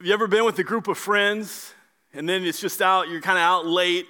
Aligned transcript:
Have 0.00 0.06
you 0.06 0.14
ever 0.14 0.28
been 0.28 0.46
with 0.46 0.58
a 0.58 0.64
group 0.64 0.88
of 0.88 0.96
friends 0.96 1.74
and 2.14 2.26
then 2.26 2.42
it's 2.42 2.58
just 2.58 2.80
out, 2.80 3.10
you're 3.10 3.20
kind 3.20 3.36
of 3.36 3.42
out 3.42 3.66
late, 3.66 4.06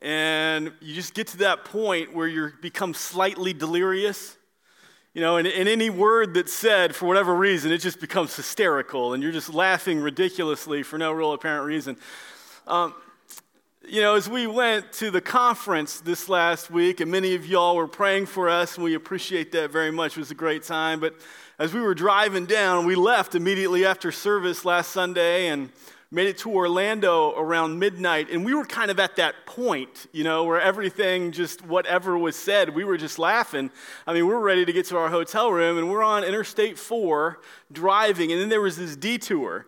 and 0.00 0.72
you 0.80 0.94
just 0.94 1.12
get 1.12 1.26
to 1.26 1.36
that 1.38 1.66
point 1.66 2.14
where 2.14 2.26
you 2.26 2.52
become 2.62 2.94
slightly 2.94 3.52
delirious? 3.52 4.38
You 5.12 5.20
know, 5.20 5.36
and, 5.36 5.46
and 5.46 5.68
any 5.68 5.90
word 5.90 6.32
that's 6.32 6.54
said, 6.54 6.96
for 6.96 7.04
whatever 7.04 7.34
reason, 7.34 7.70
it 7.70 7.82
just 7.82 8.00
becomes 8.00 8.34
hysterical, 8.34 9.12
and 9.12 9.22
you're 9.22 9.30
just 9.30 9.52
laughing 9.52 10.00
ridiculously 10.00 10.82
for 10.82 10.96
no 10.96 11.12
real 11.12 11.34
apparent 11.34 11.66
reason. 11.66 11.98
Um, 12.66 12.94
you 13.86 14.00
know, 14.00 14.14
as 14.14 14.26
we 14.26 14.46
went 14.46 14.90
to 14.94 15.10
the 15.10 15.20
conference 15.20 16.00
this 16.00 16.30
last 16.30 16.70
week, 16.70 17.00
and 17.00 17.10
many 17.10 17.34
of 17.34 17.44
y'all 17.44 17.76
were 17.76 17.88
praying 17.88 18.24
for 18.24 18.48
us, 18.48 18.76
and 18.76 18.84
we 18.84 18.94
appreciate 18.94 19.52
that 19.52 19.70
very 19.70 19.90
much. 19.90 20.16
It 20.16 20.20
was 20.20 20.30
a 20.30 20.34
great 20.34 20.62
time. 20.62 20.98
But 20.98 21.14
as 21.60 21.74
we 21.74 21.80
were 21.82 21.94
driving 21.94 22.46
down, 22.46 22.86
we 22.86 22.94
left 22.94 23.34
immediately 23.34 23.84
after 23.84 24.10
service 24.10 24.64
last 24.64 24.92
Sunday 24.92 25.48
and 25.48 25.68
made 26.10 26.26
it 26.26 26.38
to 26.38 26.50
Orlando 26.50 27.38
around 27.38 27.78
midnight. 27.78 28.30
And 28.30 28.46
we 28.46 28.54
were 28.54 28.64
kind 28.64 28.90
of 28.90 28.98
at 28.98 29.16
that 29.16 29.34
point, 29.44 30.06
you 30.10 30.24
know, 30.24 30.44
where 30.44 30.58
everything 30.58 31.32
just, 31.32 31.62
whatever 31.62 32.16
was 32.16 32.34
said, 32.34 32.74
we 32.74 32.82
were 32.82 32.96
just 32.96 33.18
laughing. 33.18 33.70
I 34.06 34.14
mean, 34.14 34.26
we 34.26 34.32
we're 34.32 34.40
ready 34.40 34.64
to 34.64 34.72
get 34.72 34.86
to 34.86 34.96
our 34.96 35.10
hotel 35.10 35.52
room, 35.52 35.76
and 35.76 35.90
we're 35.90 36.02
on 36.02 36.24
Interstate 36.24 36.78
4 36.78 37.38
driving, 37.70 38.32
and 38.32 38.40
then 38.40 38.48
there 38.48 38.62
was 38.62 38.78
this 38.78 38.96
detour. 38.96 39.66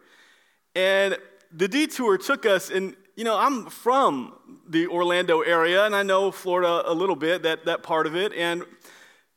And 0.75 1.19
the 1.53 1.69
detour 1.69 2.17
took 2.17 2.47
us, 2.47 2.71
and 2.71 2.97
you 3.17 3.25
know, 3.25 3.37
I'm 3.37 3.67
from 3.67 4.33
the 4.67 4.87
Orlando 4.87 5.43
area, 5.43 5.85
and 5.85 5.95
I 5.95 6.05
know 6.05 6.31
Florida 6.31 6.85
a 6.87 6.95
little 6.95 7.17
bit, 7.17 7.43
that, 7.43 7.67
that 7.67 7.83
part 7.83 8.07
of 8.07 8.17
it. 8.17 8.33
And 8.33 8.65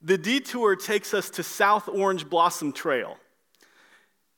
the 0.05 0.17
detour 0.17 0.77
takes 0.77 1.13
us 1.13 1.29
to 1.31 1.43
South 1.43 1.89
Orange 1.89 2.29
Blossom 2.29 2.71
Trail. 2.71 3.17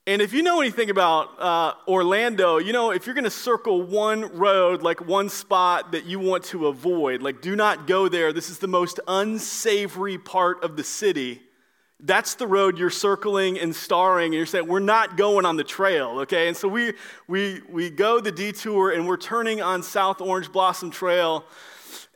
And 0.08 0.20
if 0.20 0.32
you 0.32 0.42
know 0.42 0.60
anything 0.60 0.88
about 0.88 1.38
uh, 1.38 1.74
Orlando, 1.86 2.56
you 2.56 2.72
know, 2.72 2.90
if 2.90 3.06
you're 3.06 3.14
going 3.14 3.24
to 3.24 3.30
circle 3.30 3.82
one 3.82 4.22
road, 4.36 4.82
like 4.82 5.06
one 5.06 5.28
spot 5.28 5.92
that 5.92 6.06
you 6.06 6.18
want 6.18 6.44
to 6.44 6.66
avoid, 6.66 7.22
like 7.22 7.40
do 7.42 7.54
not 7.54 7.86
go 7.86 8.08
there, 8.08 8.32
this 8.32 8.48
is 8.48 8.58
the 8.58 8.66
most 8.66 8.98
unsavory 9.06 10.18
part 10.18 10.64
of 10.64 10.76
the 10.76 10.84
city 10.84 11.42
that's 12.00 12.34
the 12.34 12.46
road 12.46 12.78
you're 12.78 12.90
circling 12.90 13.58
and 13.58 13.74
starring, 13.74 14.26
and 14.26 14.34
you're 14.34 14.46
saying, 14.46 14.68
We're 14.68 14.78
not 14.78 15.16
going 15.16 15.44
on 15.44 15.56
the 15.56 15.64
trail, 15.64 16.20
okay? 16.20 16.48
And 16.48 16.56
so 16.56 16.68
we, 16.68 16.92
we, 17.26 17.60
we 17.68 17.90
go 17.90 18.20
the 18.20 18.30
detour 18.30 18.92
and 18.92 19.06
we're 19.08 19.16
turning 19.16 19.60
on 19.60 19.82
South 19.82 20.20
Orange 20.20 20.52
Blossom 20.52 20.90
Trail. 20.90 21.44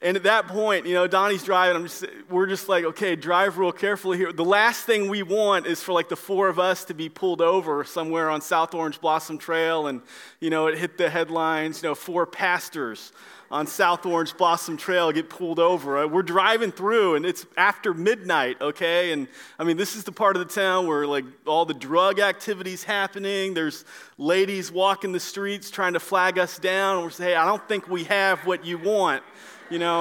And 0.03 0.17
at 0.17 0.25
that 0.25 0.49
point, 0.49 0.87
you 0.87 0.95
know, 0.95 1.07
Donnie's 1.07 1.45
driving. 1.45 1.77
I'm 1.77 1.85
just, 1.85 2.05
we're 2.29 2.47
just 2.47 2.69
like, 2.69 2.85
okay, 2.85 3.15
drive 3.15 3.57
real 3.57 3.73
carefully 3.73 4.19
here. 4.19 4.33
The 4.33 4.45
last 4.45 4.85
thing 4.85 5.09
we 5.09 5.23
want 5.23 5.67
is 5.67 5.83
for 5.83 5.93
like 5.93 6.09
the 6.09 6.17
four 6.17 6.49
of 6.49 6.59
us 6.59 6.85
to 6.87 6.95
be 6.95 7.09
pulled 7.09 7.41
over 7.41 7.85
somewhere 7.85 8.29
on 8.29 8.41
South 8.41 8.75
Orange 8.75 9.01
Blossom 9.01 9.39
Trail, 9.39 9.87
and 9.87 10.03
you 10.41 10.51
know, 10.51 10.67
it 10.67 10.77
hit 10.77 10.99
the 10.99 11.09
headlines. 11.09 11.83
You 11.83 11.91
know, 11.91 11.95
four 11.95 12.27
pastors 12.27 13.13
on 13.53 13.67
South 13.67 14.07
Orange 14.07 14.35
Blossom 14.39 14.79
Trail 14.79 15.13
get 15.13 15.29
pulled 15.29 15.59
over. 15.59 15.99
Uh, 15.99 16.07
we're 16.07 16.23
driving 16.23 16.73
through 16.73 17.17
and 17.17 17.27
it's 17.27 17.45
after 17.59 17.93
midnight, 17.93 18.57
okay? 18.63 19.13
And 19.13 19.29
I 19.59 19.65
mean, 19.65 19.77
this 19.77 19.95
is 19.95 20.05
the 20.05 20.11
part 20.11 20.37
of 20.37 20.49
the 20.49 20.53
town 20.53 20.87
where 20.87 21.07
like 21.07 21.27
all 21.47 21.67
the 21.67 21.75
drug 21.75 22.19
activities 22.19 22.83
happening. 22.83 23.53
There's 23.53 23.85
ladies 24.17 24.73
walking 24.73 25.13
the 25.13 25.21
streets 25.21 25.71
trying 25.71 25.93
to 25.93 26.01
flag 26.01 26.39
us 26.39 26.59
down. 26.59 26.97
And 26.97 27.05
we're 27.05 27.11
saying, 27.11 27.31
hey, 27.31 27.37
I 27.37 27.45
don't 27.45 27.67
think 27.69 27.89
we 27.89 28.05
have 28.05 28.39
what 28.47 28.65
you 28.65 28.79
want, 28.79 29.23
you 29.69 29.79
know? 29.79 29.92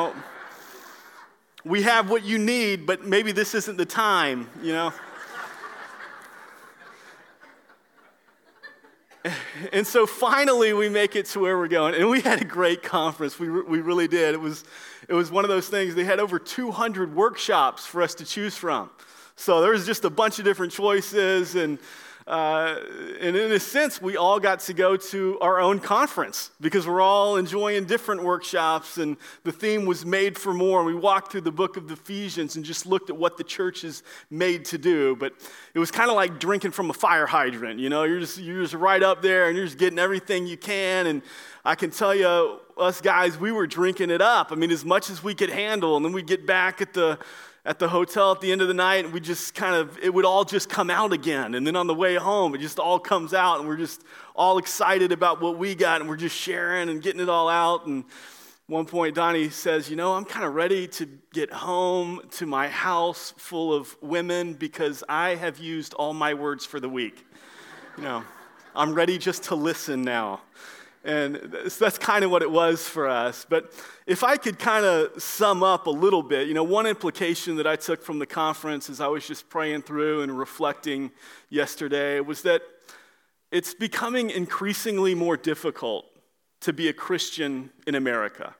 We 1.63 1.83
have 1.83 2.09
what 2.09 2.23
you 2.23 2.37
need, 2.37 2.85
but 2.85 3.05
maybe 3.05 3.31
this 3.31 3.53
isn't 3.53 3.77
the 3.77 3.85
time, 3.85 4.49
you 4.63 4.73
know? 4.73 4.91
and 9.71 9.85
so 9.85 10.05
finally 10.05 10.73
we 10.73 10.89
make 10.89 11.15
it 11.15 11.27
to 11.27 11.39
where 11.39 11.57
we're 11.57 11.67
going 11.67 11.93
and 11.95 12.09
we 12.09 12.21
had 12.21 12.41
a 12.41 12.45
great 12.45 12.81
conference. 12.81 13.37
We, 13.39 13.49
we 13.49 13.79
really 13.79 14.07
did. 14.07 14.33
It 14.33 14.41
was, 14.41 14.63
it 15.07 15.13
was 15.13 15.31
one 15.31 15.45
of 15.45 15.49
those 15.49 15.67
things 15.67 15.93
they 15.95 16.03
had 16.03 16.19
over 16.19 16.39
200 16.39 17.15
workshops 17.15 17.85
for 17.85 18.01
us 18.01 18.15
to 18.15 18.25
choose 18.25 18.57
from. 18.57 18.89
So 19.35 19.61
there 19.61 19.71
was 19.71 19.85
just 19.85 20.05
a 20.05 20.09
bunch 20.09 20.39
of 20.39 20.45
different 20.45 20.71
choices 20.71 21.55
and 21.55 21.79
uh, 22.27 22.75
and 23.19 23.35
in 23.35 23.51
a 23.51 23.59
sense, 23.59 24.01
we 24.01 24.15
all 24.15 24.39
got 24.39 24.59
to 24.61 24.73
go 24.73 24.95
to 24.95 25.39
our 25.39 25.59
own 25.59 25.79
conference 25.79 26.51
because 26.61 26.87
we're 26.87 27.01
all 27.01 27.37
enjoying 27.37 27.85
different 27.85 28.23
workshops, 28.23 28.97
and 28.97 29.17
the 29.43 29.51
theme 29.51 29.85
was 29.85 30.05
made 30.05 30.37
for 30.37 30.53
more. 30.53 30.83
We 30.83 30.93
walked 30.93 31.31
through 31.31 31.41
the 31.41 31.51
book 31.51 31.77
of 31.77 31.89
Ephesians 31.89 32.55
and 32.55 32.63
just 32.63 32.85
looked 32.85 33.09
at 33.09 33.17
what 33.17 33.37
the 33.37 33.43
church 33.43 33.83
is 33.83 34.03
made 34.29 34.65
to 34.65 34.77
do. 34.77 35.15
But 35.15 35.33
it 35.73 35.79
was 35.79 35.91
kind 35.91 36.09
of 36.09 36.15
like 36.15 36.39
drinking 36.39 36.71
from 36.71 36.89
a 36.89 36.93
fire 36.93 37.25
hydrant. 37.25 37.79
You 37.79 37.89
know, 37.89 38.03
you're 38.03 38.19
just, 38.19 38.37
you're 38.37 38.61
just 38.61 38.73
right 38.73 39.01
up 39.01 39.21
there 39.21 39.47
and 39.47 39.57
you're 39.57 39.65
just 39.65 39.77
getting 39.77 39.99
everything 39.99 40.45
you 40.45 40.57
can. 40.57 41.07
And 41.07 41.21
I 41.65 41.75
can 41.75 41.91
tell 41.91 42.13
you, 42.13 42.59
us 42.77 43.01
guys, 43.01 43.37
we 43.37 43.51
were 43.51 43.67
drinking 43.67 44.09
it 44.09 44.21
up. 44.21 44.51
I 44.51 44.55
mean, 44.55 44.71
as 44.71 44.85
much 44.85 45.09
as 45.09 45.23
we 45.23 45.35
could 45.35 45.49
handle. 45.49 45.95
And 45.95 46.05
then 46.05 46.13
we 46.13 46.21
get 46.21 46.45
back 46.45 46.81
at 46.81 46.93
the 46.93 47.19
at 47.63 47.77
the 47.77 47.87
hotel 47.87 48.31
at 48.31 48.41
the 48.41 48.51
end 48.51 48.61
of 48.61 48.67
the 48.67 48.73
night 48.73 49.05
and 49.05 49.13
we 49.13 49.19
just 49.19 49.53
kind 49.53 49.75
of 49.75 49.97
it 49.99 50.13
would 50.13 50.25
all 50.25 50.43
just 50.43 50.69
come 50.69 50.89
out 50.89 51.13
again. 51.13 51.53
And 51.55 51.65
then 51.65 51.75
on 51.75 51.87
the 51.87 51.93
way 51.93 52.15
home 52.15 52.55
it 52.55 52.59
just 52.59 52.79
all 52.79 52.99
comes 52.99 53.33
out 53.33 53.59
and 53.59 53.67
we're 53.67 53.77
just 53.77 54.03
all 54.35 54.57
excited 54.57 55.11
about 55.11 55.41
what 55.41 55.57
we 55.57 55.75
got 55.75 56.01
and 56.01 56.09
we're 56.09 56.17
just 56.17 56.35
sharing 56.35 56.89
and 56.89 57.01
getting 57.01 57.21
it 57.21 57.29
all 57.29 57.49
out. 57.49 57.85
And 57.85 58.05
one 58.67 58.85
point 58.85 59.15
donnie 59.15 59.49
says 59.49 59.89
you 59.89 59.97
know 59.97 60.13
i'm 60.13 60.23
kind 60.23 60.45
of 60.45 60.53
ready 60.53 60.87
to 60.87 61.05
get 61.33 61.51
home 61.51 62.21
to 62.31 62.45
my 62.45 62.69
house 62.69 63.33
full 63.35 63.73
of 63.73 63.97
women 64.01 64.53
because 64.53 65.03
i 65.09 65.35
have 65.35 65.57
used 65.57 65.93
all 65.95 66.13
my 66.13 66.33
words 66.33 66.65
for 66.65 66.79
the 66.79 66.87
week. 66.87 67.25
You 67.97 68.03
know 68.03 68.23
i'm 68.73 68.93
ready 68.93 69.17
just 69.17 69.43
to 69.45 69.55
listen 69.55 70.03
now 70.03 70.39
and 71.03 71.35
that's 71.79 71.97
kind 71.97 72.23
of 72.23 72.29
what 72.29 72.41
it 72.41 72.51
was 72.51 72.87
for 72.87 73.07
us. 73.07 73.45
But 73.49 73.73
if 74.05 74.23
I 74.23 74.37
could 74.37 74.59
kind 74.59 74.85
of 74.85 75.21
sum 75.21 75.63
up 75.63 75.87
a 75.87 75.91
little 75.91 76.21
bit, 76.21 76.47
you 76.47 76.53
know, 76.53 76.63
one 76.63 76.85
implication 76.85 77.55
that 77.55 77.65
I 77.65 77.75
took 77.75 78.03
from 78.03 78.19
the 78.19 78.27
conference 78.27 78.89
as 78.89 79.01
I 79.01 79.07
was 79.07 79.25
just 79.25 79.49
praying 79.49 79.81
through 79.81 80.21
and 80.21 80.37
reflecting 80.37 81.11
yesterday 81.49 82.19
was 82.19 82.43
that 82.43 82.61
it's 83.51 83.73
becoming 83.73 84.29
increasingly 84.29 85.15
more 85.15 85.37
difficult 85.37 86.05
to 86.61 86.71
be 86.71 86.87
a 86.87 86.93
Christian 86.93 87.71
in 87.87 87.95
America. 87.95 88.55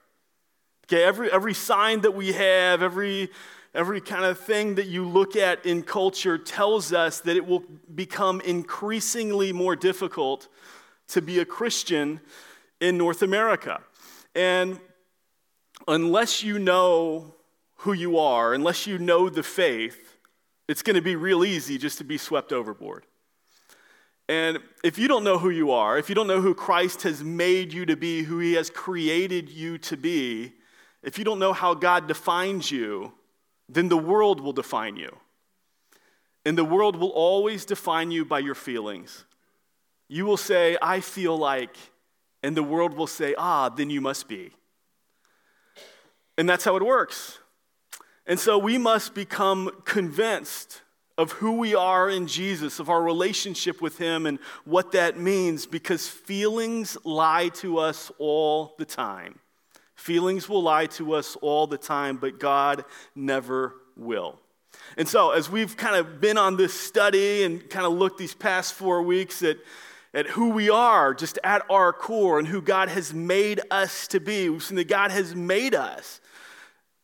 Okay, 0.86 1.04
every, 1.04 1.30
every 1.30 1.54
sign 1.54 2.00
that 2.00 2.14
we 2.14 2.32
have, 2.32 2.82
every, 2.82 3.30
every 3.72 4.00
kind 4.00 4.24
of 4.24 4.38
thing 4.38 4.74
that 4.74 4.86
you 4.86 5.08
look 5.08 5.36
at 5.36 5.64
in 5.64 5.82
culture 5.82 6.36
tells 6.36 6.92
us 6.92 7.20
that 7.20 7.36
it 7.36 7.46
will 7.46 7.62
become 7.94 8.40
increasingly 8.40 9.52
more 9.52 9.76
difficult 9.76 10.48
to 11.12 11.22
be 11.22 11.38
a 11.38 11.44
Christian 11.44 12.20
in 12.80 12.98
North 12.98 13.22
America. 13.22 13.80
And 14.34 14.78
unless 15.88 16.42
you 16.42 16.58
know 16.58 17.34
who 17.76 17.92
you 17.92 18.18
are, 18.18 18.54
unless 18.54 18.86
you 18.86 18.98
know 18.98 19.28
the 19.28 19.42
faith, 19.42 20.18
it's 20.68 20.82
going 20.82 20.96
to 20.96 21.02
be 21.02 21.16
real 21.16 21.44
easy 21.44 21.78
just 21.78 21.98
to 21.98 22.04
be 22.04 22.18
swept 22.18 22.52
overboard. 22.52 23.06
And 24.28 24.58
if 24.84 24.98
you 24.98 25.08
don't 25.08 25.24
know 25.24 25.38
who 25.38 25.50
you 25.50 25.72
are, 25.72 25.98
if 25.98 26.08
you 26.08 26.14
don't 26.14 26.28
know 26.28 26.40
who 26.40 26.54
Christ 26.54 27.02
has 27.02 27.22
made 27.22 27.72
you 27.72 27.84
to 27.86 27.96
be, 27.96 28.22
who 28.22 28.38
he 28.38 28.54
has 28.54 28.70
created 28.70 29.48
you 29.48 29.78
to 29.78 29.96
be, 29.96 30.52
if 31.02 31.18
you 31.18 31.24
don't 31.24 31.40
know 31.40 31.52
how 31.52 31.74
God 31.74 32.06
defines 32.06 32.70
you, 32.70 33.12
then 33.68 33.88
the 33.88 33.98
world 33.98 34.40
will 34.40 34.52
define 34.52 34.96
you. 34.96 35.16
And 36.44 36.56
the 36.56 36.64
world 36.64 36.96
will 36.96 37.10
always 37.10 37.64
define 37.64 38.10
you 38.10 38.24
by 38.24 38.38
your 38.38 38.54
feelings. 38.54 39.24
You 40.12 40.26
will 40.26 40.36
say, 40.36 40.76
I 40.82 41.00
feel 41.00 41.38
like, 41.38 41.74
and 42.42 42.54
the 42.54 42.62
world 42.62 42.92
will 42.92 43.06
say, 43.06 43.34
ah, 43.38 43.70
then 43.70 43.88
you 43.88 44.02
must 44.02 44.28
be. 44.28 44.50
And 46.36 46.46
that's 46.46 46.64
how 46.64 46.76
it 46.76 46.82
works. 46.82 47.38
And 48.26 48.38
so 48.38 48.58
we 48.58 48.76
must 48.76 49.14
become 49.14 49.70
convinced 49.86 50.82
of 51.16 51.32
who 51.32 51.52
we 51.52 51.74
are 51.74 52.10
in 52.10 52.26
Jesus, 52.26 52.78
of 52.78 52.90
our 52.90 53.02
relationship 53.02 53.80
with 53.80 53.96
Him, 53.96 54.26
and 54.26 54.38
what 54.66 54.92
that 54.92 55.18
means, 55.18 55.64
because 55.64 56.08
feelings 56.08 56.98
lie 57.04 57.48
to 57.60 57.78
us 57.78 58.12
all 58.18 58.74
the 58.76 58.84
time. 58.84 59.38
Feelings 59.94 60.46
will 60.46 60.62
lie 60.62 60.86
to 60.88 61.14
us 61.14 61.36
all 61.36 61.66
the 61.66 61.78
time, 61.78 62.18
but 62.18 62.38
God 62.38 62.84
never 63.14 63.76
will. 63.96 64.38
And 64.98 65.08
so, 65.08 65.30
as 65.30 65.48
we've 65.48 65.74
kind 65.74 65.96
of 65.96 66.20
been 66.20 66.36
on 66.36 66.58
this 66.58 66.78
study 66.78 67.44
and 67.44 67.70
kind 67.70 67.86
of 67.86 67.94
looked 67.94 68.18
these 68.18 68.34
past 68.34 68.74
four 68.74 69.02
weeks 69.02 69.42
at 69.42 69.56
at 70.14 70.26
who 70.26 70.50
we 70.50 70.68
are, 70.68 71.14
just 71.14 71.38
at 71.42 71.64
our 71.70 71.92
core, 71.92 72.38
and 72.38 72.46
who 72.48 72.60
God 72.60 72.88
has 72.88 73.14
made 73.14 73.60
us 73.70 74.06
to 74.08 74.20
be. 74.20 74.48
We've 74.48 74.62
seen 74.62 74.76
that 74.76 74.88
God 74.88 75.10
has 75.10 75.34
made 75.34 75.74
us 75.74 76.20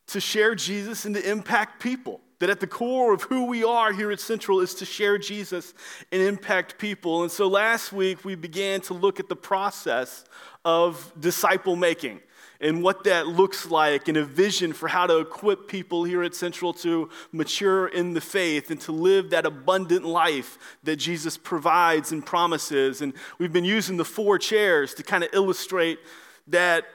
to 0.07 0.19
share 0.19 0.55
Jesus 0.55 1.05
and 1.05 1.15
to 1.15 1.29
impact 1.29 1.81
people. 1.81 2.21
That 2.39 2.49
at 2.49 2.61
the 2.61 2.67
core 2.67 3.13
of 3.13 3.23
who 3.23 3.45
we 3.45 3.63
are 3.65 3.91
here 3.91 4.11
at 4.11 4.19
Central 4.19 4.61
is 4.61 4.73
to 4.75 4.85
share 4.85 5.17
Jesus 5.17 5.73
and 6.11 6.21
impact 6.21 6.77
people. 6.77 7.23
And 7.23 7.31
so 7.31 7.47
last 7.47 7.91
week 7.91 8.23
we 8.23 8.35
began 8.35 8.79
to 8.81 8.93
look 8.93 9.19
at 9.19 9.27
the 9.27 9.35
process 9.35 10.23
of 10.63 11.11
disciple 11.19 11.75
making 11.75 12.21
and 12.61 12.83
what 12.83 13.03
that 13.05 13.27
looks 13.27 13.67
like 13.67 14.07
and 14.07 14.17
a 14.17 14.25
vision 14.25 14.73
for 14.73 14.87
how 14.87 15.07
to 15.07 15.19
equip 15.19 15.67
people 15.67 16.03
here 16.03 16.23
at 16.23 16.35
Central 16.35 16.73
to 16.73 17.09
mature 17.31 17.87
in 17.87 18.13
the 18.13 18.21
faith 18.21 18.69
and 18.69 18.81
to 18.81 18.91
live 18.91 19.29
that 19.29 19.45
abundant 19.45 20.05
life 20.05 20.57
that 20.83 20.97
Jesus 20.97 21.37
provides 21.37 22.11
and 22.11 22.25
promises. 22.25 23.01
And 23.01 23.13
we've 23.37 23.53
been 23.53 23.65
using 23.65 23.97
the 23.97 24.05
four 24.05 24.37
chairs 24.37 24.93
to 24.95 25.03
kind 25.03 25.23
of 25.23 25.29
illustrate 25.33 25.99
that 26.47 26.85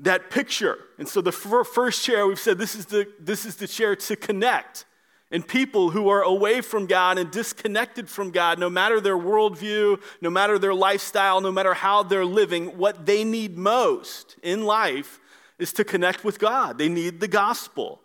that 0.00 0.30
picture. 0.30 0.78
And 0.98 1.06
so 1.06 1.20
the 1.20 1.32
first 1.32 2.02
chair, 2.02 2.26
we've 2.26 2.40
said 2.40 2.58
this 2.58 2.74
is 2.74 2.86
the, 2.86 3.06
this 3.20 3.44
is 3.44 3.56
the 3.56 3.68
chair 3.68 3.94
to 3.94 4.16
connect. 4.16 4.86
And 5.32 5.46
people 5.46 5.90
who 5.90 6.08
are 6.08 6.22
away 6.22 6.60
from 6.60 6.86
God 6.86 7.16
and 7.16 7.30
disconnected 7.30 8.08
from 8.08 8.32
God, 8.32 8.58
no 8.58 8.68
matter 8.68 9.00
their 9.00 9.16
worldview, 9.16 10.02
no 10.20 10.30
matter 10.30 10.58
their 10.58 10.74
lifestyle, 10.74 11.40
no 11.40 11.52
matter 11.52 11.74
how 11.74 12.02
they're 12.02 12.24
living, 12.24 12.76
what 12.76 13.06
they 13.06 13.22
need 13.22 13.56
most 13.56 14.36
in 14.42 14.64
life 14.64 15.20
is 15.58 15.72
to 15.74 15.84
connect 15.84 16.24
with 16.24 16.40
God. 16.40 16.78
They 16.78 16.88
need 16.88 17.20
the 17.20 17.28
gospel. 17.28 18.00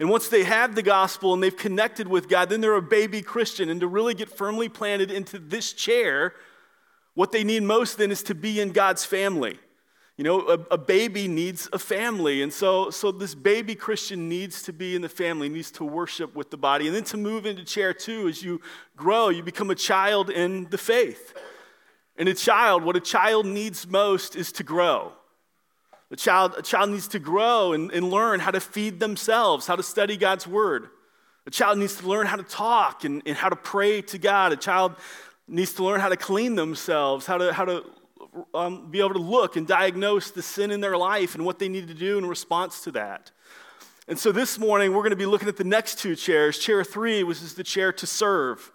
And 0.00 0.08
once 0.08 0.28
they 0.28 0.44
have 0.44 0.74
the 0.74 0.82
gospel 0.82 1.34
and 1.34 1.42
they've 1.42 1.56
connected 1.56 2.08
with 2.08 2.28
God, 2.28 2.48
then 2.48 2.62
they're 2.62 2.74
a 2.74 2.82
baby 2.82 3.20
Christian. 3.20 3.68
And 3.68 3.80
to 3.80 3.86
really 3.86 4.14
get 4.14 4.30
firmly 4.30 4.68
planted 4.68 5.10
into 5.10 5.38
this 5.38 5.72
chair, 5.74 6.34
what 7.14 7.32
they 7.32 7.44
need 7.44 7.64
most 7.64 7.98
then 7.98 8.10
is 8.10 8.22
to 8.24 8.34
be 8.34 8.60
in 8.60 8.72
God's 8.72 9.04
family. 9.04 9.58
You 10.22 10.28
know, 10.28 10.40
a, 10.42 10.74
a, 10.74 10.78
baby 10.78 11.26
needs 11.26 11.68
a 11.72 11.80
family. 11.80 12.42
And 12.42 12.52
so, 12.52 12.90
so 12.90 13.10
this 13.10 13.34
baby 13.34 13.74
Christian 13.74 14.28
needs 14.28 14.62
to 14.62 14.72
be 14.72 14.94
in 14.94 15.02
the 15.02 15.08
family, 15.08 15.48
needs 15.48 15.72
to 15.72 15.84
worship 15.84 16.36
with 16.36 16.48
the 16.48 16.56
body. 16.56 16.86
And 16.86 16.94
then 16.94 17.02
to 17.06 17.16
move 17.16 17.44
into 17.44 17.64
chair 17.64 17.92
two, 17.92 18.28
as 18.28 18.40
you 18.40 18.60
grow, 18.96 19.30
you 19.30 19.42
become 19.42 19.70
a 19.70 19.74
child 19.74 20.30
in 20.30 20.70
the 20.70 20.78
faith. 20.78 21.34
And 22.16 22.28
a 22.28 22.34
child, 22.34 22.84
what 22.84 22.94
a 22.94 23.00
child 23.00 23.46
needs 23.46 23.88
most 23.88 24.36
is 24.36 24.52
to 24.52 24.62
grow. 24.62 25.12
A 26.12 26.16
child, 26.16 26.54
a 26.56 26.62
child 26.62 26.90
needs 26.90 27.08
to 27.08 27.18
grow 27.18 27.72
and, 27.72 27.90
and 27.90 28.08
learn 28.08 28.38
how 28.38 28.52
to 28.52 28.60
feed 28.60 29.00
themselves, 29.00 29.66
how 29.66 29.74
to 29.74 29.82
study 29.82 30.16
God's 30.16 30.46
word. 30.46 30.88
A 31.48 31.50
child 31.50 31.78
needs 31.78 31.96
to 31.96 32.06
learn 32.06 32.28
how 32.28 32.36
to 32.36 32.44
talk 32.44 33.02
and, 33.02 33.22
and 33.26 33.36
how 33.36 33.48
to 33.48 33.56
pray 33.56 34.00
to 34.02 34.18
God. 34.18 34.52
A 34.52 34.56
child 34.56 34.94
needs 35.48 35.72
to 35.72 35.84
learn 35.84 35.98
how 35.98 36.10
to 36.10 36.16
clean 36.16 36.54
themselves, 36.54 37.26
how 37.26 37.38
to, 37.38 37.52
how 37.52 37.64
to 37.64 37.84
um, 38.54 38.90
be 38.90 39.00
able 39.00 39.14
to 39.14 39.18
look 39.18 39.56
and 39.56 39.66
diagnose 39.66 40.30
the 40.30 40.42
sin 40.42 40.70
in 40.70 40.80
their 40.80 40.96
life 40.96 41.34
and 41.34 41.44
what 41.44 41.58
they 41.58 41.68
need 41.68 41.88
to 41.88 41.94
do 41.94 42.18
in 42.18 42.26
response 42.26 42.82
to 42.84 42.90
that. 42.92 43.30
And 44.08 44.18
so 44.18 44.32
this 44.32 44.58
morning, 44.58 44.92
we're 44.92 45.02
going 45.02 45.10
to 45.10 45.16
be 45.16 45.26
looking 45.26 45.48
at 45.48 45.56
the 45.56 45.64
next 45.64 45.98
two 45.98 46.16
chairs. 46.16 46.58
Chair 46.58 46.82
three, 46.82 47.22
which 47.22 47.42
is 47.42 47.54
the 47.54 47.62
chair 47.62 47.92
to 47.92 48.06
serve, 48.06 48.72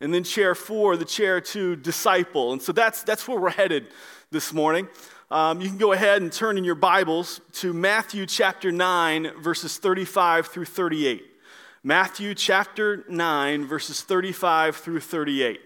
and 0.00 0.14
then 0.14 0.22
chair 0.22 0.54
four, 0.54 0.96
the 0.96 1.04
chair 1.04 1.40
to 1.40 1.76
disciple. 1.76 2.52
And 2.52 2.62
so 2.62 2.72
that's, 2.72 3.02
that's 3.02 3.26
where 3.26 3.38
we're 3.38 3.50
headed 3.50 3.88
this 4.30 4.52
morning. 4.52 4.88
Um, 5.30 5.60
you 5.60 5.68
can 5.68 5.78
go 5.78 5.92
ahead 5.92 6.22
and 6.22 6.32
turn 6.32 6.58
in 6.58 6.64
your 6.64 6.74
Bibles 6.74 7.40
to 7.54 7.72
Matthew 7.72 8.26
chapter 8.26 8.72
9, 8.72 9.40
verses 9.40 9.78
35 9.78 10.46
through 10.48 10.64
38. 10.64 11.24
Matthew 11.82 12.34
chapter 12.34 13.04
9, 13.08 13.66
verses 13.66 14.02
35 14.02 14.76
through 14.76 15.00
38. 15.00 15.60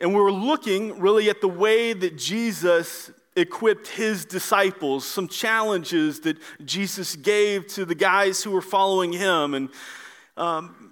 And 0.00 0.14
we 0.14 0.20
were 0.20 0.32
looking 0.32 0.98
really 0.98 1.30
at 1.30 1.40
the 1.40 1.48
way 1.48 1.92
that 1.92 2.16
Jesus 2.16 3.10
equipped 3.36 3.88
his 3.88 4.24
disciples, 4.24 5.04
some 5.04 5.28
challenges 5.28 6.20
that 6.20 6.36
Jesus 6.64 7.16
gave 7.16 7.66
to 7.68 7.84
the 7.84 7.94
guys 7.94 8.42
who 8.42 8.50
were 8.50 8.62
following 8.62 9.12
him. 9.12 9.54
And 9.54 9.68
um, 10.36 10.83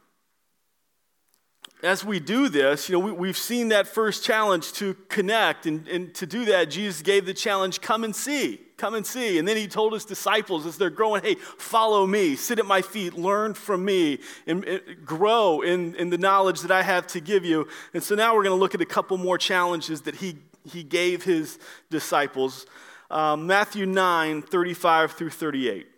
as 1.83 2.05
we 2.05 2.21
do 2.21 2.49
this, 2.49 2.89
you 2.89 2.99
know, 2.99 3.13
we, 3.13 3.27
have 3.27 3.37
seen 3.37 3.69
that 3.69 3.89
first 3.89 4.23
challenge 4.23 4.73
to 4.75 4.95
connect. 5.09 5.67
And, 5.67 5.87
and 5.89 6.15
to 6.15 6.27
do 6.27 6.45
that, 6.45 6.71
Jesus 6.71 7.03
gave 7.03 7.27
the 7.27 7.35
challenge 7.35 7.81
come 7.81 8.05
and 8.05 8.15
see. 8.15 8.61
Come 8.77 8.95
and 8.95 9.05
see. 9.05 9.39
And 9.39 9.49
then 9.49 9.57
he 9.57 9.67
told 9.67 9.93
his 9.93 10.05
disciples 10.05 10.65
as 10.65 10.79
they're 10.79 10.91
growing, 10.91 11.23
hey, 11.23 11.35
follow 11.35 12.07
me, 12.07 12.37
sit 12.37 12.61
at 12.61 12.67
my 12.67 12.83
feet, 12.83 13.15
learn 13.15 13.55
from 13.55 13.85
me, 13.85 14.21
and, 14.47 14.65
and 14.65 14.81
grow 15.05 15.61
in, 15.61 15.97
in 15.97 16.11
the 16.11 16.19
knowledge 16.19 16.61
that 16.61 16.71
I 16.71 16.83
have 16.83 17.09
to 17.09 17.21
give 17.21 17.45
you. 17.45 17.67
And 17.95 18.03
so 18.03 18.15
now 18.15 18.35
we're 18.35 18.45
going 18.45 18.57
to 18.57 18.61
look 18.61 18.75
at 18.77 18.81
a 18.81 18.87
couple 18.87 19.19
more 19.19 19.39
challenges 19.39 20.03
that 20.03 20.17
he, 20.17 20.39
he 20.65 20.85
gave 20.85 21.25
his 21.25 21.59
disciples. 21.91 22.67
Um, 23.11 23.47
Matthew 23.47 23.87
9, 23.87 24.43
35 24.43 25.13
through 25.13 25.31
38. 25.31 25.92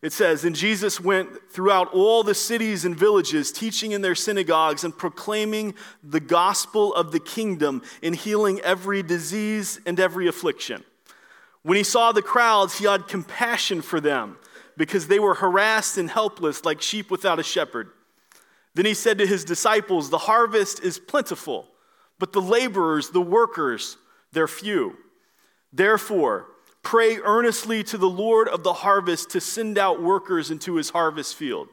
It 0.00 0.12
says, 0.12 0.44
And 0.44 0.54
Jesus 0.54 1.00
went 1.00 1.50
throughout 1.50 1.92
all 1.92 2.22
the 2.22 2.34
cities 2.34 2.84
and 2.84 2.96
villages, 2.96 3.50
teaching 3.50 3.92
in 3.92 4.00
their 4.00 4.14
synagogues 4.14 4.84
and 4.84 4.96
proclaiming 4.96 5.74
the 6.02 6.20
gospel 6.20 6.94
of 6.94 7.10
the 7.10 7.20
kingdom 7.20 7.82
and 8.02 8.14
healing 8.14 8.60
every 8.60 9.02
disease 9.02 9.80
and 9.86 9.98
every 9.98 10.28
affliction. 10.28 10.84
When 11.62 11.76
he 11.76 11.82
saw 11.82 12.12
the 12.12 12.22
crowds, 12.22 12.78
he 12.78 12.84
had 12.84 13.08
compassion 13.08 13.82
for 13.82 14.00
them 14.00 14.38
because 14.76 15.08
they 15.08 15.18
were 15.18 15.34
harassed 15.34 15.98
and 15.98 16.08
helpless 16.08 16.64
like 16.64 16.80
sheep 16.80 17.10
without 17.10 17.40
a 17.40 17.42
shepherd. 17.42 17.90
Then 18.74 18.86
he 18.86 18.94
said 18.94 19.18
to 19.18 19.26
his 19.26 19.44
disciples, 19.44 20.08
The 20.08 20.18
harvest 20.18 20.80
is 20.84 21.00
plentiful, 21.00 21.66
but 22.20 22.32
the 22.32 22.40
laborers, 22.40 23.10
the 23.10 23.20
workers, 23.20 23.96
they're 24.32 24.46
few. 24.46 24.96
Therefore, 25.72 26.46
pray 26.88 27.18
earnestly 27.18 27.84
to 27.84 27.98
the 27.98 28.08
Lord 28.08 28.48
of 28.48 28.62
the 28.62 28.72
harvest 28.72 29.28
to 29.28 29.42
send 29.42 29.76
out 29.76 30.02
workers 30.02 30.50
into 30.50 30.76
his 30.76 30.88
harvest 30.88 31.36
field. 31.36 31.68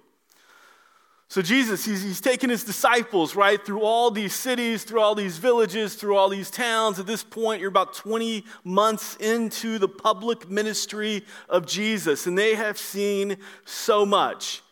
So, 1.29 1.41
Jesus, 1.41 1.85
he's, 1.85 2.03
he's 2.03 2.19
taken 2.19 2.49
his 2.49 2.65
disciples, 2.65 3.33
right, 3.33 3.65
through 3.65 3.79
all 3.79 4.11
these 4.11 4.35
cities, 4.35 4.83
through 4.83 4.99
all 4.99 5.15
these 5.15 5.37
villages, 5.37 5.95
through 5.95 6.17
all 6.17 6.27
these 6.27 6.51
towns. 6.51 6.99
At 6.99 7.07
this 7.07 7.23
point, 7.23 7.61
you're 7.61 7.69
about 7.69 7.93
20 7.93 8.43
months 8.65 9.15
into 9.15 9.79
the 9.79 9.87
public 9.87 10.49
ministry 10.49 11.23
of 11.47 11.65
Jesus, 11.65 12.27
and 12.27 12.37
they 12.37 12.55
have 12.55 12.77
seen 12.77 13.37
so 13.63 14.05
much. 14.05 14.63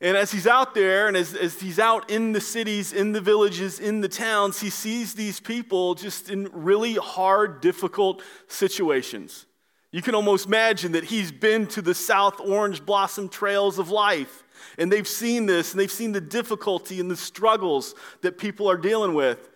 And 0.00 0.16
as 0.16 0.32
he's 0.32 0.48
out 0.48 0.74
there, 0.74 1.06
and 1.06 1.16
as, 1.16 1.32
as 1.32 1.60
he's 1.60 1.78
out 1.78 2.10
in 2.10 2.32
the 2.32 2.40
cities, 2.40 2.92
in 2.92 3.12
the 3.12 3.20
villages, 3.20 3.78
in 3.78 4.00
the 4.00 4.08
towns, 4.08 4.60
he 4.60 4.68
sees 4.68 5.14
these 5.14 5.38
people 5.38 5.94
just 5.94 6.28
in 6.28 6.50
really 6.52 6.94
hard, 6.94 7.60
difficult 7.60 8.20
situations. 8.48 9.46
You 9.92 10.02
can 10.02 10.14
almost 10.14 10.46
imagine 10.46 10.92
that 10.92 11.04
he's 11.04 11.32
been 11.32 11.66
to 11.68 11.82
the 11.82 11.94
South 11.94 12.40
Orange 12.40 12.84
Blossom 12.84 13.28
trails 13.28 13.78
of 13.78 13.90
life. 13.90 14.44
And 14.78 14.92
they've 14.92 15.08
seen 15.08 15.46
this, 15.46 15.72
and 15.72 15.80
they've 15.80 15.90
seen 15.90 16.12
the 16.12 16.20
difficulty 16.20 17.00
and 17.00 17.10
the 17.10 17.16
struggles 17.16 17.94
that 18.22 18.38
people 18.38 18.70
are 18.70 18.76
dealing 18.76 19.14
with. 19.14 19.50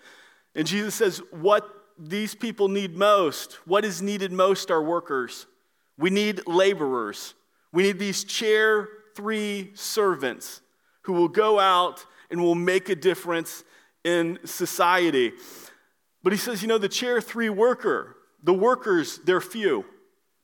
And 0.55 0.67
Jesus 0.67 0.95
says, 0.95 1.23
What 1.31 1.69
these 1.99 2.35
people 2.35 2.69
need 2.69 2.97
most, 2.97 3.55
what 3.67 3.85
is 3.85 4.03
needed 4.03 4.33
most 4.33 4.71
are 4.71 4.83
workers. 4.83 5.47
We 5.97 6.11
need 6.11 6.47
laborers. 6.49 7.35
We 7.73 7.85
need 7.85 7.99
these 7.99 8.25
chair 8.25 8.89
three 9.15 9.71
servants 9.75 10.61
who 11.03 11.13
will 11.13 11.29
go 11.29 11.61
out 11.61 12.05
and 12.31 12.43
will 12.43 12.57
make 12.57 12.89
a 12.89 12.97
difference 12.97 13.63
in 14.03 14.39
society. 14.45 15.33
But 16.23 16.33
he 16.33 16.39
says, 16.39 16.63
you 16.63 16.69
know, 16.69 16.79
the 16.79 16.89
chair 16.89 17.21
three 17.21 17.51
worker, 17.51 18.17
the 18.43 18.55
workers, 18.55 19.21
they're 19.25 19.41
few. 19.41 19.85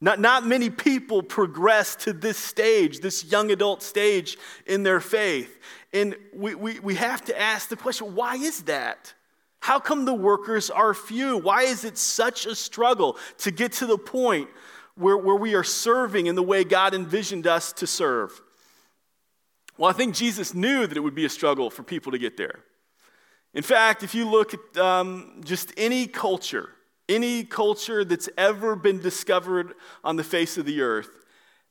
Not, 0.01 0.19
not 0.19 0.47
many 0.47 0.71
people 0.71 1.23
progress 1.23 1.95
to 1.97 2.13
this 2.13 2.39
stage, 2.39 3.01
this 3.01 3.25
young 3.25 3.51
adult 3.51 3.83
stage 3.83 4.39
in 4.67 4.83
their 4.83 5.01
faith. 5.01 5.59
And 5.93 6.17
we, 6.33 6.55
we, 6.55 6.81
we 6.81 6.95
have 6.95 7.23
to 7.27 7.39
ask 7.39 7.69
the 7.69 7.77
question 7.77 8.15
why 8.15 8.37
is 8.37 8.63
that? 8.63 9.13
How 9.61 9.79
come 9.79 10.07
the 10.07 10.15
workers 10.15 10.71
are 10.71 10.95
few? 10.95 11.37
Why 11.37 11.63
is 11.63 11.85
it 11.85 11.99
such 11.99 12.47
a 12.47 12.55
struggle 12.55 13.19
to 13.39 13.51
get 13.51 13.73
to 13.73 13.87
the 13.87 13.99
point 13.99 14.49
where, 14.95 15.19
where 15.19 15.37
we 15.37 15.55
are 15.55 15.65
serving 15.65 16.27
in 16.27 16.35
the 16.35 16.43
way 16.43 16.65
God 16.65 16.95
envisioned 16.95 17.47
us 17.47 17.73
to 17.75 17.87
serve? 17.87 18.41
Well, 19.77 19.91
I 19.91 19.93
think 19.93 20.15
Jesus 20.15 20.55
knew 20.55 20.87
that 20.87 20.97
it 20.97 21.01
would 21.01 21.15
be 21.15 21.27
a 21.27 21.31
struggle 21.31 21.69
for 21.69 21.83
people 21.83 22.13
to 22.13 22.19
get 22.19 22.39
there. 22.39 22.61
In 23.53 23.63
fact, 23.63 24.03
if 24.03 24.15
you 24.15 24.29
look 24.29 24.55
at 24.55 24.77
um, 24.79 25.43
just 25.45 25.73
any 25.77 26.07
culture, 26.07 26.71
any 27.11 27.45
culture 27.45 28.05
that's 28.05 28.29
ever 28.39 28.77
been 28.77 29.01
discovered 29.01 29.75
on 30.03 30.17
the 30.17 30.25
face 30.25 30.57
of 30.57 30.65
the 30.65 30.81
earth, 30.81 31.11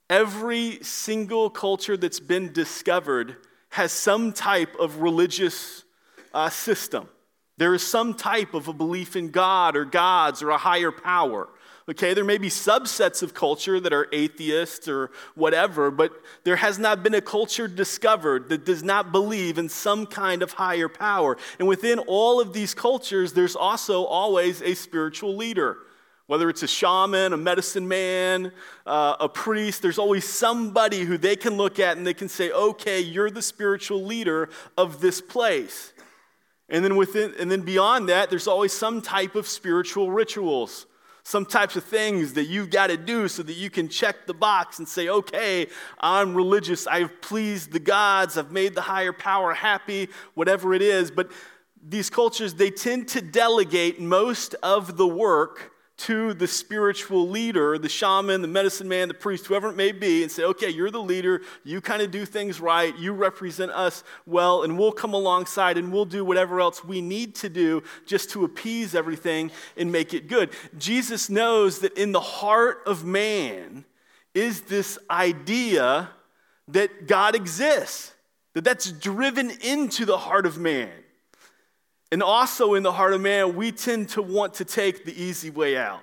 every 0.10 0.84
single 0.84 1.50
culture 1.50 1.98
that's 1.98 2.20
been 2.20 2.52
discovered 2.52 3.38
has 3.70 3.92
some 3.92 4.34
type 4.34 4.76
of 4.80 4.98
religious 4.98 5.84
uh, 6.34 6.50
system. 6.50 7.08
There 7.58 7.74
is 7.74 7.86
some 7.86 8.14
type 8.14 8.54
of 8.54 8.68
a 8.68 8.74
belief 8.74 9.16
in 9.16 9.32
God 9.32 9.76
or 9.76 9.86
gods 9.86 10.44
or 10.44 10.50
a 10.50 10.58
higher 10.58 10.92
power. 10.92 11.50
Okay, 11.90 12.14
there 12.14 12.24
may 12.24 12.38
be 12.38 12.50
subsets 12.50 13.24
of 13.24 13.34
culture 13.34 13.80
that 13.80 13.92
are 13.92 14.08
atheists 14.12 14.88
or 14.88 15.10
whatever, 15.34 15.90
but 15.90 16.12
there 16.44 16.58
has 16.58 16.78
not 16.78 17.02
been 17.02 17.16
a 17.16 17.22
culture 17.22 17.68
discovered 17.68 18.50
that 18.50 18.64
does 18.64 18.84
not 18.84 19.12
believe 19.12 19.58
in 19.58 19.68
some 19.70 20.06
kind 20.06 20.44
of 20.44 20.52
higher 20.52 20.88
power. 20.88 21.36
And 21.58 21.68
within 21.68 21.98
all 21.98 22.40
of 22.40 22.54
these 22.54 22.76
cultures, 22.76 23.34
there's 23.34 23.56
also 23.56 24.04
always 24.04 24.62
a 24.62 24.76
spiritual 24.76 25.36
leader. 25.36 25.78
Whether 26.28 26.48
it's 26.48 26.62
a 26.62 26.68
shaman, 26.68 27.34
a 27.34 27.38
medicine 27.38 27.88
man, 27.88 28.52
uh, 28.86 29.16
a 29.20 29.28
priest, 29.28 29.82
there's 29.82 29.98
always 29.98 30.26
somebody 30.26 31.00
who 31.00 31.18
they 31.18 31.36
can 31.36 31.58
look 31.58 31.80
at 31.80 31.98
and 31.98 32.06
they 32.06 32.14
can 32.14 32.30
say, 32.30 32.52
okay, 32.52 33.00
you're 33.00 33.32
the 33.32 33.42
spiritual 33.42 34.06
leader 34.06 34.50
of 34.78 35.02
this 35.02 35.22
place. 35.22 35.92
And 36.70 36.86
then, 36.86 36.96
within, 36.98 37.34
and 37.40 37.50
then 37.50 37.62
beyond 37.62 38.10
that, 38.10 38.30
there's 38.30 38.48
always 38.48 38.74
some 38.74 39.02
type 39.02 39.34
of 39.34 39.48
spiritual 39.48 40.12
rituals, 40.12 40.86
some 41.30 41.46
types 41.46 41.76
of 41.76 41.84
things 41.84 42.34
that 42.34 42.46
you've 42.46 42.72
got 42.72 42.88
to 42.88 42.98
do 42.98 43.28
so 43.28 43.44
that 43.44 43.54
you 43.54 43.70
can 43.70 43.88
check 43.88 44.26
the 44.26 44.34
box 44.34 44.80
and 44.80 44.88
say, 44.88 45.10
okay, 45.10 45.68
I'm 46.00 46.34
religious, 46.34 46.88
I've 46.88 47.22
pleased 47.22 47.72
the 47.72 47.80
gods, 47.80 48.36
I've 48.36 48.52
made 48.52 48.74
the 48.74 48.82
higher 48.82 49.14
power 49.14 49.54
happy, 49.54 50.10
whatever 50.34 50.74
it 50.74 50.82
is. 50.82 51.12
But 51.12 51.32
these 51.88 52.10
cultures, 52.10 52.56
they 52.56 52.72
tend 52.72 53.10
to 53.10 53.22
delegate 53.22 54.02
most 54.02 54.56
of 54.64 54.98
the 54.98 55.08
work 55.08 55.72
to 56.00 56.34
the 56.34 56.48
spiritual 56.48 57.28
leader, 57.28 57.78
the 57.78 57.90
shaman, 57.90 58.42
the 58.42 58.48
medicine 58.48 58.88
man, 58.88 59.10
the 59.10 59.14
priest, 59.14 59.46
whoever 59.46 59.70
it 59.70 59.76
may 59.76 59.92
be, 59.92 60.24
and 60.24 60.32
say, 60.32 60.44
okay, 60.44 60.70
you're 60.70 60.92
the 60.92 61.02
leader. 61.02 61.42
You 61.64 61.82
kind 61.82 62.02
of 62.02 62.10
do 62.10 62.26
things 62.26 62.62
right. 62.62 62.98
You 62.98 63.12
represent 63.14 63.72
us 63.72 64.04
well, 64.26 64.64
and 64.64 64.78
we'll 64.78 64.94
come 64.94 65.14
alongside 65.14 65.78
and 65.78 65.92
we'll 65.92 66.06
do 66.06 66.24
whatever 66.24 66.62
else 66.62 66.84
we 66.84 67.02
need 67.02 67.36
to 67.36 67.50
do 67.50 67.84
just 68.06 68.30
to 68.32 68.46
appease 68.46 68.96
everything 68.96 69.52
and 69.76 69.92
make 69.92 70.14
it 70.14 70.28
good. 70.28 70.52
Jesus 70.78 71.30
knows 71.30 71.80
that 71.80 71.98
in 71.98 72.14
the 72.14 72.20
heart 72.20 72.82
of 72.86 73.04
man 73.04 73.84
is 74.34 74.62
this 74.62 74.98
idea 75.10 76.10
that 76.70 77.08
God 77.08 77.36
exists, 77.36 78.14
that 78.54 78.64
that's 78.64 78.92
driven 78.92 79.52
into 79.62 80.06
the 80.06 80.18
heart 80.18 80.46
of 80.46 80.58
man. 80.58 80.92
And 82.12 82.24
also 82.24 82.74
in 82.74 82.84
the 82.84 82.92
heart 82.92 83.14
of 83.14 83.22
man, 83.22 83.56
we 83.56 83.72
tend 83.72 84.10
to 84.10 84.22
want 84.22 84.56
to 84.56 84.66
take 84.66 85.06
the 85.06 85.22
easy 85.22 85.50
way 85.50 85.78
out. 85.78 86.02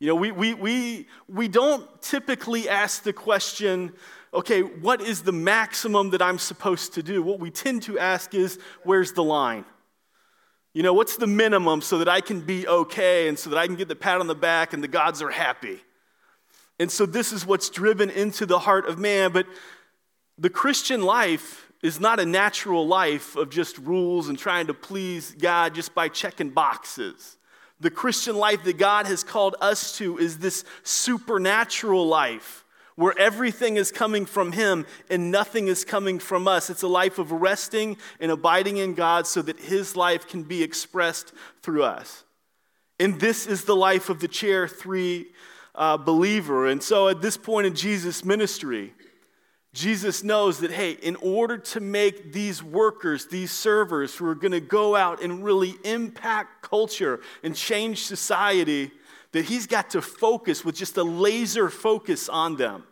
You 0.00 0.08
know, 0.08 0.14
we, 0.14 0.32
we, 0.32 0.54
we, 0.54 1.06
we 1.28 1.46
don't 1.46 1.86
typically 2.02 2.68
ask 2.68 3.02
the 3.02 3.12
question, 3.12 3.92
okay, 4.32 4.62
what 4.62 5.00
is 5.00 5.22
the 5.22 5.32
maximum 5.32 6.10
that 6.10 6.22
I'm 6.22 6.38
supposed 6.38 6.94
to 6.94 7.02
do? 7.02 7.22
What 7.22 7.38
we 7.38 7.50
tend 7.50 7.82
to 7.82 7.98
ask 7.98 8.34
is, 8.34 8.58
where's 8.82 9.12
the 9.12 9.22
line? 9.22 9.64
You 10.72 10.82
know, 10.82 10.94
what's 10.94 11.16
the 11.16 11.26
minimum 11.26 11.80
so 11.80 11.98
that 11.98 12.08
I 12.08 12.20
can 12.20 12.40
be 12.40 12.66
okay 12.66 13.28
and 13.28 13.38
so 13.38 13.50
that 13.50 13.58
I 13.58 13.66
can 13.66 13.76
get 13.76 13.88
the 13.88 13.96
pat 13.96 14.20
on 14.20 14.26
the 14.26 14.34
back 14.34 14.72
and 14.72 14.82
the 14.82 14.88
gods 14.88 15.20
are 15.20 15.30
happy? 15.30 15.80
And 16.78 16.90
so 16.90 17.04
this 17.04 17.32
is 17.32 17.44
what's 17.44 17.68
driven 17.68 18.08
into 18.08 18.46
the 18.46 18.58
heart 18.58 18.88
of 18.88 18.98
man. 18.98 19.32
But 19.32 19.46
the 20.38 20.48
Christian 20.48 21.02
life 21.02 21.69
is 21.82 21.98
not 21.98 22.20
a 22.20 22.26
natural 22.26 22.86
life 22.86 23.36
of 23.36 23.50
just 23.50 23.78
rules 23.78 24.28
and 24.28 24.38
trying 24.38 24.66
to 24.66 24.74
please 24.74 25.34
God 25.38 25.74
just 25.74 25.94
by 25.94 26.08
checking 26.08 26.50
boxes. 26.50 27.36
The 27.80 27.90
Christian 27.90 28.36
life 28.36 28.62
that 28.64 28.76
God 28.76 29.06
has 29.06 29.24
called 29.24 29.56
us 29.60 29.96
to 29.98 30.18
is 30.18 30.38
this 30.38 30.64
supernatural 30.82 32.06
life 32.06 32.64
where 32.96 33.18
everything 33.18 33.78
is 33.78 33.90
coming 33.90 34.26
from 34.26 34.52
Him 34.52 34.84
and 35.08 35.30
nothing 35.30 35.68
is 35.68 35.86
coming 35.86 36.18
from 36.18 36.46
us. 36.46 36.68
It's 36.68 36.82
a 36.82 36.88
life 36.88 37.18
of 37.18 37.32
resting 37.32 37.96
and 38.20 38.30
abiding 38.30 38.76
in 38.76 38.92
God 38.92 39.26
so 39.26 39.40
that 39.40 39.58
His 39.58 39.96
life 39.96 40.28
can 40.28 40.42
be 40.42 40.62
expressed 40.62 41.32
through 41.62 41.84
us. 41.84 42.24
And 42.98 43.18
this 43.18 43.46
is 43.46 43.64
the 43.64 43.74
life 43.74 44.10
of 44.10 44.20
the 44.20 44.28
chair 44.28 44.68
three 44.68 45.28
uh, 45.74 45.96
believer. 45.96 46.66
And 46.66 46.82
so 46.82 47.08
at 47.08 47.22
this 47.22 47.38
point 47.38 47.66
in 47.66 47.74
Jesus' 47.74 48.22
ministry, 48.22 48.92
Jesus 49.72 50.24
knows 50.24 50.58
that, 50.60 50.72
hey, 50.72 50.92
in 50.92 51.14
order 51.16 51.56
to 51.56 51.80
make 51.80 52.32
these 52.32 52.62
workers, 52.62 53.26
these 53.26 53.52
servers 53.52 54.16
who 54.16 54.26
are 54.26 54.34
going 54.34 54.52
to 54.52 54.60
go 54.60 54.96
out 54.96 55.22
and 55.22 55.44
really 55.44 55.74
impact 55.84 56.62
culture 56.62 57.20
and 57.44 57.54
change 57.54 58.02
society, 58.02 58.90
that 59.32 59.44
he's 59.44 59.68
got 59.68 59.90
to 59.90 60.02
focus 60.02 60.64
with 60.64 60.74
just 60.74 60.96
a 60.96 61.04
laser 61.04 61.70
focus 61.70 62.28
on 62.28 62.56
them. 62.56 62.82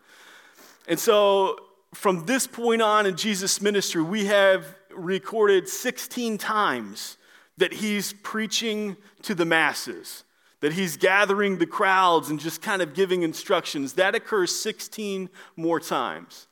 And 0.87 0.99
so 1.01 1.59
from 1.95 2.27
this 2.27 2.47
point 2.47 2.81
on 2.81 3.07
in 3.07 3.17
Jesus' 3.17 3.61
ministry, 3.61 4.03
we 4.03 4.27
have 4.27 4.65
recorded 4.95 5.69
16 5.69 6.39
times 6.39 7.17
that 7.57 7.73
he's 7.73 8.13
preaching 8.23 8.97
to 9.23 9.35
the 9.35 9.45
masses, 9.45 10.23
that 10.61 10.75
he's 10.75 10.97
gathering 10.97 11.59
the 11.59 11.67
crowds 11.67 12.31
and 12.31 12.39
just 12.39 12.63
kind 12.63 12.83
of 12.83 12.95
giving 12.95 13.23
instructions. 13.23 13.95
That 13.95 14.15
occurs 14.15 14.55
16 14.55 15.29
more 15.57 15.81
times. 15.81 16.47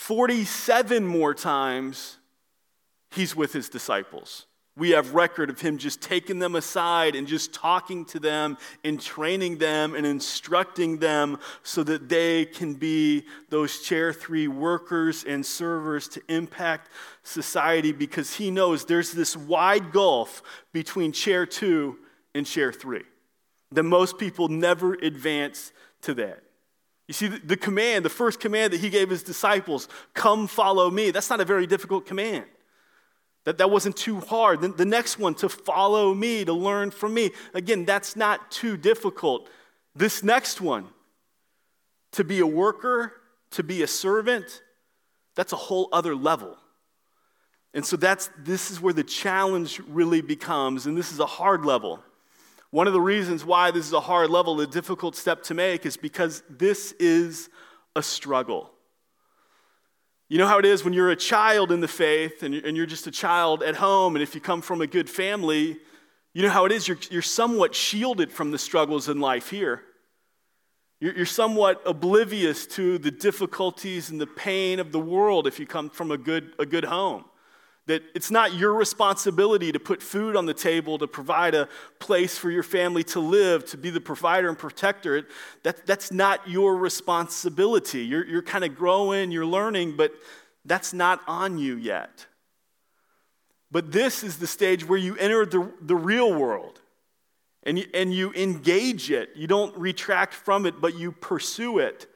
47 0.00 1.06
more 1.06 1.34
times, 1.34 2.16
he's 3.10 3.36
with 3.36 3.52
his 3.52 3.68
disciples. 3.68 4.46
We 4.74 4.90
have 4.90 5.14
record 5.14 5.50
of 5.50 5.60
him 5.60 5.76
just 5.76 6.00
taking 6.00 6.38
them 6.38 6.54
aside 6.56 7.14
and 7.14 7.26
just 7.26 7.52
talking 7.52 8.06
to 8.06 8.18
them 8.18 8.56
and 8.82 8.98
training 8.98 9.58
them 9.58 9.94
and 9.94 10.06
instructing 10.06 10.96
them 10.96 11.38
so 11.62 11.84
that 11.84 12.08
they 12.08 12.46
can 12.46 12.72
be 12.74 13.24
those 13.50 13.82
chair 13.82 14.14
three 14.14 14.48
workers 14.48 15.22
and 15.24 15.44
servers 15.44 16.08
to 16.08 16.22
impact 16.30 16.88
society 17.22 17.92
because 17.92 18.34
he 18.34 18.50
knows 18.50 18.86
there's 18.86 19.12
this 19.12 19.36
wide 19.36 19.92
gulf 19.92 20.42
between 20.72 21.12
chair 21.12 21.44
two 21.44 21.98
and 22.34 22.46
chair 22.46 22.72
three 22.72 23.04
that 23.70 23.82
most 23.82 24.16
people 24.16 24.48
never 24.48 24.94
advance 24.94 25.72
to 26.00 26.14
that. 26.14 26.42
You 27.10 27.14
see, 27.14 27.26
the 27.26 27.56
command, 27.56 28.04
the 28.04 28.08
first 28.08 28.38
command 28.38 28.72
that 28.72 28.80
he 28.80 28.88
gave 28.88 29.10
his 29.10 29.24
disciples, 29.24 29.88
come 30.14 30.46
follow 30.46 30.88
me, 30.88 31.10
that's 31.10 31.28
not 31.28 31.40
a 31.40 31.44
very 31.44 31.66
difficult 31.66 32.06
command. 32.06 32.44
That, 33.42 33.58
that 33.58 33.68
wasn't 33.68 33.96
too 33.96 34.20
hard. 34.20 34.60
The, 34.60 34.68
the 34.68 34.84
next 34.84 35.18
one, 35.18 35.34
to 35.34 35.48
follow 35.48 36.14
me, 36.14 36.44
to 36.44 36.52
learn 36.52 36.92
from 36.92 37.12
me, 37.12 37.32
again, 37.52 37.84
that's 37.84 38.14
not 38.14 38.52
too 38.52 38.76
difficult. 38.76 39.48
This 39.92 40.22
next 40.22 40.60
one, 40.60 40.86
to 42.12 42.22
be 42.22 42.38
a 42.38 42.46
worker, 42.46 43.12
to 43.50 43.64
be 43.64 43.82
a 43.82 43.88
servant, 43.88 44.62
that's 45.34 45.52
a 45.52 45.56
whole 45.56 45.88
other 45.92 46.14
level. 46.14 46.56
And 47.74 47.84
so 47.84 47.96
that's 47.96 48.30
this 48.38 48.70
is 48.70 48.80
where 48.80 48.94
the 48.94 49.02
challenge 49.02 49.80
really 49.88 50.20
becomes, 50.20 50.86
and 50.86 50.96
this 50.96 51.10
is 51.10 51.18
a 51.18 51.26
hard 51.26 51.64
level. 51.64 52.04
One 52.70 52.86
of 52.86 52.92
the 52.92 53.00
reasons 53.00 53.44
why 53.44 53.70
this 53.70 53.86
is 53.86 53.92
a 53.92 54.00
hard 54.00 54.30
level, 54.30 54.60
a 54.60 54.66
difficult 54.66 55.16
step 55.16 55.42
to 55.44 55.54
make, 55.54 55.84
is 55.84 55.96
because 55.96 56.42
this 56.48 56.92
is 56.92 57.48
a 57.96 58.02
struggle. 58.02 58.70
You 60.28 60.38
know 60.38 60.46
how 60.46 60.60
it 60.60 60.64
is 60.64 60.84
when 60.84 60.92
you're 60.92 61.10
a 61.10 61.16
child 61.16 61.72
in 61.72 61.80
the 61.80 61.88
faith 61.88 62.44
and 62.44 62.54
you're 62.54 62.86
just 62.86 63.08
a 63.08 63.10
child 63.10 63.64
at 63.64 63.74
home, 63.74 64.14
and 64.14 64.22
if 64.22 64.36
you 64.36 64.40
come 64.40 64.62
from 64.62 64.80
a 64.80 64.86
good 64.86 65.10
family, 65.10 65.78
you 66.32 66.42
know 66.42 66.50
how 66.50 66.64
it 66.64 66.70
is 66.70 66.86
you're, 66.86 66.98
you're 67.10 67.22
somewhat 67.22 67.74
shielded 67.74 68.30
from 68.30 68.52
the 68.52 68.58
struggles 68.58 69.08
in 69.08 69.18
life 69.18 69.50
here. 69.50 69.82
You're, 71.00 71.16
you're 71.16 71.26
somewhat 71.26 71.82
oblivious 71.84 72.66
to 72.68 72.98
the 72.98 73.10
difficulties 73.10 74.10
and 74.10 74.20
the 74.20 74.28
pain 74.28 74.78
of 74.78 74.92
the 74.92 75.00
world 75.00 75.48
if 75.48 75.58
you 75.58 75.66
come 75.66 75.90
from 75.90 76.12
a 76.12 76.18
good, 76.18 76.52
a 76.60 76.66
good 76.66 76.84
home. 76.84 77.24
That 77.90 78.04
it's 78.14 78.30
not 78.30 78.54
your 78.54 78.74
responsibility 78.74 79.72
to 79.72 79.80
put 79.80 80.00
food 80.00 80.36
on 80.36 80.46
the 80.46 80.54
table, 80.54 80.96
to 80.98 81.08
provide 81.08 81.56
a 81.56 81.68
place 81.98 82.38
for 82.38 82.48
your 82.48 82.62
family 82.62 83.02
to 83.02 83.18
live, 83.18 83.64
to 83.66 83.76
be 83.76 83.90
the 83.90 84.00
provider 84.00 84.48
and 84.48 84.56
protector. 84.56 85.26
That, 85.64 85.86
that's 85.86 86.12
not 86.12 86.48
your 86.48 86.76
responsibility. 86.76 88.04
You're, 88.04 88.24
you're 88.24 88.42
kind 88.42 88.64
of 88.64 88.76
growing, 88.76 89.32
you're 89.32 89.44
learning, 89.44 89.96
but 89.96 90.12
that's 90.64 90.92
not 90.92 91.20
on 91.26 91.58
you 91.58 91.74
yet. 91.74 92.26
But 93.72 93.90
this 93.90 94.22
is 94.22 94.38
the 94.38 94.46
stage 94.46 94.88
where 94.88 94.98
you 94.98 95.16
enter 95.16 95.44
the, 95.44 95.72
the 95.80 95.96
real 95.96 96.32
world 96.32 96.80
and 97.64 97.76
you, 97.76 97.86
and 97.92 98.14
you 98.14 98.32
engage 98.34 99.10
it. 99.10 99.30
You 99.34 99.48
don't 99.48 99.76
retract 99.76 100.32
from 100.32 100.64
it, 100.64 100.80
but 100.80 100.94
you 100.94 101.10
pursue 101.10 101.80
it. 101.80 102.06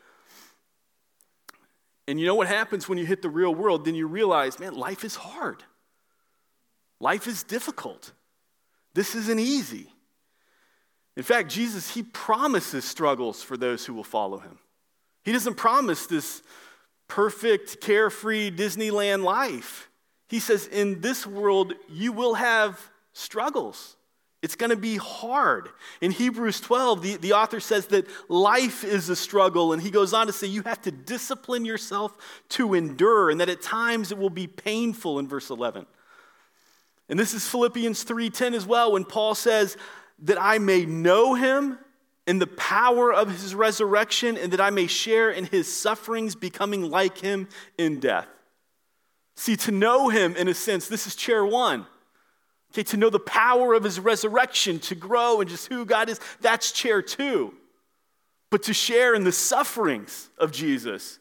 And 2.07 2.21
you 2.21 2.27
know 2.27 2.35
what 2.35 2.49
happens 2.49 2.89
when 2.89 2.99
you 2.99 3.07
hit 3.07 3.23
the 3.23 3.31
real 3.31 3.55
world? 3.55 3.85
Then 3.85 3.95
you 3.95 4.07
realize, 4.07 4.59
man, 4.59 4.75
life 4.75 5.05
is 5.05 5.17
hard. 5.17 5.63
Life 7.01 7.27
is 7.27 7.43
difficult. 7.43 8.13
This 8.95 9.15
isn't 9.15 9.41
easy. 9.41 9.89
In 11.17 11.23
fact, 11.23 11.51
Jesus, 11.51 11.95
he 11.95 12.03
promises 12.03 12.85
struggles 12.85 13.43
for 13.43 13.57
those 13.57 13.87
who 13.87 13.95
will 13.95 14.05
follow 14.05 14.39
him. 14.39 14.59
He 15.23 15.33
doesn't 15.33 15.55
promise 15.55 16.07
this 16.07 16.43
perfect, 17.09 17.81
carefree 17.81 18.51
Disneyland 18.51 19.23
life. 19.23 19.89
He 20.29 20.41
says, 20.41 20.67
in 20.67 21.01
this 21.01 21.27
world, 21.27 21.75
you 21.89 22.13
will 22.13 22.35
have 22.35 22.91
struggles. 23.13 23.97
It's 24.45 24.57
going 24.57 24.69
to 24.69 24.77
be 24.77 24.99
hard. 24.99 25.71
In 26.03 26.11
Hebrews 26.11 26.61
12, 26.61 27.03
the, 27.03 27.17
the 27.17 27.33
author 27.33 27.61
says 27.61 27.87
that 27.87 28.07
life 28.29 28.85
is 28.85 29.09
a 29.09 29.17
struggle, 29.17 29.73
and 29.73 29.81
he 29.81 29.91
goes 29.91 30.13
on 30.13 30.27
to 30.27 30.35
say 30.35 30.47
you 30.47 30.61
have 30.65 30.83
to 30.83 30.91
discipline 30.91 31.65
yourself 31.65 32.15
to 32.51 32.75
endure, 32.75 33.31
and 33.31 33.41
that 33.41 33.49
at 33.49 33.63
times 33.63 34.13
it 34.13 34.19
will 34.19 34.29
be 34.29 34.47
painful 34.47 35.19
in 35.19 35.27
verse 35.27 35.49
11. 35.49 35.87
And 37.09 37.19
this 37.19 37.33
is 37.33 37.49
Philippians 37.49 38.05
3:10 38.05 38.53
as 38.53 38.67
well, 38.67 38.93
when 38.93 39.07
Paul 39.07 39.35
says, 39.35 39.79
that 40.19 40.37
I 40.39 40.59
may 40.59 40.85
know 40.85 41.33
him 41.33 41.79
in 42.27 42.39
the 42.39 42.47
power 42.47 43.15
of 43.15 43.31
his 43.31 43.55
resurrection, 43.55 44.37
and 44.37 44.53
that 44.53 44.61
I 44.61 44.69
may 44.69 44.89
share 44.89 45.31
in 45.31 45.47
his 45.47 45.75
sufferings, 45.75 46.35
becoming 46.35 46.91
like 46.91 47.17
him 47.17 47.49
in 47.79 47.99
death. 47.99 48.29
See, 49.37 49.57
to 49.57 49.73
know 49.73 50.11
him 50.11 50.37
in 50.37 50.49
a 50.49 50.55
sense, 50.55 50.87
this 50.87 51.07
is 51.07 51.17
chair 51.17 51.47
one 51.47 51.87
Okay, 52.75 52.83
to 52.83 52.97
know 52.97 53.09
the 53.09 53.21
power 53.21 53.73
of 53.73 53.85
his 53.85 54.01
resurrection, 54.01 54.81
to 54.81 54.97
grow 54.97 55.41
and 55.41 55.49
just 55.49 55.69
who 55.69 55.85
God 55.85 56.09
is, 56.09 56.19
that's 56.41 56.73
chair 56.73 57.03
two. 57.03 57.55
But 58.51 58.65
to 58.65 58.75
share 58.75 59.15
in 59.15 59.23
the 59.23 59.31
sufferings 59.31 60.29
of 60.39 60.51
Jesus, 60.51 61.21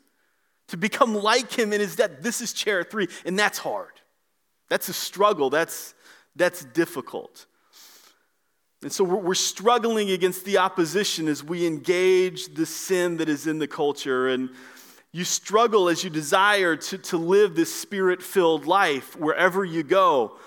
to 0.69 0.77
become 0.77 1.13
like 1.13 1.51
him 1.51 1.71
in 1.71 1.79
his 1.79 1.95
death, 1.95 2.09
this 2.21 2.41
is 2.41 2.53
chair 2.53 2.83
three, 2.83 3.07
and 3.23 3.37
that's 3.37 3.59
hard. 3.59 3.91
That's 4.67 4.89
a 4.89 4.93
struggle, 4.93 5.51
that's, 5.51 5.93
that's 6.35 6.65
difficult. 6.65 7.45
And 8.81 8.91
so 8.91 9.03
we're, 9.03 9.35
struggling 9.35 10.09
against 10.09 10.45
the 10.45 10.57
opposition 10.57 11.27
as 11.27 11.43
we 11.43 11.67
engage 11.67 12.55
the 12.55 12.65
sin 12.65 13.17
that 13.17 13.29
is 13.29 13.45
in 13.45 13.59
the 13.59 13.67
culture. 13.67 14.27
And 14.27 14.49
you 15.11 15.23
struggle 15.23 15.87
as 15.87 16.03
you 16.03 16.09
desire 16.09 16.75
to, 16.75 16.97
to 16.97 17.17
live 17.17 17.55
this 17.55 17.73
spirit 17.73 18.23
filled 18.23 18.65
life 18.65 19.15
wherever 19.15 19.63
you 19.63 19.83
go. 19.83 20.37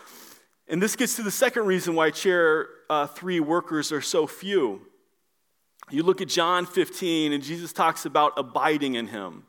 And 0.69 0.83
this 0.83 0.97
gets 0.97 1.17
to 1.17 1.23
the 1.23 1.31
second 1.31 1.67
reason 1.67 1.95
why 1.95 2.11
chair 2.11 2.69
uh, 2.91 3.07
three 3.07 3.41
workers 3.41 3.93
are 3.93 4.01
so 4.01 4.27
few. 4.27 4.83
You 5.91 6.03
look 6.03 6.21
at 6.21 6.29
John 6.29 6.67
15, 6.67 7.33
and 7.33 7.43
Jesus 7.43 7.73
talks 7.73 8.05
about 8.05 8.33
abiding 8.37 8.95
in 8.95 9.07
him. 9.07 9.45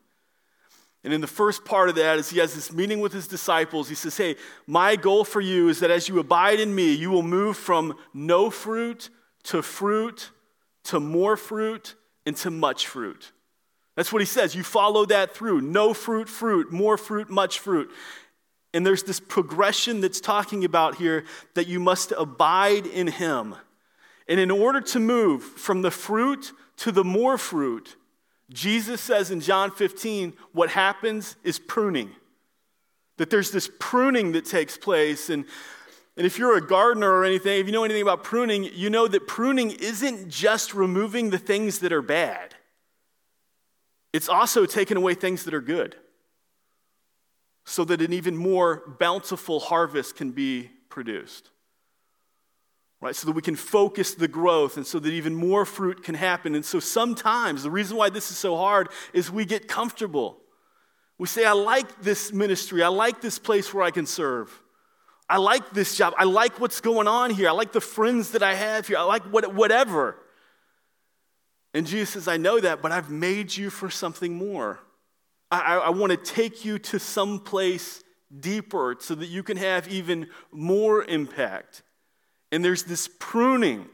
And 1.04 1.14
in 1.14 1.22
the 1.22 1.28
first 1.28 1.66
part 1.66 1.90
of 1.90 1.96
that, 1.96 2.20
as 2.20 2.30
he 2.30 2.40
has 2.40 2.54
this 2.54 2.72
meeting 2.72 3.00
with 3.00 3.14
his 3.14 3.28
disciples, 3.28 3.90
he 3.90 3.96
says, 3.96 4.18
Hey, 4.18 4.36
my 4.68 4.96
goal 4.96 5.24
for 5.24 5.42
you 5.42 5.70
is 5.70 5.80
that 5.80 5.90
as 5.90 6.10
you 6.10 6.20
abide 6.20 6.60
in 6.60 6.74
me, 6.74 6.94
you 6.94 7.10
will 7.10 7.24
move 7.24 7.58
from 7.58 7.98
no 8.14 8.50
fruit 8.50 9.10
to 9.44 9.62
fruit 9.62 10.32
to 10.88 11.00
more 11.00 11.36
fruit 11.36 11.96
and 12.26 12.36
to 12.38 12.50
much 12.50 12.88
fruit. 12.88 13.32
That's 13.96 14.14
what 14.14 14.22
he 14.22 14.26
says. 14.26 14.56
You 14.56 14.64
follow 14.64 15.06
that 15.06 15.36
through 15.36 15.62
no 15.62 15.94
fruit, 15.94 16.30
fruit, 16.30 16.72
more 16.72 16.98
fruit, 16.98 17.30
much 17.30 17.60
fruit. 17.60 17.92
And 18.78 18.86
there's 18.86 19.02
this 19.02 19.20
progression 19.20 20.02
that's 20.02 20.22
talking 20.22 20.64
about 20.64 20.98
here 20.98 21.26
that 21.56 21.66
you 21.66 21.80
must 21.80 22.14
abide 22.16 22.86
in 22.86 23.08
Him. 23.08 23.56
And 24.28 24.40
in 24.40 24.52
order 24.52 24.82
to 24.82 25.00
move 25.00 25.42
from 25.42 25.82
the 25.82 25.90
fruit 25.90 26.52
to 26.78 26.92
the 26.92 27.04
more 27.04 27.40
fruit, 27.40 27.96
Jesus 28.52 29.02
says 29.02 29.32
in 29.32 29.40
John 29.42 29.72
15, 29.72 30.34
what 30.52 30.70
happens 30.70 31.38
is 31.44 31.58
pruning. 31.58 32.12
That 33.18 33.32
there's 33.32 33.50
this 33.50 33.68
pruning 33.80 34.34
that 34.34 34.46
takes 34.46 34.78
place. 34.78 35.32
And, 35.32 35.46
and 36.16 36.28
if 36.28 36.38
you're 36.38 36.56
a 36.56 36.62
gardener 36.62 37.12
or 37.12 37.26
anything, 37.26 37.60
if 37.60 37.66
you 37.66 37.72
know 37.72 37.84
anything 37.84 38.04
about 38.04 38.24
pruning, 38.24 38.70
you 38.76 38.92
know 38.92 39.08
that 39.08 39.26
pruning 39.26 39.72
isn't 39.72 40.30
just 40.30 40.76
removing 40.76 41.32
the 41.32 41.40
things 41.40 41.80
that 41.80 41.92
are 41.92 42.04
bad, 42.04 42.54
it's 44.14 44.30
also 44.30 44.68
taking 44.68 44.98
away 44.98 45.16
things 45.16 45.46
that 45.46 45.56
are 45.56 45.62
good 45.62 45.96
so 47.70 47.84
that 47.84 48.02
an 48.02 48.14
even 48.14 48.38
more 48.38 48.96
bountiful 48.98 49.60
harvest 49.60 50.16
can 50.16 50.32
be 50.32 50.70
produced. 50.88 51.50
Right, 53.02 53.14
so 53.14 53.28
that 53.28 53.34
we 53.34 53.42
can 53.42 53.58
focus 53.58 54.16
the 54.16 54.30
growth 54.30 54.78
and 54.78 54.88
so 54.88 55.00
that 55.00 55.10
even 55.10 55.36
more 55.36 55.66
fruit 55.66 56.02
can 56.02 56.16
happen. 56.16 56.56
And 56.56 56.64
so 56.64 56.80
sometimes 56.80 57.64
the 57.64 57.70
reason 57.70 57.98
why 57.98 58.10
this 58.10 58.32
is 58.32 58.38
so 58.38 58.56
hard 58.56 58.88
is 59.14 59.30
we 59.30 59.44
get 59.44 59.68
comfortable. 59.68 60.38
We 61.18 61.28
say, 61.28 61.44
I 61.44 61.52
like 61.52 62.02
this 62.02 62.32
ministry, 62.32 62.82
I 62.82 62.88
like 62.88 63.20
this 63.20 63.38
place 63.38 63.74
where 63.74 63.84
I 63.84 63.92
can 63.92 64.06
serve. 64.06 64.50
I 65.30 65.36
like 65.38 65.72
this 65.72 65.98
job. 65.98 66.14
I 66.18 66.24
like 66.24 66.62
what's 66.62 66.80
going 66.80 67.08
on 67.08 67.32
here. 67.32 67.50
I 67.50 67.52
like 67.52 67.74
the 67.74 67.82
friends 67.82 68.32
that 68.32 68.42
I 68.42 68.56
have 68.56 68.88
here. 68.88 68.98
I 68.98 69.04
like 69.04 69.24
what, 69.24 69.54
whatever. 69.54 70.16
And 71.74 71.86
Jesus 71.86 72.12
says, 72.12 72.30
I 72.30 72.38
know 72.38 72.62
that, 72.62 72.82
but 72.82 72.94
I've 72.94 73.12
made 73.12 73.56
you 73.56 73.70
for 73.70 73.90
something 73.90 74.36
more. 74.36 74.80
I, 75.50 75.78
I 75.78 75.90
want 75.90 76.12
to 76.12 76.18
take 76.18 76.66
you 76.66 76.78
to 76.80 77.00
some 77.00 77.40
place 77.40 78.04
deeper 78.40 78.98
so 79.00 79.16
that 79.16 79.28
you 79.28 79.44
can 79.44 79.58
have 79.58 79.88
even 79.88 80.28
more 80.52 81.04
impact. 81.06 81.84
And 82.52 82.64
there's 82.64 82.84
this 82.84 83.10
pruning 83.20 83.88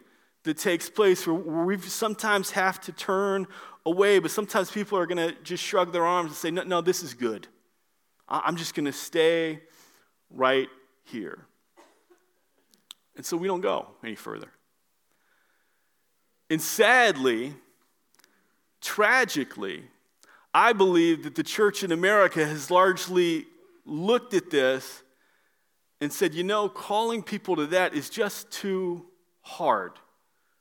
that 0.43 0.57
takes 0.57 0.89
place 0.89 1.25
where 1.27 1.35
we 1.35 1.77
sometimes 1.79 2.51
have 2.51 2.81
to 2.81 2.91
turn 2.91 3.47
away, 3.85 4.19
but 4.19 4.31
sometimes 4.31 4.71
people 4.71 4.97
are 4.97 5.05
going 5.05 5.17
to 5.17 5.35
just 5.43 5.63
shrug 5.63 5.93
their 5.93 6.05
arms 6.05 6.29
and 6.29 6.37
say, 6.37 6.51
No, 6.51 6.63
no 6.63 6.81
this 6.81 7.03
is 7.03 7.13
good. 7.13 7.47
I'm 8.27 8.55
just 8.55 8.73
going 8.73 8.85
to 8.85 8.93
stay 8.93 9.61
right 10.29 10.67
here. 11.03 11.45
And 13.15 13.25
so 13.25 13.37
we 13.37 13.47
don't 13.47 13.61
go 13.61 13.89
any 14.03 14.15
further. 14.15 14.49
And 16.49 16.61
sadly, 16.61 17.53
tragically, 18.81 19.83
I 20.53 20.73
believe 20.73 21.23
that 21.23 21.35
the 21.35 21.43
church 21.43 21.83
in 21.83 21.91
America 21.91 22.45
has 22.45 22.69
largely 22.69 23.47
looked 23.85 24.33
at 24.33 24.49
this 24.49 25.03
and 25.99 26.11
said, 26.11 26.33
you 26.33 26.43
know, 26.43 26.69
calling 26.69 27.23
people 27.23 27.55
to 27.55 27.65
that 27.67 27.93
is 27.93 28.09
just 28.09 28.51
too 28.51 29.05
hard. 29.41 29.93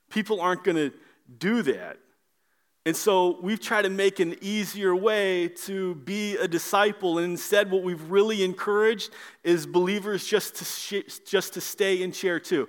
People 0.08 0.40
aren't 0.40 0.64
going 0.64 0.76
to 0.76 0.92
do 1.38 1.62
that. 1.62 1.98
And 2.84 2.96
so 2.96 3.38
we've 3.40 3.60
tried 3.60 3.82
to 3.82 3.90
make 3.90 4.18
an 4.18 4.36
easier 4.40 4.94
way 4.96 5.48
to 5.66 5.94
be 5.96 6.36
a 6.36 6.48
disciple. 6.48 7.18
And 7.18 7.32
instead, 7.32 7.70
what 7.70 7.82
we've 7.84 8.10
really 8.10 8.42
encouraged 8.42 9.10
is 9.44 9.66
believers 9.66 10.26
just 10.26 10.56
to, 10.56 10.64
sh- 10.64 11.20
just 11.24 11.54
to 11.54 11.60
stay 11.60 12.02
in 12.02 12.10
chair 12.10 12.40
two. 12.40 12.68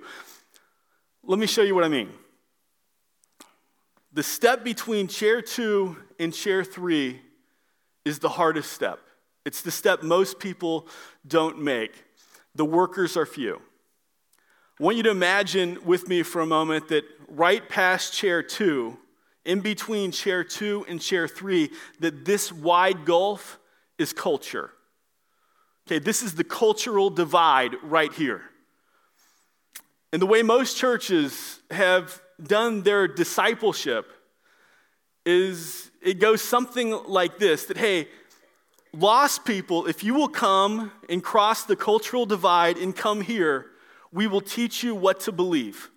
Let 1.24 1.38
me 1.38 1.46
show 1.46 1.62
you 1.62 1.74
what 1.74 1.84
I 1.84 1.88
mean. 1.88 2.10
The 4.12 4.22
step 4.22 4.62
between 4.62 5.08
chair 5.08 5.42
two 5.42 5.96
and 6.24 6.34
chair 6.34 6.64
three 6.64 7.20
is 8.04 8.18
the 8.18 8.30
hardest 8.30 8.72
step. 8.72 8.98
It's 9.44 9.60
the 9.60 9.70
step 9.70 10.02
most 10.02 10.40
people 10.40 10.88
don't 11.26 11.60
make. 11.60 12.04
The 12.54 12.64
workers 12.64 13.16
are 13.16 13.26
few. 13.26 13.60
I 14.80 14.82
want 14.82 14.96
you 14.96 15.02
to 15.04 15.10
imagine 15.10 15.78
with 15.84 16.08
me 16.08 16.22
for 16.22 16.40
a 16.40 16.46
moment 16.46 16.88
that 16.88 17.04
right 17.28 17.68
past 17.68 18.14
chair 18.14 18.42
two, 18.42 18.96
in 19.44 19.60
between 19.60 20.10
chair 20.10 20.42
two 20.42 20.86
and 20.88 21.00
chair 21.00 21.28
three, 21.28 21.70
that 22.00 22.24
this 22.24 22.50
wide 22.50 23.04
gulf 23.04 23.58
is 23.98 24.12
culture. 24.12 24.70
Okay, 25.86 25.98
this 25.98 26.22
is 26.22 26.34
the 26.34 26.44
cultural 26.44 27.10
divide 27.10 27.76
right 27.82 28.12
here. 28.12 28.42
And 30.12 30.22
the 30.22 30.26
way 30.26 30.42
most 30.42 30.78
churches 30.78 31.60
have 31.70 32.22
done 32.42 32.82
their 32.82 33.06
discipleship 33.06 34.10
is 35.26 35.90
it 36.04 36.20
goes 36.20 36.42
something 36.42 36.90
like 37.06 37.38
this 37.38 37.64
that, 37.66 37.78
hey, 37.78 38.08
lost 38.92 39.44
people, 39.44 39.86
if 39.86 40.04
you 40.04 40.14
will 40.14 40.28
come 40.28 40.92
and 41.08 41.22
cross 41.22 41.64
the 41.64 41.76
cultural 41.76 42.26
divide 42.26 42.76
and 42.76 42.94
come 42.94 43.22
here, 43.22 43.66
we 44.12 44.26
will 44.26 44.40
teach 44.40 44.84
you 44.84 44.94
what 44.94 45.20
to 45.20 45.32
believe. 45.32 45.90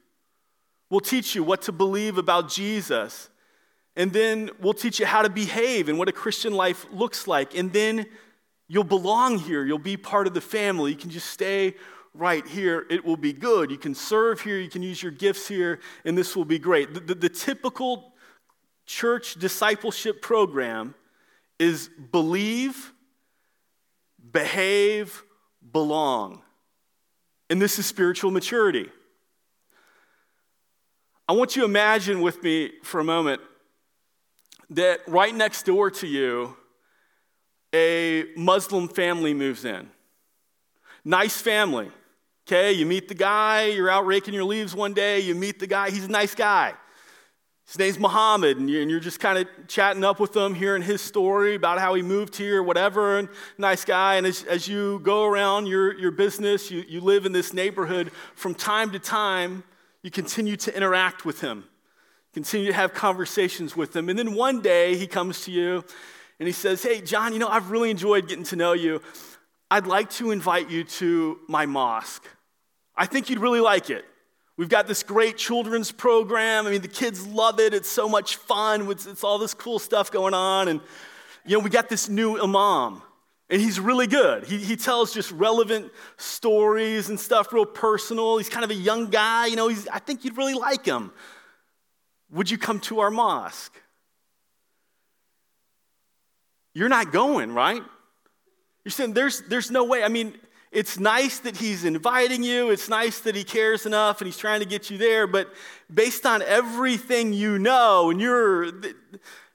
We'll 0.89 1.02
teach 1.02 1.36
you 1.36 1.43
what 1.43 1.62
to 1.63 1.72
believe 1.72 2.17
about 2.17 2.50
Jesus. 2.50 3.30
And 3.96 4.13
then 4.13 4.50
we'll 4.62 4.74
teach 4.74 5.00
you 5.00 5.06
how 5.06 5.22
to 5.22 5.30
behave 5.30 5.89
and 5.89 6.00
what 6.00 6.08
a 6.08 6.13
Christian 6.13 6.54
life 6.54 6.86
looks 6.91 7.28
like. 7.28 7.56
And 7.56 7.74
then 7.74 8.06
you'll 8.67 8.84
belong 8.84 9.38
here. 9.38 9.65
You'll 9.65 9.80
be 9.80 9.98
part 9.98 10.28
of 10.28 10.34
the 10.34 10.41
family. 10.41 10.91
You 10.91 10.98
can 10.98 11.10
just 11.10 11.30
stay 11.30 11.76
right 12.17 12.48
here, 12.48 12.86
it 12.89 13.06
will 13.06 13.17
be 13.17 13.32
good. 13.32 13.70
You 13.70 13.78
can 13.78 13.93
serve 13.93 14.41
here, 14.41 14.58
you 14.58 14.70
can 14.70 14.82
use 14.82 15.02
your 15.02 15.12
gifts 15.12 15.48
here, 15.48 15.80
and 16.04 16.17
this 16.17 16.36
will 16.36 16.46
be 16.46 16.58
great. 16.58 16.93
The, 16.93 17.00
the, 17.00 17.15
the 17.15 17.30
typical 17.30 18.13
church 18.88 19.36
discipleship 19.36 20.21
program 20.21 20.95
is 21.60 21.89
believe, 22.12 22.93
behave, 24.32 25.23
belong. 25.71 26.41
And 27.50 27.62
this 27.62 27.78
is 27.78 27.86
spiritual 27.86 28.32
maturity. 28.32 28.89
I 31.30 31.34
want 31.34 31.56
you 31.56 31.63
to 31.63 31.67
imagine 31.67 32.21
with 32.21 32.41
me 32.41 32.71
for 32.84 33.00
a 33.00 33.04
moment 33.04 33.41
that 34.69 35.02
right 35.08 35.36
next 35.36 35.65
door 35.65 35.91
to 35.91 36.08
you, 36.08 36.56
a 37.73 38.26
Muslim 38.38 38.88
family 38.88 39.34
moves 39.34 39.65
in. 39.65 39.89
Nice 41.04 41.39
family. 41.39 41.91
Okay, 42.47 42.71
you 42.71 42.86
meet 42.86 43.10
the 43.10 43.13
guy, 43.13 43.65
you're 43.65 43.89
out 43.89 44.06
raking 44.06 44.34
your 44.34 44.45
leaves 44.45 44.73
one 44.73 44.93
day, 44.93 45.19
you 45.19 45.36
meet 45.36 45.60
the 45.60 45.67
guy, 45.67 45.89
he's 45.89 46.06
a 46.06 46.10
nice 46.10 46.34
guy. 46.34 46.73
His 47.68 47.78
name's 47.78 48.00
Muhammad, 48.00 48.58
and 48.58 48.70
you're 48.70 49.02
just 49.02 49.20
kind 49.20 49.38
of 49.38 49.48
chatting 49.68 50.06
up 50.06 50.22
with 50.22 50.34
him, 50.34 50.56
hearing 50.56 50.82
his 50.82 51.02
story 51.02 51.56
about 51.56 51.80
how 51.80 51.96
he 51.96 52.02
moved 52.02 52.38
here, 52.38 52.64
whatever, 52.64 53.20
and 53.20 53.28
nice 53.58 53.84
guy. 53.84 54.16
And 54.16 54.26
as, 54.26 54.44
as 54.44 54.70
you 54.70 55.00
go 55.00 55.26
around 55.26 55.66
your, 55.66 55.94
your 56.00 56.12
business, 56.12 56.72
you, 56.72 56.86
you 56.88 57.02
live 57.02 57.26
in 57.26 57.34
this 57.34 57.54
neighborhood, 57.54 58.12
from 58.36 58.56
time 58.56 58.92
to 58.92 59.00
time, 59.00 59.66
you 60.02 60.10
continue 60.10 60.56
to 60.56 60.74
interact 60.74 61.26
with 61.26 61.42
him, 61.42 61.66
continue 62.34 62.68
to 62.68 62.74
have 62.74 62.94
conversations 62.94 63.76
with 63.76 63.94
him. 63.94 64.08
And 64.08 64.18
then 64.18 64.34
one 64.34 64.62
day, 64.62 64.96
he 64.96 65.06
comes 65.06 65.42
to 65.42 65.52
you 65.52 65.84
and 66.40 66.48
he 66.48 66.54
says, 66.54 66.82
Hey, 66.82 67.02
John, 67.02 67.34
you 67.34 67.40
know, 67.40 67.50
I've 67.50 67.70
really 67.70 67.92
enjoyed 67.92 68.30
getting 68.30 68.46
to 68.46 68.56
know 68.56 68.72
you. 68.72 69.02
I'd 69.70 69.88
like 69.88 70.10
to 70.12 70.32
invite 70.32 70.70
you 70.70 70.86
to 70.86 71.40
my 71.50 71.66
mosque. 71.66 72.26
I 72.96 73.08
think 73.08 73.30
you'd 73.30 73.40
really 73.40 73.60
like 73.60 73.90
it. 73.90 74.06
We've 74.58 74.70
got 74.70 74.88
this 74.88 75.04
great 75.04 75.38
children's 75.38 75.91
program. 75.91 76.65
I 76.65 76.72
mean, 76.72 76.82
the 76.82 76.88
kids 76.88 77.26
love 77.28 77.60
it. 77.60 77.76
It's 77.76 77.89
so 77.89 78.10
much 78.10 78.38
fun. 78.38 78.89
It's, 78.89 79.06
it's 79.06 79.24
all 79.24 79.38
this 79.38 79.54
cool 79.54 79.78
stuff 79.78 80.12
going 80.12 80.34
on. 80.34 80.67
And, 80.67 80.82
you 81.46 81.58
know, 81.58 81.63
we 81.63 81.70
got 81.70 81.89
this 81.89 82.10
new 82.10 82.41
imam. 82.41 83.04
And 83.50 83.62
he's 83.62 83.80
really 83.80 84.08
good. 84.08 84.46
He, 84.46 84.58
he 84.58 84.76
tells 84.76 85.13
just 85.13 85.32
relevant 85.32 85.91
stories 86.17 87.10
and 87.10 87.20
stuff, 87.20 87.54
real 87.54 87.65
personal. 87.65 88.38
He's 88.39 88.50
kind 88.50 88.65
of 88.65 88.72
a 88.72 88.76
young 88.76 89.10
guy. 89.10 89.46
You 89.46 89.56
know, 89.56 89.67
he's, 89.67 89.88
I 89.88 90.00
think 90.00 90.26
you'd 90.26 90.36
really 90.36 90.56
like 90.56 90.84
him. 90.84 91.12
Would 92.32 92.50
you 92.52 92.58
come 92.58 92.80
to 92.82 93.00
our 93.00 93.12
mosque? 93.12 93.80
You're 96.74 96.89
not 96.89 97.12
going, 97.12 97.54
right? 97.54 97.82
You're 98.84 98.91
saying 98.91 99.13
there's, 99.13 99.41
there's 99.43 99.72
no 99.72 99.84
way. 99.84 100.04
I 100.04 100.10
mean, 100.10 100.36
it's 100.78 101.00
nice 101.00 101.40
that 101.40 101.58
he's 101.58 101.86
inviting 101.86 102.44
you. 102.44 102.70
It's 102.70 102.88
nice 102.88 103.22
that 103.22 103.34
he 103.34 103.44
cares 103.44 103.88
enough 103.88 104.22
and 104.22 104.28
he's 104.28 104.38
trying 104.38 104.60
to 104.60 104.66
get 104.68 104.92
you 104.92 105.00
there. 105.00 105.26
But 105.26 105.52
based 105.92 106.24
on 106.24 106.44
everything 106.44 107.34
you 107.34 107.58
know, 107.58 108.12
and 108.12 108.22
you're, 108.22 108.72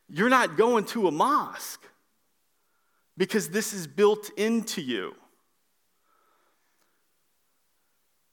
you're 0.09 0.29
not 0.29 0.57
going 0.57 0.85
to 0.87 1.07
a 1.07 1.13
mosque 1.13 1.87
because 3.17 3.51
this 3.51 3.73
is 3.73 3.87
built 3.87 4.31
into 4.37 4.83
you. 4.83 5.15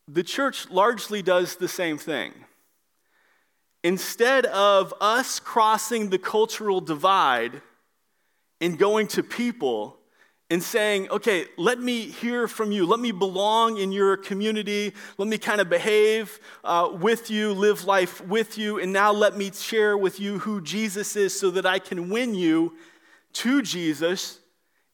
The 0.07 0.23
church 0.23 0.67
largely 0.71 1.21
does 1.21 1.57
the 1.57 1.67
same 1.67 1.99
thing. 1.99 2.33
Instead 3.83 4.47
of 4.47 4.95
us 4.99 5.39
crossing 5.39 6.09
the 6.09 6.17
cultural 6.17 6.81
divide 6.81 7.61
and 8.59 8.79
going 8.79 9.05
to 9.09 9.21
people 9.21 9.98
and 10.51 10.63
saying, 10.63 11.09
okay, 11.09 11.45
let 11.57 11.79
me 11.79 12.01
hear 12.01 12.47
from 12.47 12.71
you. 12.71 12.85
Let 12.85 12.99
me 12.99 13.11
belong 13.11 13.77
in 13.77 13.91
your 13.91 14.17
community. 14.17 14.93
Let 15.17 15.27
me 15.27 15.37
kind 15.37 15.61
of 15.61 15.69
behave 15.69 16.39
uh, 16.63 16.89
with 16.99 17.29
you, 17.29 17.53
live 17.53 17.85
life 17.85 18.19
with 18.25 18.57
you, 18.57 18.79
and 18.79 18.91
now 18.91 19.11
let 19.11 19.37
me 19.37 19.51
share 19.51 19.97
with 19.97 20.19
you 20.19 20.39
who 20.39 20.59
Jesus 20.61 21.15
is 21.15 21.39
so 21.39 21.51
that 21.51 21.65
I 21.65 21.77
can 21.77 22.09
win 22.09 22.33
you 22.33 22.75
to 23.33 23.61
Jesus 23.61 24.39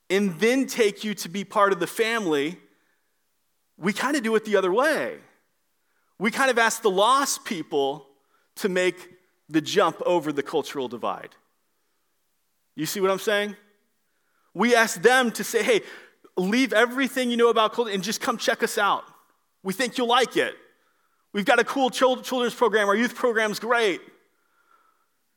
and 0.09 0.37
then 0.39 0.67
take 0.67 1.03
you 1.03 1.13
to 1.15 1.29
be 1.29 1.43
part 1.43 1.71
of 1.71 1.79
the 1.79 1.87
family, 1.87 2.59
we 3.77 3.93
kind 3.93 4.15
of 4.15 4.23
do 4.23 4.35
it 4.35 4.45
the 4.45 4.55
other 4.55 4.71
way. 4.71 5.17
We 6.19 6.31
kind 6.31 6.51
of 6.51 6.57
ask 6.57 6.81
the 6.81 6.91
lost 6.91 7.43
people 7.43 8.07
to 8.57 8.69
make 8.69 9.15
the 9.49 9.61
jump 9.61 10.01
over 10.05 10.31
the 10.31 10.43
cultural 10.43 10.87
divide. 10.87 11.35
You 12.75 12.85
see 12.85 12.99
what 12.99 13.11
I'm 13.11 13.19
saying? 13.19 13.55
We 14.55 14.73
ask 14.73 14.99
them 14.99 15.31
to 15.33 15.43
say, 15.43 15.61
hey, 15.61 15.81
leave 16.37 16.73
everything 16.73 17.29
you 17.29 17.37
know 17.37 17.49
about 17.49 17.73
culture 17.73 17.91
and 17.91 18.01
just 18.01 18.21
come 18.21 18.37
check 18.37 18.63
us 18.63 18.79
out. 18.79 19.03
We 19.61 19.73
think 19.73 19.97
you'll 19.97 20.07
like 20.07 20.37
it. 20.37 20.55
We've 21.33 21.45
got 21.45 21.59
a 21.59 21.65
cool 21.65 21.89
children's 21.89 22.55
program. 22.55 22.87
Our 22.87 22.95
youth 22.95 23.13
program's 23.13 23.59
great. 23.59 23.99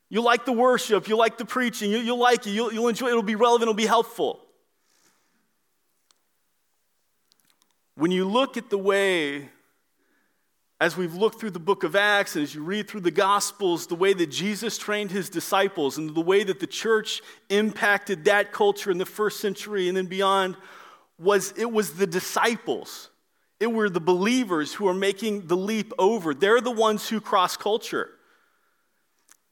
You'll 0.09 0.23
like 0.23 0.45
the 0.45 0.53
worship. 0.53 1.07
You'll 1.07 1.19
like 1.19 1.37
the 1.37 1.45
preaching. 1.45 1.91
You'll, 1.91 2.17
like 2.17 2.47
it. 2.47 2.51
You'll, 2.51 2.73
you'll 2.73 2.87
enjoy 2.87 3.07
it. 3.07 3.11
It'll 3.11 3.21
be 3.21 3.35
relevant. 3.35 3.63
It'll 3.63 3.73
be 3.73 3.85
helpful. 3.85 4.39
When 7.95 8.11
you 8.11 8.25
look 8.25 8.55
at 8.55 8.69
the 8.69 8.77
way, 8.77 9.49
as 10.81 10.95
we've 10.95 11.15
looked 11.15 11.39
through 11.39 11.51
the 11.51 11.59
book 11.59 11.83
of 11.83 11.95
Acts, 11.95 12.35
and 12.35 12.43
as 12.43 12.55
you 12.55 12.63
read 12.63 12.87
through 12.87 13.01
the 13.01 13.11
Gospels, 13.11 13.87
the 13.87 13.95
way 13.95 14.13
that 14.13 14.27
Jesus 14.27 14.77
trained 14.77 15.11
his 15.11 15.29
disciples 15.29 15.97
and 15.97 16.15
the 16.15 16.21
way 16.21 16.43
that 16.43 16.61
the 16.61 16.67
church 16.67 17.21
impacted 17.49 18.25
that 18.25 18.53
culture 18.53 18.89
in 18.89 18.97
the 18.97 19.05
first 19.05 19.41
century 19.41 19.89
and 19.89 19.97
then 19.97 20.05
beyond, 20.05 20.55
was 21.17 21.53
it 21.57 21.69
was 21.69 21.93
the 21.93 22.07
disciples. 22.07 23.09
It 23.59 23.67
were 23.67 23.89
the 23.89 23.99
believers 23.99 24.73
who 24.73 24.87
are 24.87 24.93
making 24.93 25.47
the 25.47 25.57
leap 25.57 25.91
over. 25.99 26.33
They're 26.33 26.61
the 26.61 26.71
ones 26.71 27.09
who 27.09 27.19
cross 27.19 27.57
culture. 27.57 28.11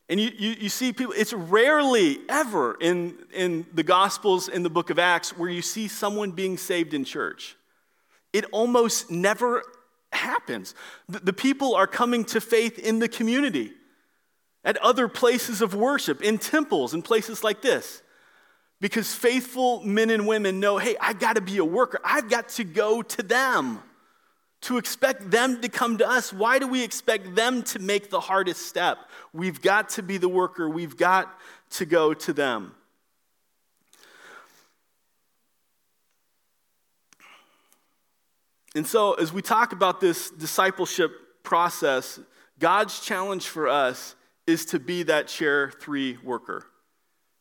And 0.08 0.22
you, 0.22 0.32
you, 0.38 0.52
you, 0.52 0.70
see 0.70 0.94
people, 0.94 1.14
it's 1.18 1.34
rarely 1.34 2.20
ever 2.30 2.78
in, 2.80 3.18
in 3.34 3.66
the 3.74 3.84
Gospels, 3.84 4.48
in 4.48 4.64
the 4.64 4.70
book 4.70 4.90
of 4.90 4.98
Acts, 4.98 5.38
where 5.38 5.50
you 5.50 5.62
see 5.62 5.90
someone 5.90 6.32
being 6.32 6.58
saved 6.58 6.94
in 6.94 7.04
church. 7.04 7.58
It 8.32 8.46
almost 8.54 9.12
never 9.12 9.64
happens. 10.12 10.76
The, 11.10 11.20
the 11.20 11.34
people 11.34 11.76
are 11.76 11.88
coming 11.88 12.26
to 12.26 12.42
faith 12.42 12.80
in 12.80 13.00
the 13.00 13.08
community, 13.08 13.72
at 14.64 14.78
other 14.78 15.08
places 15.08 15.62
of 15.62 15.74
worship, 15.74 16.22
in 16.22 16.38
temples, 16.38 16.94
in 16.94 17.02
places 17.02 17.44
like 17.44 17.62
this. 17.62 18.02
Because 18.80 19.14
faithful 19.14 19.82
men 19.84 20.10
and 20.10 20.28
women 20.28 20.60
know 20.60 20.78
hey, 20.78 20.96
I've 21.00 21.20
got 21.20 21.36
to 21.36 21.42
be 21.42 21.58
a 21.58 21.66
worker, 21.66 22.00
I've 22.04 22.30
got 22.30 22.50
to 22.50 22.64
go 22.64 23.02
to 23.02 23.24
them. 23.24 23.80
To 24.62 24.78
expect 24.78 25.30
them 25.30 25.62
to 25.62 25.70
come 25.70 26.00
to 26.00 26.10
us, 26.10 26.34
why 26.34 26.58
do 26.58 26.68
we 26.68 26.84
expect 26.84 27.36
them 27.36 27.62
to 27.64 27.80
make 27.80 28.10
the 28.10 28.20
hardest 28.20 28.66
step? 28.66 28.98
We've 29.32 29.62
got 29.62 29.90
to 29.90 30.04
be 30.04 30.18
the 30.18 30.28
worker, 30.28 30.68
we've 30.68 30.98
got 30.98 31.32
to 31.72 31.86
go 31.86 32.14
to 32.16 32.34
them. 32.34 32.74
And 38.78 38.86
so, 38.86 39.16
as 39.16 39.34
we 39.34 39.42
talk 39.42 39.74
about 39.74 40.00
this 40.00 40.30
discipleship 40.30 41.12
process, 41.42 42.20
God's 42.60 43.00
challenge 43.00 43.48
for 43.48 43.68
us 43.68 44.16
is 44.46 44.66
to 44.66 44.80
be 44.80 45.02
that 45.04 45.28
chair 45.28 45.72
three 45.72 46.18
worker, 46.24 46.64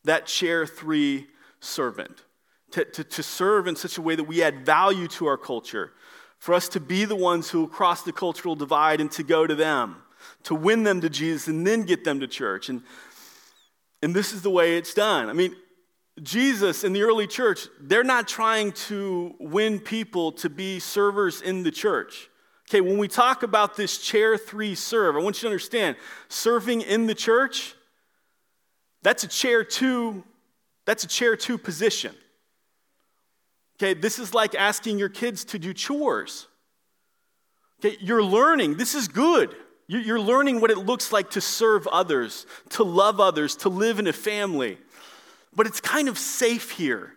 that 0.05 0.25
chair 0.25 0.67
three 0.67 1.27
servant, 1.61 2.25
to, 2.71 2.87
to, 2.87 3.05
to, 3.05 3.23
serve 3.23 3.67
in 3.67 3.77
such 3.77 3.99
a 3.99 4.03
way 4.03 4.17
that 4.17 4.25
we 4.25 4.43
add 4.43 4.65
value 4.65 5.07
to 5.09 5.27
our 5.27 5.37
culture, 5.37 5.93
for 6.39 6.55
us 6.55 6.71
to 6.71 6.81
be 6.81 7.05
the 7.05 7.15
ones 7.15 7.51
who 7.51 7.69
cross 7.69 8.03
the 8.03 8.13
cultural 8.13 8.57
divide 8.57 9.03
and 9.03 9.13
to 9.13 9.23
go 9.23 9.47
to 9.47 9.55
them, 9.55 9.97
to 10.45 10.55
win 10.55 10.85
them 10.85 11.03
to 11.03 11.11
Jesus 11.11 11.49
and 11.49 11.67
then 11.67 11.83
get 11.83 12.03
them 12.03 12.19
to 12.21 12.27
church. 12.27 12.71
And, 12.71 12.83
and 14.01 14.15
this 14.15 14.33
is 14.33 14.41
the 14.41 14.51
way 14.51 14.79
it's 14.79 14.95
done. 14.95 15.29
I 15.29 15.35
mean, 15.35 15.55
Jesus 16.23 16.83
and 16.83 16.97
the 16.97 17.03
early 17.03 17.27
church, 17.27 17.69
they're 17.81 18.05
not 18.05 18.27
trying 18.27 18.73
to 18.73 19.35
win 19.39 19.79
people 19.79 20.33
to 20.33 20.49
be 20.49 20.79
servers 20.79 21.43
in 21.43 21.63
the 21.63 21.71
church. 21.71 22.31
Okay, 22.69 22.81
when 22.81 22.99
we 22.99 23.07
talk 23.07 23.43
about 23.43 23.77
this 23.77 23.99
chair 23.99 24.37
three 24.37 24.75
serve, 24.75 25.15
I 25.15 25.21
want 25.21 25.37
you 25.37 25.43
to 25.43 25.49
understand 25.49 25.97
serving 26.29 26.81
in 26.81 27.07
the 27.07 27.15
church, 27.15 27.75
that's 29.03 29.25
a 29.25 29.29
chair 29.29 29.63
two, 29.63 30.25
that's 30.85 31.05
a 31.05 31.07
chair 31.07 31.37
two 31.37 31.59
position. 31.59 32.15
Okay, 33.77 33.95
this 33.95 34.19
is 34.19 34.33
like 34.33 34.55
asking 34.55 34.99
your 34.99 35.11
kids 35.11 35.45
to 35.45 35.59
do 35.59 35.75
chores. 35.75 36.49
Okay, 37.79 37.97
you're 38.01 38.25
learning, 38.25 38.79
this 38.79 38.95
is 38.95 39.07
good. 39.07 39.55
You're 39.89 40.19
learning 40.19 40.61
what 40.61 40.73
it 40.73 40.79
looks 40.79 41.13
like 41.13 41.31
to 41.33 41.41
serve 41.41 41.87
others, 41.87 42.45
to 42.71 42.83
love 42.83 43.21
others, 43.21 43.55
to 43.59 43.69
live 43.69 44.01
in 44.01 44.09
a 44.09 44.13
family. 44.13 44.79
But 45.57 45.67
it's 45.67 45.81
kind 45.81 46.09
of 46.09 46.19
safe 46.19 46.71
here, 46.71 47.15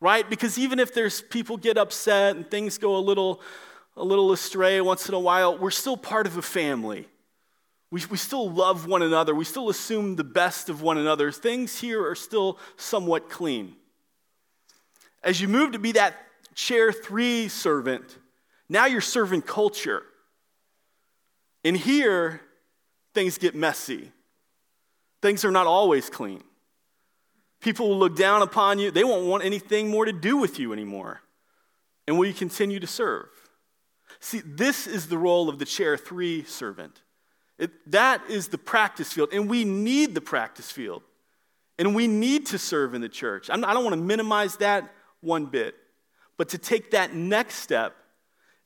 right? 0.00 0.28
Because 0.30 0.58
even 0.58 0.78
if 0.78 0.94
there's 0.94 1.20
people 1.20 1.56
get 1.56 1.76
upset 1.76 2.36
and 2.36 2.48
things 2.48 2.78
go 2.78 2.96
a 2.96 2.98
little, 2.98 3.42
a 3.96 4.04
little 4.04 4.32
astray 4.32 4.80
once 4.80 5.08
in 5.08 5.14
a 5.14 5.18
while, 5.18 5.58
we're 5.58 5.72
still 5.72 5.96
part 5.96 6.28
of 6.28 6.36
a 6.36 6.42
family. 6.42 7.08
We, 7.90 8.02
we 8.08 8.16
still 8.16 8.48
love 8.48 8.86
one 8.86 9.02
another. 9.02 9.34
We 9.34 9.44
still 9.44 9.68
assume 9.68 10.14
the 10.14 10.22
best 10.22 10.68
of 10.68 10.82
one 10.82 10.98
another. 10.98 11.32
Things 11.32 11.80
here 11.80 12.08
are 12.08 12.14
still 12.14 12.58
somewhat 12.76 13.28
clean. 13.28 13.74
As 15.24 15.40
you 15.40 15.48
move 15.48 15.72
to 15.72 15.80
be 15.80 15.92
that 15.92 16.14
chair 16.54 16.92
three 16.92 17.48
servant, 17.48 18.18
now 18.68 18.86
you're 18.86 19.00
serving 19.00 19.42
culture. 19.42 20.04
And 21.64 21.76
here, 21.76 22.40
things 23.14 23.36
get 23.36 23.56
messy. 23.56 24.12
Things 25.20 25.44
are 25.44 25.50
not 25.50 25.66
always 25.66 26.08
clean. 26.08 26.44
People 27.60 27.90
will 27.90 27.98
look 27.98 28.16
down 28.16 28.42
upon 28.42 28.78
you. 28.78 28.90
They 28.90 29.04
won't 29.04 29.26
want 29.26 29.44
anything 29.44 29.88
more 29.88 30.04
to 30.04 30.12
do 30.12 30.36
with 30.36 30.58
you 30.58 30.72
anymore. 30.72 31.20
And 32.06 32.18
will 32.18 32.26
you 32.26 32.34
continue 32.34 32.80
to 32.80 32.86
serve? 32.86 33.28
See, 34.18 34.40
this 34.44 34.86
is 34.86 35.08
the 35.08 35.18
role 35.18 35.48
of 35.48 35.58
the 35.58 35.64
chair 35.64 35.96
three 35.96 36.44
servant. 36.44 37.02
It, 37.58 37.70
that 37.90 38.22
is 38.28 38.48
the 38.48 38.58
practice 38.58 39.12
field, 39.12 39.28
and 39.32 39.48
we 39.48 39.64
need 39.64 40.14
the 40.14 40.20
practice 40.20 40.70
field. 40.70 41.02
And 41.78 41.94
we 41.94 42.06
need 42.06 42.46
to 42.46 42.58
serve 42.58 42.94
in 42.94 43.00
the 43.00 43.08
church. 43.08 43.48
I'm, 43.50 43.64
I 43.64 43.72
don't 43.72 43.84
want 43.84 43.94
to 43.94 44.02
minimize 44.02 44.56
that 44.56 44.92
one 45.20 45.46
bit. 45.46 45.74
But 46.36 46.50
to 46.50 46.58
take 46.58 46.90
that 46.90 47.14
next 47.14 47.56
step 47.56 47.94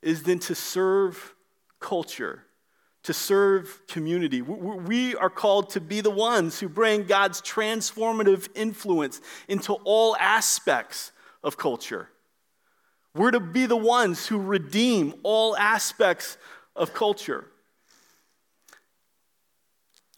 is 0.02 0.22
then 0.22 0.38
to 0.40 0.54
serve 0.54 1.34
culture 1.80 2.42
to 3.04 3.12
serve 3.12 3.82
community. 3.86 4.42
We 4.42 5.14
are 5.16 5.30
called 5.30 5.70
to 5.70 5.80
be 5.80 6.00
the 6.00 6.10
ones 6.10 6.58
who 6.58 6.68
bring 6.68 7.04
God's 7.04 7.40
transformative 7.42 8.48
influence 8.54 9.20
into 9.46 9.74
all 9.84 10.16
aspects 10.16 11.12
of 11.42 11.56
culture. 11.56 12.08
We're 13.14 13.30
to 13.30 13.40
be 13.40 13.66
the 13.66 13.76
ones 13.76 14.26
who 14.26 14.38
redeem 14.38 15.14
all 15.22 15.56
aspects 15.56 16.38
of 16.74 16.94
culture. 16.94 17.44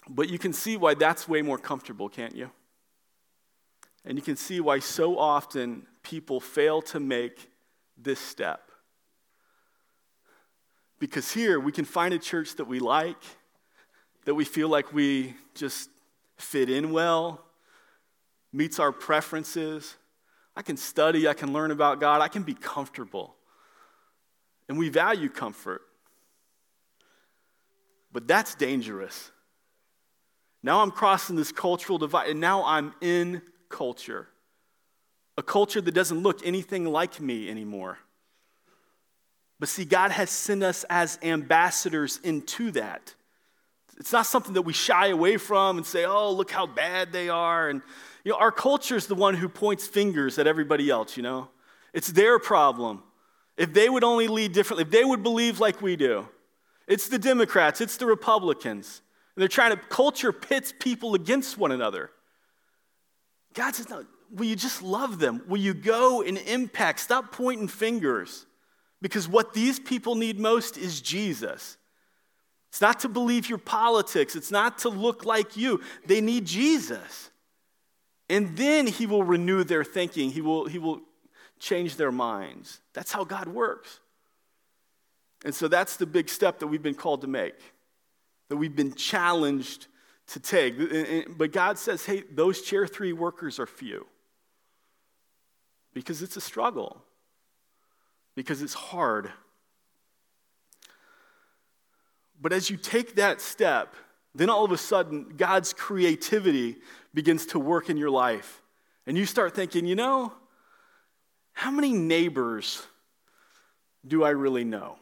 But 0.09 0.31
you 0.31 0.39
can 0.39 0.53
see 0.53 0.77
why 0.77 0.95
that's 0.95 1.29
way 1.29 1.43
more 1.43 1.59
comfortable, 1.59 2.09
can't 2.09 2.37
you? 2.37 2.51
And 4.05 4.17
you 4.17 4.23
can 4.23 4.37
see 4.37 4.61
why 4.61 4.79
so 4.79 5.19
often 5.19 5.87
people 6.05 6.41
fail 6.41 6.81
to 6.83 7.01
make 7.01 7.51
this 7.99 8.21
step. 8.21 8.66
Because 10.99 11.33
here 11.33 11.61
we 11.61 11.73
can 11.73 11.85
find 11.85 12.15
a 12.15 12.19
church 12.19 12.57
that 12.57 12.67
we 12.67 12.79
like, 12.79 13.23
that 14.25 14.35
we 14.35 14.45
feel 14.45 14.69
like 14.69 14.93
we 14.93 15.35
just 15.55 15.91
fit 16.37 16.71
in 16.71 16.91
well, 16.91 17.45
meets 18.53 18.79
our 18.79 18.93
preferences. 18.93 19.97
I 20.57 20.63
can 20.63 20.77
study, 20.77 21.29
I 21.29 21.35
can 21.35 21.53
learn 21.53 21.71
about 21.71 22.01
God, 22.01 22.23
I 22.23 22.29
can 22.29 22.43
be 22.43 22.55
comfortable. 22.55 23.35
And 24.69 24.79
we 24.79 24.89
value 24.89 25.29
comfort. 25.29 25.83
But 28.11 28.27
that's 28.27 28.55
dangerous. 28.55 29.31
Now 30.63 30.81
I'm 30.81 30.91
crossing 30.91 31.37
this 31.37 31.53
cultural 31.53 31.99
divide, 31.99 32.31
and 32.31 32.41
now 32.41 32.65
I'm 32.65 32.95
in 33.01 33.43
culture. 33.69 34.29
A 35.37 35.43
culture 35.43 35.83
that 35.83 35.93
doesn't 35.93 36.23
look 36.23 36.45
anything 36.45 36.87
like 36.87 37.21
me 37.21 37.51
anymore. 37.51 37.99
But 39.59 39.69
see, 39.69 39.85
God 39.85 40.11
has 40.11 40.31
sent 40.31 40.63
us 40.63 40.85
as 40.91 41.19
ambassadors 41.23 42.19
into 42.23 42.71
that. 42.73 43.15
It's 43.99 44.13
not 44.13 44.27
something 44.27 44.55
that 44.55 44.63
we 44.63 44.75
shy 44.75 45.09
away 45.09 45.39
from 45.39 45.79
and 45.79 45.87
say, 45.87 46.05
oh, 46.05 46.31
look 46.31 46.51
how 46.51 46.67
bad 46.67 47.13
they 47.13 47.31
are. 47.31 47.71
And, 47.71 47.81
you 48.25 48.33
know, 48.33 48.39
our 48.39 48.53
culture 48.53 48.97
is 48.97 49.07
the 49.07 49.15
one 49.15 49.35
who 49.35 49.49
points 49.49 49.87
fingers 49.87 50.39
at 50.39 50.47
everybody 50.47 50.91
else, 50.91 51.17
you 51.17 51.23
know? 51.23 51.49
It's 51.95 52.09
their 52.09 52.39
problem. 52.39 53.03
If 53.57 53.73
they 53.73 53.89
would 53.89 54.05
only 54.05 54.29
lead 54.29 54.53
differently, 54.53 54.83
if 54.83 54.91
they 54.91 55.05
would 55.05 55.23
believe 55.23 55.61
like 55.61 55.81
we 55.81 55.97
do, 55.97 56.29
it's 56.87 57.09
the 57.09 57.19
Democrats, 57.19 57.81
it's 57.81 57.97
the 57.97 58.05
Republicans. 58.05 59.01
And 59.35 59.41
they're 59.41 59.49
trying 59.49 59.71
to, 59.71 59.79
culture 59.79 60.33
pits 60.33 60.75
people 60.79 61.15
against 61.15 61.57
one 61.57 61.73
another. 61.73 62.11
God 63.55 63.75
says, 63.75 63.89
no, 63.89 64.05
will 64.31 64.45
you 64.45 64.57
just 64.57 64.83
love 64.83 65.19
them? 65.19 65.43
Will 65.49 65.57
you 65.57 65.73
go 65.73 66.21
and 66.21 66.37
impact? 66.37 67.01
Stop 67.01 67.33
pointing 67.33 67.69
fingers. 67.69 68.45
Because 69.03 69.29
what 69.29 69.55
these 69.55 69.79
people 69.79 70.15
need 70.15 70.39
most 70.39 70.79
is 70.79 71.01
Jesus. 71.01 71.77
It's 72.69 72.81
not 72.81 73.01
to 73.01 73.09
believe 73.09 73.49
your 73.49 73.59
politics, 73.59 74.37
it's 74.37 74.51
not 74.51 74.79
to 74.79 74.89
look 74.89 75.25
like 75.25 75.57
you. 75.57 75.81
They 76.07 76.21
need 76.21 76.45
Jesus. 76.45 77.31
And 78.29 78.57
then 78.57 78.87
he 78.87 79.07
will 79.07 79.23
renew 79.23 79.65
their 79.65 79.85
thinking, 79.85 80.31
he 80.31 80.41
will, 80.41 80.67
he 80.67 80.79
will 80.79 81.01
change 81.59 81.97
their 81.97 82.13
minds. 82.13 82.81
That's 82.93 83.13
how 83.13 83.25
God 83.25 83.49
works. 83.49 84.01
And 85.45 85.55
so 85.55 85.69
that's 85.69 85.97
the 85.97 86.07
big 86.07 86.29
step 86.29 86.59
that 86.59 86.67
we've 86.67 86.83
been 86.83 86.95
called 86.95 87.21
to 87.21 87.29
make, 87.29 87.55
that 88.49 88.57
we've 88.57 88.75
been 88.75 88.95
challenged 88.95 89.87
to 90.29 90.41
take. 90.41 90.75
But 91.39 91.53
God 91.53 91.79
says, 91.79 92.05
hey, 92.05 92.25
those 92.33 92.63
chair 92.63 92.87
three 92.87 93.13
workers 93.13 93.61
are 93.61 93.67
few 93.67 94.07
because 95.95 96.21
it's 96.21 96.37
a 96.37 96.41
struggle, 96.41 97.03
because 98.37 98.63
it's 98.63 98.75
hard. 98.75 99.33
But 102.41 102.53
as 102.53 102.71
you 102.71 102.77
take 102.77 103.17
that 103.17 103.41
step, 103.41 103.95
then 104.35 104.51
all 104.51 104.65
of 104.65 104.71
a 104.71 104.77
sudden, 104.77 105.33
God's 105.37 105.73
creativity 105.73 106.77
begins 107.15 107.47
to 107.47 107.59
work 107.59 107.89
in 107.91 107.97
your 107.97 108.11
life. 108.11 108.63
And 109.07 109.17
you 109.17 109.25
start 109.25 109.55
thinking, 109.55 109.87
you 109.87 109.97
know, 109.97 110.33
how 111.53 111.71
many 111.71 111.93
neighbors 111.93 112.83
do 114.07 114.23
I 114.23 114.31
really 114.31 114.65
know? 114.65 114.99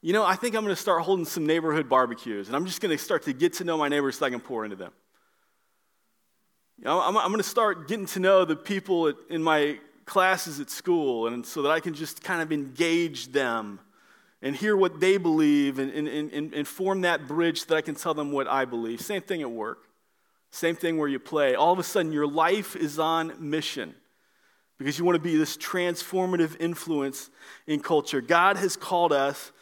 You 0.00 0.12
know, 0.12 0.24
I 0.24 0.34
think 0.34 0.56
I'm 0.56 0.64
going 0.64 0.74
to 0.74 0.80
start 0.80 1.02
holding 1.02 1.24
some 1.24 1.46
neighborhood 1.46 1.88
barbecues, 1.88 2.48
and 2.48 2.56
I'm 2.56 2.66
just 2.66 2.80
going 2.80 2.96
to 2.96 3.02
start 3.02 3.22
to 3.24 3.32
get 3.32 3.52
to 3.54 3.64
know 3.64 3.78
my 3.78 3.88
neighbors 3.88 4.18
so 4.18 4.26
I 4.26 4.30
can 4.30 4.40
pour 4.40 4.64
into 4.64 4.74
them. 4.74 4.90
You 6.78 6.86
know, 6.86 7.00
I'm, 7.00 7.16
I'm 7.16 7.28
going 7.28 7.36
to 7.36 7.48
start 7.48 7.86
getting 7.86 8.06
to 8.06 8.18
know 8.18 8.44
the 8.44 8.56
people 8.56 9.12
in 9.30 9.40
my 9.40 9.78
classes 10.04 10.60
at 10.60 10.70
school, 10.70 11.26
and 11.26 11.44
so 11.44 11.62
that 11.62 11.70
I 11.70 11.80
can 11.80 11.94
just 11.94 12.22
kind 12.22 12.42
of 12.42 12.52
engage 12.52 13.28
them 13.28 13.80
and 14.42 14.56
hear 14.56 14.76
what 14.76 14.98
they 14.98 15.16
believe 15.16 15.78
and, 15.78 15.90
and, 15.92 16.08
and, 16.08 16.52
and 16.52 16.66
form 16.66 17.02
that 17.02 17.28
bridge 17.28 17.60
so 17.60 17.66
that 17.68 17.76
I 17.76 17.80
can 17.80 17.94
tell 17.94 18.12
them 18.12 18.32
what 18.32 18.48
I 18.48 18.64
believe. 18.64 19.00
Same 19.00 19.22
thing 19.22 19.40
at 19.40 19.50
work. 19.50 19.86
Same 20.50 20.74
thing 20.74 20.98
where 20.98 21.08
you 21.08 21.18
play. 21.18 21.54
All 21.54 21.72
of 21.72 21.78
a 21.78 21.82
sudden, 21.82 22.12
your 22.12 22.26
life 22.26 22.76
is 22.76 22.98
on 22.98 23.34
mission 23.38 23.94
because 24.78 24.98
you 24.98 25.04
want 25.04 25.16
to 25.16 25.22
be 25.22 25.36
this 25.36 25.56
transformative 25.56 26.60
influence 26.60 27.30
in 27.66 27.80
culture. 27.80 28.20
God 28.20 28.56
has 28.56 28.76
called 28.76 29.12
us 29.12 29.52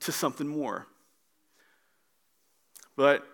to 0.00 0.12
something 0.12 0.48
more. 0.48 0.86
But 2.96 3.26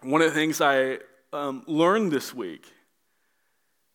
one 0.00 0.22
of 0.22 0.28
the 0.28 0.34
things 0.34 0.60
I 0.60 0.98
um, 1.32 1.62
learned 1.66 2.10
this 2.10 2.34
week 2.34 2.66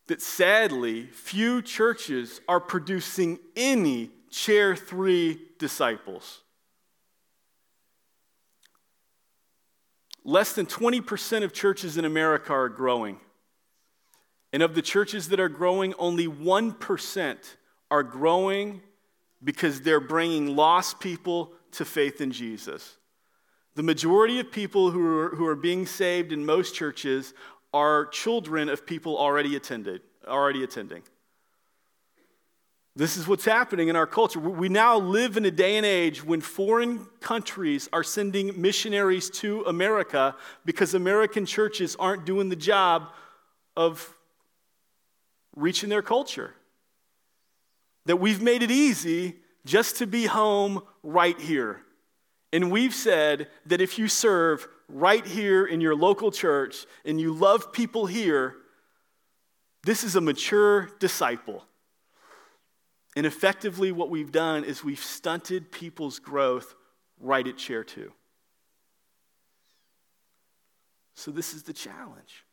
that 0.08 0.20
sadly 0.20 1.06
few 1.06 1.62
churches 1.62 2.40
are 2.48 2.60
producing 2.60 3.38
any 3.54 4.10
chair 4.30 4.74
three 4.74 5.38
disciples. 5.58 6.40
Less 10.24 10.52
than 10.52 10.66
20% 10.66 11.44
of 11.44 11.52
churches 11.52 11.96
in 11.96 12.04
America 12.04 12.52
are 12.52 12.68
growing. 12.68 13.18
And 14.52 14.62
of 14.62 14.74
the 14.74 14.82
churches 14.82 15.28
that 15.28 15.40
are 15.40 15.48
growing, 15.48 15.94
only 15.98 16.26
1% 16.26 17.36
are 17.90 18.02
growing 18.02 18.82
because 19.42 19.82
they're 19.82 20.00
bringing 20.00 20.56
lost 20.56 21.00
people 21.00 21.52
to 21.72 21.84
faith 21.84 22.20
in 22.20 22.32
Jesus. 22.32 22.96
The 23.74 23.82
majority 23.82 24.40
of 24.40 24.50
people 24.50 24.90
who 24.90 25.06
are, 25.06 25.28
who 25.30 25.46
are 25.46 25.54
being 25.54 25.86
saved 25.86 26.32
in 26.32 26.44
most 26.44 26.74
churches 26.74 27.34
are 27.72 28.06
children 28.06 28.68
of 28.68 28.86
people 28.86 29.16
already 29.16 29.56
attended, 29.56 30.02
already 30.26 30.64
attending. 30.64 31.02
This 32.96 33.16
is 33.16 33.28
what's 33.28 33.44
happening 33.44 33.86
in 33.86 33.94
our 33.94 34.08
culture. 34.08 34.40
We 34.40 34.68
now 34.68 34.98
live 34.98 35.36
in 35.36 35.44
a 35.44 35.52
day 35.52 35.76
and 35.76 35.86
age 35.86 36.24
when 36.24 36.40
foreign 36.40 37.06
countries 37.20 37.88
are 37.92 38.02
sending 38.02 38.60
missionaries 38.60 39.30
to 39.30 39.62
America 39.62 40.34
because 40.64 40.94
American 40.94 41.46
churches 41.46 41.94
aren't 42.00 42.24
doing 42.24 42.48
the 42.48 42.56
job 42.56 43.12
of 43.76 44.16
reaching 45.54 45.90
their 45.90 46.02
culture. 46.02 46.54
That 48.06 48.16
we've 48.16 48.42
made 48.42 48.64
it 48.64 48.72
easy 48.72 49.36
just 49.64 49.98
to 49.98 50.06
be 50.06 50.26
home 50.26 50.82
right 51.04 51.38
here. 51.38 51.82
And 52.52 52.68
we've 52.68 52.94
said 52.94 53.48
that 53.66 53.80
if 53.80 53.96
you 53.96 54.08
serve 54.08 54.66
right 54.88 55.26
here 55.26 55.66
in 55.66 55.80
your 55.80 55.94
local 55.94 56.30
church 56.30 56.86
and 57.04 57.20
you 57.20 57.32
love 57.32 57.72
people 57.72 58.06
here, 58.06 58.56
this 59.84 60.02
is 60.04 60.16
a 60.16 60.20
mature 60.20 60.90
disciple. 60.98 61.64
And 63.16 63.26
effectively, 63.26 63.92
what 63.92 64.10
we've 64.10 64.32
done 64.32 64.64
is 64.64 64.84
we've 64.84 64.98
stunted 64.98 65.72
people's 65.72 66.18
growth 66.18 66.74
right 67.20 67.46
at 67.46 67.56
chair 67.56 67.84
two. 67.84 68.12
So, 71.14 71.30
this 71.32 71.52
is 71.52 71.64
the 71.64 71.72
challenge. 71.72 72.44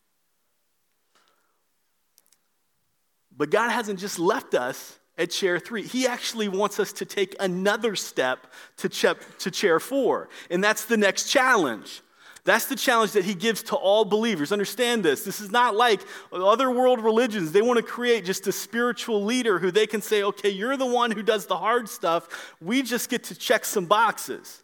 But 3.37 3.51
God 3.51 3.69
hasn't 3.69 3.99
just 3.99 4.17
left 4.17 4.55
us 4.55 4.97
at 5.17 5.29
chair 5.29 5.59
three. 5.59 5.83
He 5.83 6.07
actually 6.07 6.47
wants 6.47 6.79
us 6.79 6.93
to 6.93 7.05
take 7.05 7.35
another 7.39 7.95
step 7.95 8.47
to, 8.77 8.89
chair 8.89 9.79
four, 9.79 10.29
and 10.49 10.63
that's 10.63 10.85
the 10.85 10.97
next 10.97 11.29
challenge. 11.29 12.01
That's 12.45 12.65
the 12.65 12.75
challenge 12.75 13.13
that 13.13 13.25
he 13.25 13.33
gives 13.33 13.63
to 13.63 13.75
all 13.75 14.05
believers. 14.05 14.51
Understand 14.51 15.03
this. 15.03 15.23
This 15.23 15.41
is 15.41 15.49
not 15.49 15.75
like 15.75 16.01
other 16.31 16.69
world 16.69 17.03
religions. 17.03 17.51
They 17.51 17.63
want 17.63 17.77
to 17.77 17.83
create 17.83 18.23
just 18.23 18.45
a 18.45 18.51
spiritual 18.51 19.25
leader 19.25 19.57
who 19.57 19.71
they 19.71 19.87
can 19.87 19.99
say, 19.99 20.21
okay, 20.21 20.49
you're 20.49 20.77
the 20.77 20.85
one 20.85 21.09
who 21.09 21.23
does 21.23 21.47
the 21.47 21.57
hard 21.57 21.89
stuff. 21.89 22.53
We 22.61 22.83
just 22.83 23.09
get 23.09 23.23
to 23.25 23.35
check 23.35 23.65
some 23.65 23.87
boxes. 23.87 24.61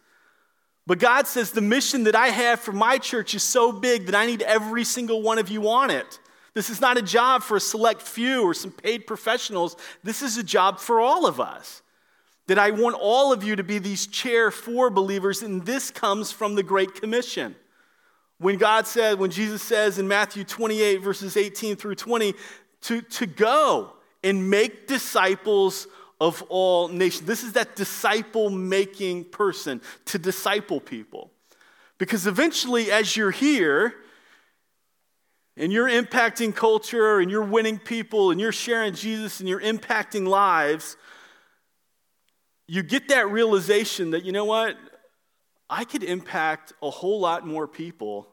But 0.86 1.00
God 1.00 1.26
says 1.26 1.50
the 1.50 1.60
mission 1.60 2.04
that 2.04 2.14
I 2.14 2.28
have 2.28 2.60
for 2.60 2.72
my 2.72 2.98
church 2.98 3.34
is 3.34 3.42
so 3.42 3.72
big 3.72 4.06
that 4.06 4.14
I 4.14 4.26
need 4.26 4.42
every 4.42 4.84
single 4.84 5.20
one 5.20 5.38
of 5.38 5.48
you 5.48 5.68
on 5.68 5.90
it. 5.90 6.20
This 6.54 6.70
is 6.70 6.80
not 6.80 6.98
a 6.98 7.02
job 7.02 7.42
four 7.42 7.56
a 7.56 7.60
select 7.60 8.02
few 8.02 8.42
or 8.42 8.54
some 8.54 8.70
paid 8.70 9.08
professionals. 9.08 9.76
This 10.04 10.22
is 10.22 10.38
a 10.38 10.42
job 10.44 10.78
for 10.78 11.00
all 11.00 11.26
of 11.26 11.40
us. 11.40 11.82
That 12.46 12.58
I 12.58 12.70
want 12.70 12.96
all 12.98 13.32
of 13.32 13.42
you 13.42 13.56
to 13.56 13.62
be 13.62 13.78
these 13.78 14.06
chair 14.06 14.50
for 14.50 14.90
believers, 14.90 15.42
and 15.42 15.64
this 15.64 15.90
comes 15.90 16.30
from 16.30 16.54
the 16.56 16.62
Great 16.62 16.94
Commission. 16.94 17.54
When 18.42 18.58
God 18.58 18.88
said, 18.88 19.20
when 19.20 19.30
Jesus 19.30 19.62
says 19.62 20.00
in 20.00 20.08
Matthew 20.08 20.42
28, 20.42 20.96
verses 20.96 21.36
18 21.36 21.76
through 21.76 21.94
20, 21.94 22.34
to, 22.82 23.00
to 23.00 23.26
go 23.26 23.92
and 24.24 24.50
make 24.50 24.88
disciples 24.88 25.86
of 26.20 26.42
all 26.48 26.88
nations. 26.88 27.24
This 27.26 27.44
is 27.44 27.52
that 27.52 27.76
disciple 27.76 28.50
making 28.50 29.26
person 29.26 29.80
to 30.06 30.18
disciple 30.18 30.80
people. 30.80 31.30
Because 31.98 32.26
eventually, 32.26 32.90
as 32.90 33.16
you're 33.16 33.30
here 33.30 33.94
and 35.56 35.72
you're 35.72 35.88
impacting 35.88 36.52
culture 36.52 37.20
and 37.20 37.30
you're 37.30 37.44
winning 37.44 37.78
people 37.78 38.32
and 38.32 38.40
you're 38.40 38.50
sharing 38.50 38.94
Jesus 38.94 39.38
and 39.38 39.48
you're 39.48 39.60
impacting 39.60 40.26
lives, 40.26 40.96
you 42.66 42.82
get 42.82 43.06
that 43.06 43.30
realization 43.30 44.10
that, 44.10 44.24
you 44.24 44.32
know 44.32 44.46
what? 44.46 44.76
I 45.70 45.84
could 45.84 46.02
impact 46.02 46.72
a 46.82 46.90
whole 46.90 47.20
lot 47.20 47.46
more 47.46 47.68
people 47.68 48.31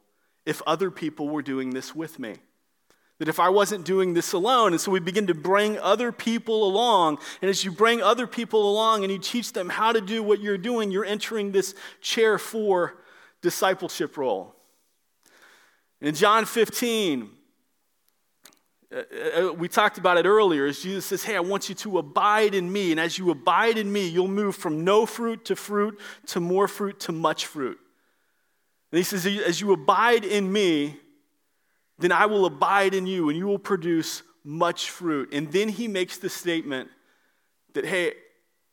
if 0.50 0.64
other 0.66 0.90
people 0.90 1.30
were 1.30 1.44
doing 1.44 1.70
this 1.70 1.94
with 1.94 2.18
me. 2.18 2.34
That 3.20 3.28
if 3.28 3.40
I 3.40 3.50
wasn't 3.50 3.86
doing 3.86 4.16
this 4.16 4.34
alone, 4.34 4.72
and 4.72 4.82
so 4.82 4.90
we 4.92 5.00
begin 5.00 5.28
to 5.28 5.36
bring 5.36 5.78
other 5.78 6.12
people 6.12 6.66
along, 6.66 7.20
and 7.42 7.50
as 7.50 7.64
you 7.64 7.72
bring 7.72 8.02
other 8.02 8.26
people 8.26 8.68
along 8.68 9.04
and 9.04 9.14
you 9.14 9.20
teach 9.20 9.54
them 9.54 9.70
how 9.70 9.92
to 9.92 10.02
do 10.02 10.24
what 10.24 10.42
you're 10.42 10.58
doing, 10.58 10.90
you're 10.90 11.06
entering 11.06 11.52
this 11.52 11.76
chair 12.02 12.40
four 12.40 12.98
discipleship 13.42 14.18
role. 14.18 14.56
In 16.02 16.16
John 16.16 16.46
15, 16.46 17.30
uh, 18.92 18.98
uh, 18.98 19.54
we 19.54 19.68
talked 19.68 20.00
about 20.00 20.18
it 20.18 20.26
earlier, 20.26 20.66
as 20.66 20.82
Jesus 20.82 21.06
says, 21.06 21.24
Hey, 21.24 21.36
I 21.36 21.42
want 21.42 21.70
you 21.70 21.76
to 21.76 22.00
abide 22.00 22.56
in 22.56 22.72
me. 22.72 22.90
And 22.90 23.00
as 23.00 23.20
you 23.20 23.30
abide 23.30 23.78
in 23.78 23.92
me, 23.92 24.08
you'll 24.08 24.28
move 24.28 24.56
from 24.56 24.84
no 24.84 25.06
fruit 25.06 25.46
to 25.46 25.56
fruit 25.56 26.00
to 26.28 26.40
more 26.40 26.68
fruit 26.68 27.00
to 27.02 27.12
much 27.12 27.46
fruit. 27.46 27.80
And 28.92 28.98
he 28.98 29.04
says, 29.04 29.26
As 29.26 29.62
you 29.62 29.72
abide 29.72 30.26
in 30.26 30.52
me, 30.52 30.98
then 31.98 32.12
I 32.12 32.26
will 32.26 32.46
abide 32.46 32.94
in 32.94 33.06
you 33.06 33.30
and 33.30 33.38
you 33.38 33.46
will 33.46 33.60
produce 33.60 34.24
much 34.44 34.90
fruit. 34.90 35.34
And 35.34 35.52
then 35.52 35.70
he 35.70 35.88
makes 35.88 36.18
the 36.18 36.30
statement 36.30 36.90
that, 37.74 37.86
Hey, 37.86 38.14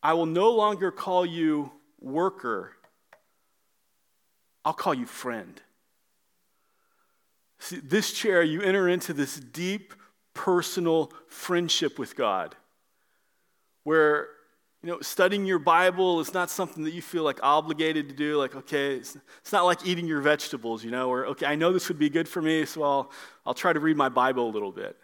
I 0.02 0.14
will 0.14 0.26
no 0.26 0.52
longer 0.52 0.90
call 0.90 1.26
you 1.26 1.72
worker, 2.00 2.72
I'll 4.64 4.72
call 4.72 4.94
you 4.94 5.06
friend. 5.06 5.60
See, 7.58 7.80
this 7.80 8.12
chair, 8.12 8.42
you 8.42 8.60
enter 8.60 8.88
into 8.88 9.12
this 9.12 9.36
deep 9.36 9.94
personal 10.34 11.10
friendship 11.26 11.98
with 11.98 12.14
God 12.14 12.54
where 13.84 14.28
you 14.86 14.92
know 14.92 15.00
studying 15.00 15.44
your 15.44 15.58
bible 15.58 16.20
is 16.20 16.32
not 16.32 16.48
something 16.48 16.84
that 16.84 16.92
you 16.92 17.02
feel 17.02 17.24
like 17.24 17.40
obligated 17.42 18.08
to 18.08 18.14
do 18.14 18.36
like 18.36 18.54
okay 18.54 18.94
it's, 18.94 19.16
it's 19.40 19.50
not 19.50 19.64
like 19.64 19.84
eating 19.84 20.06
your 20.06 20.20
vegetables 20.20 20.84
you 20.84 20.92
know 20.92 21.10
or 21.10 21.26
okay 21.26 21.44
i 21.44 21.56
know 21.56 21.72
this 21.72 21.88
would 21.88 21.98
be 21.98 22.08
good 22.08 22.28
for 22.28 22.40
me 22.40 22.64
so 22.64 22.84
i'll, 22.84 23.10
I'll 23.44 23.54
try 23.54 23.72
to 23.72 23.80
read 23.80 23.96
my 23.96 24.08
bible 24.08 24.48
a 24.48 24.52
little 24.52 24.70
bit. 24.70 24.96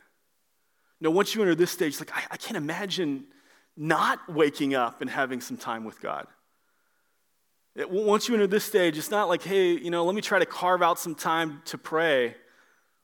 Know 1.00 1.10
once 1.10 1.34
you 1.34 1.42
enter 1.42 1.56
this 1.56 1.72
stage 1.72 1.98
like 1.98 2.16
I, 2.16 2.22
I 2.30 2.36
can't 2.36 2.56
imagine 2.56 3.24
not 3.76 4.32
waking 4.32 4.76
up 4.76 5.00
and 5.00 5.10
having 5.10 5.40
some 5.40 5.56
time 5.56 5.82
with 5.82 6.00
god. 6.00 6.28
It, 7.74 7.90
once 7.90 8.28
you 8.28 8.36
enter 8.36 8.46
this 8.46 8.64
stage 8.64 8.96
it's 8.96 9.10
not 9.10 9.28
like 9.28 9.42
hey 9.42 9.72
you 9.72 9.90
know 9.90 10.04
let 10.04 10.14
me 10.14 10.22
try 10.22 10.38
to 10.38 10.46
carve 10.46 10.80
out 10.80 11.00
some 11.00 11.16
time 11.16 11.60
to 11.64 11.76
pray. 11.76 12.36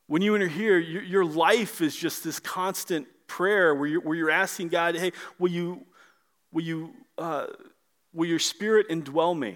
When 0.07 0.21
you 0.21 0.33
enter 0.33 0.47
here, 0.47 0.79
your, 0.79 1.03
your 1.03 1.25
life 1.25 1.81
is 1.81 1.93
just 1.95 2.23
this 2.23 2.39
constant 2.39 3.05
prayer 3.27 3.75
where 3.75 3.87
you're, 3.87 4.01
where 4.01 4.17
you're 4.17 4.31
asking 4.31 4.69
God, 4.69 4.95
hey, 4.95 5.13
will 5.37 5.51
you, 5.51 5.85
will 6.51 6.63
you, 6.63 6.93
uh, 7.17 7.47
will 8.13 8.27
your 8.27 8.39
spirit 8.39 8.89
indwell 8.89 9.37
me 9.37 9.55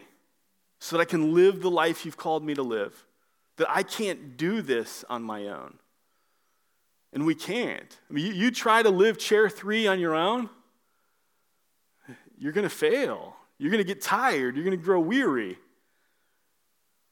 so 0.79 0.97
that 0.97 1.01
I 1.01 1.05
can 1.05 1.33
live 1.33 1.61
the 1.61 1.71
life 1.71 2.05
you've 2.05 2.17
called 2.17 2.43
me 2.43 2.53
to 2.53 2.63
live? 2.63 3.05
That 3.57 3.69
I 3.69 3.83
can't 3.83 4.37
do 4.37 4.61
this 4.61 5.05
on 5.09 5.23
my 5.23 5.47
own. 5.47 5.77
And 7.11 7.25
we 7.25 7.35
can't. 7.35 7.97
I 8.09 8.13
mean, 8.13 8.25
you, 8.25 8.33
you 8.33 8.51
try 8.51 8.81
to 8.81 8.89
live 8.89 9.17
chair 9.19 9.49
three 9.49 9.85
on 9.85 9.99
your 9.99 10.15
own, 10.15 10.49
you're 12.37 12.51
going 12.51 12.63
to 12.63 12.75
fail. 12.75 13.35
You're 13.59 13.71
going 13.71 13.83
to 13.83 13.87
get 13.87 14.01
tired. 14.01 14.55
You're 14.55 14.65
going 14.65 14.77
to 14.77 14.83
grow 14.83 14.99
weary. 14.99 15.57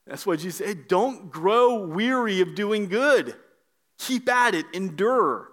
That's 0.07 0.25
why 0.25 0.35
Jesus 0.35 0.55
said, 0.55 0.67
hey, 0.67 0.83
don't 0.87 1.31
grow 1.31 1.85
weary 1.85 2.41
of 2.41 2.55
doing 2.55 2.89
good. 2.89 3.35
Keep 3.99 4.29
at 4.29 4.55
it, 4.55 4.65
endure, 4.73 5.49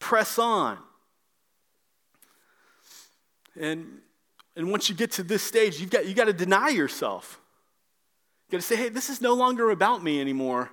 press 0.00 0.38
on. 0.38 0.78
And, 3.58 4.00
and 4.56 4.70
once 4.70 4.88
you 4.88 4.94
get 4.94 5.12
to 5.12 5.22
this 5.22 5.42
stage, 5.42 5.80
you've 5.80 5.90
got, 5.90 6.06
you 6.06 6.14
got 6.14 6.26
to 6.26 6.32
deny 6.32 6.68
yourself. 6.68 7.40
You've 8.46 8.52
got 8.52 8.56
to 8.58 8.66
say, 8.66 8.76
hey, 8.76 8.88
this 8.88 9.10
is 9.10 9.20
no 9.20 9.34
longer 9.34 9.70
about 9.70 10.02
me 10.02 10.20
anymore. 10.20 10.70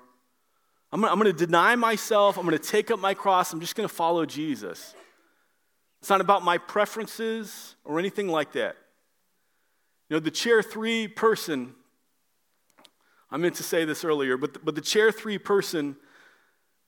I'm, 0.92 1.02
going 1.02 1.24
to 1.24 1.34
deny 1.34 1.76
myself. 1.76 2.38
I'm 2.38 2.46
going 2.46 2.58
to 2.58 2.64
take 2.64 2.90
up 2.90 3.00
my 3.00 3.14
cross. 3.14 3.52
I'm 3.52 3.60
just 3.60 3.76
going 3.76 3.88
to 3.88 3.94
follow 3.94 4.26
Jesus. 4.26 4.94
It's 6.00 6.10
not 6.10 6.22
about 6.22 6.44
my 6.44 6.58
preferences 6.58 7.76
or 7.84 8.00
anything 8.00 8.28
like 8.30 8.54
that. 8.54 8.78
You 10.10 10.16
know, 10.16 10.20
the 10.20 10.32
chair 10.32 10.62
three 10.62 11.08
person 11.08 11.74
I 13.36 13.38
meant 13.38 13.56
to 13.56 13.64
say 13.64 13.86
this 13.86 14.06
earlier, 14.06 14.38
but 14.38 14.54
the, 14.54 14.60
but 14.60 14.76
the 14.76 14.82
chair 14.82 15.12
three 15.12 15.38
person, 15.38 15.98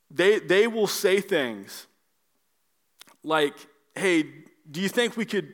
they, 0.09 0.39
they 0.39 0.67
will 0.67 0.87
say 0.87 1.19
things 1.19 1.87
like, 3.21 3.53
hey, 3.95 4.23
do 4.69 4.79
you 4.79 4.89
think 4.89 5.17
we 5.17 5.25
could 5.25 5.51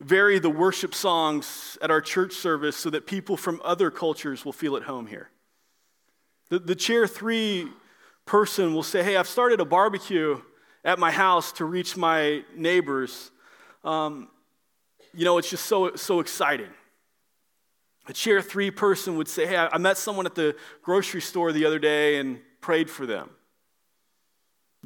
vary 0.00 0.38
the 0.38 0.50
worship 0.50 0.94
songs 0.94 1.78
at 1.80 1.90
our 1.90 2.00
church 2.00 2.34
service 2.34 2.76
so 2.76 2.90
that 2.90 3.06
people 3.06 3.36
from 3.36 3.60
other 3.64 3.90
cultures 3.90 4.44
will 4.44 4.52
feel 4.52 4.76
at 4.76 4.82
home 4.82 5.06
here? 5.06 5.30
The, 6.50 6.58
the 6.58 6.74
chair 6.74 7.06
three 7.06 7.68
person 8.24 8.74
will 8.74 8.82
say, 8.82 9.02
hey, 9.02 9.16
I've 9.16 9.28
started 9.28 9.60
a 9.60 9.64
barbecue 9.64 10.40
at 10.84 10.98
my 10.98 11.10
house 11.10 11.52
to 11.52 11.64
reach 11.64 11.96
my 11.96 12.44
neighbors. 12.54 13.30
Um, 13.84 14.28
you 15.12 15.24
know, 15.24 15.38
it's 15.38 15.50
just 15.50 15.66
so, 15.66 15.96
so 15.96 16.20
exciting. 16.20 16.70
A 18.08 18.12
chair 18.12 18.40
three 18.40 18.70
person 18.70 19.16
would 19.16 19.28
say, 19.28 19.46
Hey, 19.46 19.56
I 19.56 19.78
met 19.78 19.98
someone 19.98 20.26
at 20.26 20.34
the 20.34 20.54
grocery 20.82 21.20
store 21.20 21.52
the 21.52 21.64
other 21.64 21.80
day 21.80 22.18
and 22.18 22.38
prayed 22.60 22.88
for 22.88 23.04
them. 23.04 23.30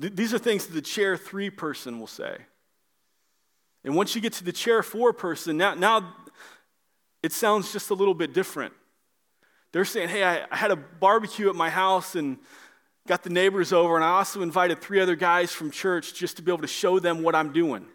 Th- 0.00 0.14
these 0.14 0.32
are 0.32 0.38
things 0.38 0.66
that 0.66 0.72
the 0.72 0.80
chair 0.80 1.16
three 1.16 1.50
person 1.50 2.00
will 2.00 2.06
say. 2.06 2.38
And 3.84 3.96
once 3.96 4.14
you 4.14 4.20
get 4.20 4.34
to 4.34 4.44
the 4.44 4.52
chair 4.52 4.82
four 4.82 5.12
person, 5.12 5.56
now, 5.56 5.74
now 5.74 6.14
it 7.22 7.32
sounds 7.32 7.72
just 7.72 7.90
a 7.90 7.94
little 7.94 8.14
bit 8.14 8.34
different. 8.34 8.74
They're 9.72 9.84
saying, 9.84 10.08
Hey, 10.08 10.24
I, 10.24 10.46
I 10.50 10.56
had 10.56 10.70
a 10.70 10.76
barbecue 10.76 11.48
at 11.48 11.54
my 11.54 11.70
house 11.70 12.14
and 12.14 12.38
got 13.06 13.22
the 13.22 13.30
neighbors 13.30 13.72
over, 13.72 13.96
and 13.96 14.04
I 14.04 14.10
also 14.10 14.42
invited 14.42 14.80
three 14.80 15.00
other 15.00 15.16
guys 15.16 15.52
from 15.52 15.70
church 15.70 16.14
just 16.14 16.36
to 16.36 16.42
be 16.42 16.52
able 16.52 16.62
to 16.62 16.68
show 16.68 16.98
them 16.98 17.22
what 17.22 17.34
I'm 17.34 17.52
doing 17.52 17.86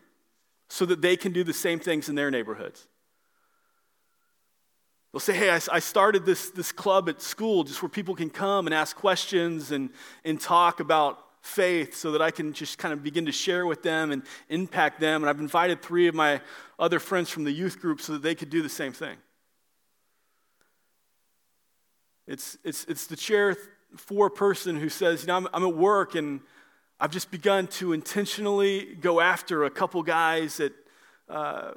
so 0.67 0.85
that 0.85 1.01
they 1.01 1.15
can 1.15 1.31
do 1.31 1.43
the 1.43 1.53
same 1.53 1.79
things 1.79 2.09
in 2.09 2.15
their 2.15 2.31
neighborhoods. 2.31 2.87
They'll 5.13 5.19
say, 5.21 5.33
hey, 5.33 5.51
I, 5.51 5.61
I, 5.71 5.79
started 5.79 6.25
this, 6.25 6.49
this 6.49 6.73
club 6.73 7.07
at 7.07 7.21
school 7.21 7.63
just 7.63 7.81
where 7.81 7.87
people 7.87 8.15
can 8.15 8.29
come 8.29 8.67
and 8.67 8.73
ask 8.73 8.97
questions 8.97 9.71
and, 9.71 9.89
and 10.25 10.41
talk 10.41 10.81
about 10.81 11.24
faith 11.45 11.95
so 11.95 12.11
that 12.11 12.21
I 12.21 12.31
can 12.31 12.53
just 12.53 12.77
kind 12.77 12.93
of 12.93 13.03
begin 13.03 13.25
to 13.25 13.31
share 13.31 13.65
with 13.65 13.83
them 13.83 14.11
and 14.11 14.23
impact 14.49 14.99
them. 14.99 15.21
And 15.23 15.29
I've 15.29 15.39
invited 15.39 15.81
three 15.81 16.07
of 16.07 16.15
my 16.15 16.41
other 16.79 16.99
friends 16.99 17.29
from 17.29 17.43
the 17.43 17.51
youth 17.51 17.79
group 17.79 18.01
so 18.01 18.13
that 18.13 18.23
they 18.23 18.35
could 18.35 18.49
do 18.49 18.61
the 18.61 18.69
same 18.69 18.93
thing. 18.93 19.17
It's, 22.27 22.57
it's, 22.63 22.85
it's 22.85 23.05
the 23.05 23.15
chair 23.15 23.55
four 23.95 24.29
person 24.29 24.77
who 24.77 24.89
says, 24.89 25.21
you 25.21 25.27
know, 25.27 25.37
I'm, 25.37 25.47
I'm 25.53 25.63
at 25.63 25.75
work 25.75 26.15
and 26.15 26.41
I've 26.99 27.11
just 27.11 27.29
begun 27.29 27.67
to 27.67 27.93
intentionally 27.93 28.95
go 28.95 29.19
after 29.19 29.65
a 29.65 29.69
couple 29.69 30.01
guys 30.01 30.59
at, 30.59 30.71
uh, 31.29 31.71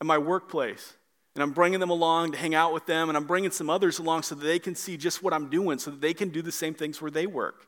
at 0.00 0.06
my 0.06 0.18
workplace. 0.18 0.94
And 1.34 1.42
I'm 1.42 1.52
bringing 1.52 1.80
them 1.80 1.90
along 1.90 2.32
to 2.32 2.38
hang 2.38 2.54
out 2.54 2.74
with 2.74 2.84
them, 2.84 3.08
and 3.08 3.16
I'm 3.16 3.24
bringing 3.24 3.50
some 3.50 3.70
others 3.70 3.98
along 3.98 4.24
so 4.24 4.34
that 4.34 4.44
they 4.44 4.58
can 4.58 4.74
see 4.74 4.98
just 4.98 5.22
what 5.22 5.32
I'm 5.32 5.48
doing, 5.48 5.78
so 5.78 5.90
that 5.90 6.02
they 6.02 6.12
can 6.12 6.28
do 6.28 6.42
the 6.42 6.52
same 6.52 6.74
things 6.74 7.00
where 7.00 7.10
they 7.10 7.26
work. 7.26 7.66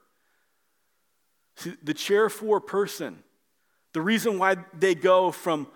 See, 1.57 1.75
the 1.83 1.95
chair 1.95 2.29
four 2.29 2.61
person, 2.61 3.23
the 3.93 4.01
reason 4.01 4.39
why 4.39 4.57
they 4.79 4.95
go 4.95 5.31
from 5.31 5.69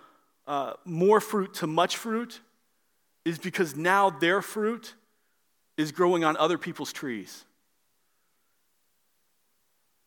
uh, 0.46 0.74
more 0.84 1.20
fruit 1.20 1.54
to 1.54 1.66
much 1.66 1.96
fruit 1.96 2.40
is 3.24 3.38
because 3.38 3.76
now 3.76 4.10
their 4.10 4.42
fruit 4.42 4.94
is 5.76 5.92
growing 5.92 6.24
on 6.24 6.36
other 6.36 6.58
people's 6.58 6.92
trees. 6.92 7.44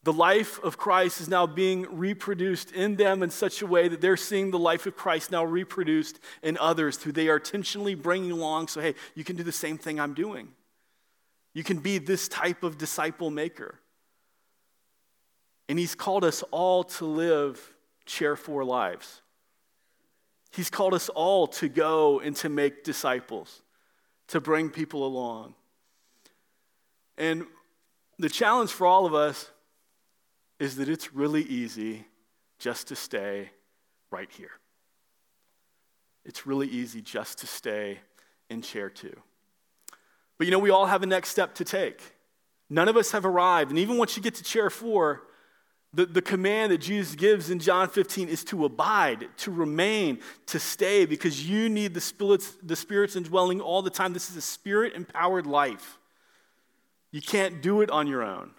The 0.03 0.11
life 0.11 0.61
of 0.63 0.77
Christ 0.77 1.21
is 1.21 1.29
now 1.29 1.45
being 1.45 1.85
reproduced 1.95 2.71
in 2.71 2.95
them 2.95 3.21
in 3.21 3.29
such 3.29 3.61
a 3.61 3.67
way 3.67 3.87
that 3.87 4.01
they're 4.01 4.17
seeing 4.17 4.49
the 4.49 4.57
life 4.57 4.87
of 4.87 4.95
Christ 4.95 5.31
now 5.31 5.45
reproduced 5.45 6.19
in 6.41 6.57
others 6.57 7.01
who 7.03 7.11
they 7.11 7.29
are 7.29 7.37
intentionally 7.37 7.93
bringing 7.93 8.31
along. 8.31 8.69
So, 8.69 8.81
hey, 8.81 8.95
you 9.13 9.23
can 9.23 9.35
do 9.35 9.43
the 9.43 9.51
same 9.51 9.77
thing 9.77 9.99
I'm 9.99 10.15
doing. 10.15 10.49
You 11.53 11.63
can 11.63 11.77
be 11.77 11.99
this 11.99 12.27
type 12.27 12.63
of 12.63 12.79
disciple 12.79 13.29
maker. 13.29 13.79
And 15.71 15.79
He's 15.79 15.95
called 15.95 16.25
us 16.25 16.43
all 16.51 16.83
to 16.83 17.05
live 17.05 17.73
chair 18.05 18.35
four 18.35 18.65
lives. 18.65 19.21
He's 20.51 20.69
called 20.69 20.93
us 20.93 21.07
all 21.07 21.47
to 21.47 21.69
go 21.69 22.19
and 22.19 22.35
to 22.35 22.49
make 22.49 22.83
disciples, 22.83 23.61
to 24.27 24.41
bring 24.41 24.69
people 24.69 25.07
along. 25.07 25.55
And 27.17 27.45
the 28.19 28.27
challenge 28.27 28.71
for 28.71 28.85
all 28.85 29.05
of 29.05 29.13
us 29.13 29.49
is 30.59 30.75
that 30.75 30.89
it's 30.89 31.13
really 31.13 31.43
easy 31.43 32.05
just 32.59 32.89
to 32.89 32.95
stay 32.97 33.51
right 34.09 34.29
here. 34.29 34.51
It's 36.25 36.45
really 36.45 36.67
easy 36.67 37.01
just 37.01 37.37
to 37.37 37.47
stay 37.47 37.99
in 38.49 38.61
chair 38.61 38.89
two. 38.89 39.15
But 40.37 40.47
you 40.47 40.51
know, 40.51 40.59
we 40.59 40.69
all 40.69 40.87
have 40.87 41.01
a 41.01 41.05
next 41.05 41.29
step 41.29 41.55
to 41.55 41.63
take. 41.63 42.01
None 42.69 42.89
of 42.89 42.97
us 42.97 43.11
have 43.11 43.25
arrived. 43.25 43.69
And 43.69 43.79
even 43.79 43.97
once 43.97 44.17
you 44.17 44.21
get 44.21 44.35
to 44.35 44.43
chair 44.43 44.69
four, 44.69 45.21
the, 45.93 46.05
the 46.05 46.21
command 46.21 46.71
that 46.71 46.77
Jesus 46.77 47.15
gives 47.15 47.49
in 47.49 47.59
John 47.59 47.89
15 47.89 48.29
is 48.29 48.45
to 48.45 48.63
abide, 48.63 49.27
to 49.37 49.51
remain, 49.51 50.19
to 50.47 50.59
stay, 50.59 51.05
because 51.05 51.47
you 51.47 51.67
need 51.67 51.93
the 51.93 52.01
Spirit's, 52.01 52.53
the 52.63 52.77
Spirit's 52.77 53.17
indwelling 53.17 53.59
all 53.59 53.81
the 53.81 53.89
time. 53.89 54.13
This 54.13 54.29
is 54.29 54.37
a 54.37 54.41
spirit 54.41 54.93
empowered 54.93 55.45
life. 55.45 55.97
You 57.11 57.21
can't 57.21 57.61
do 57.61 57.81
it 57.81 57.89
on 57.89 58.07
your 58.07 58.23
own. 58.23 58.51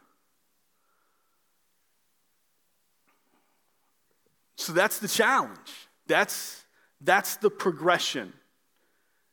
So 4.57 4.75
that's 4.75 4.99
the 4.99 5.09
challenge. 5.09 5.89
That's, 6.07 6.63
that's 7.01 7.37
the 7.37 7.49
progression. 7.49 8.35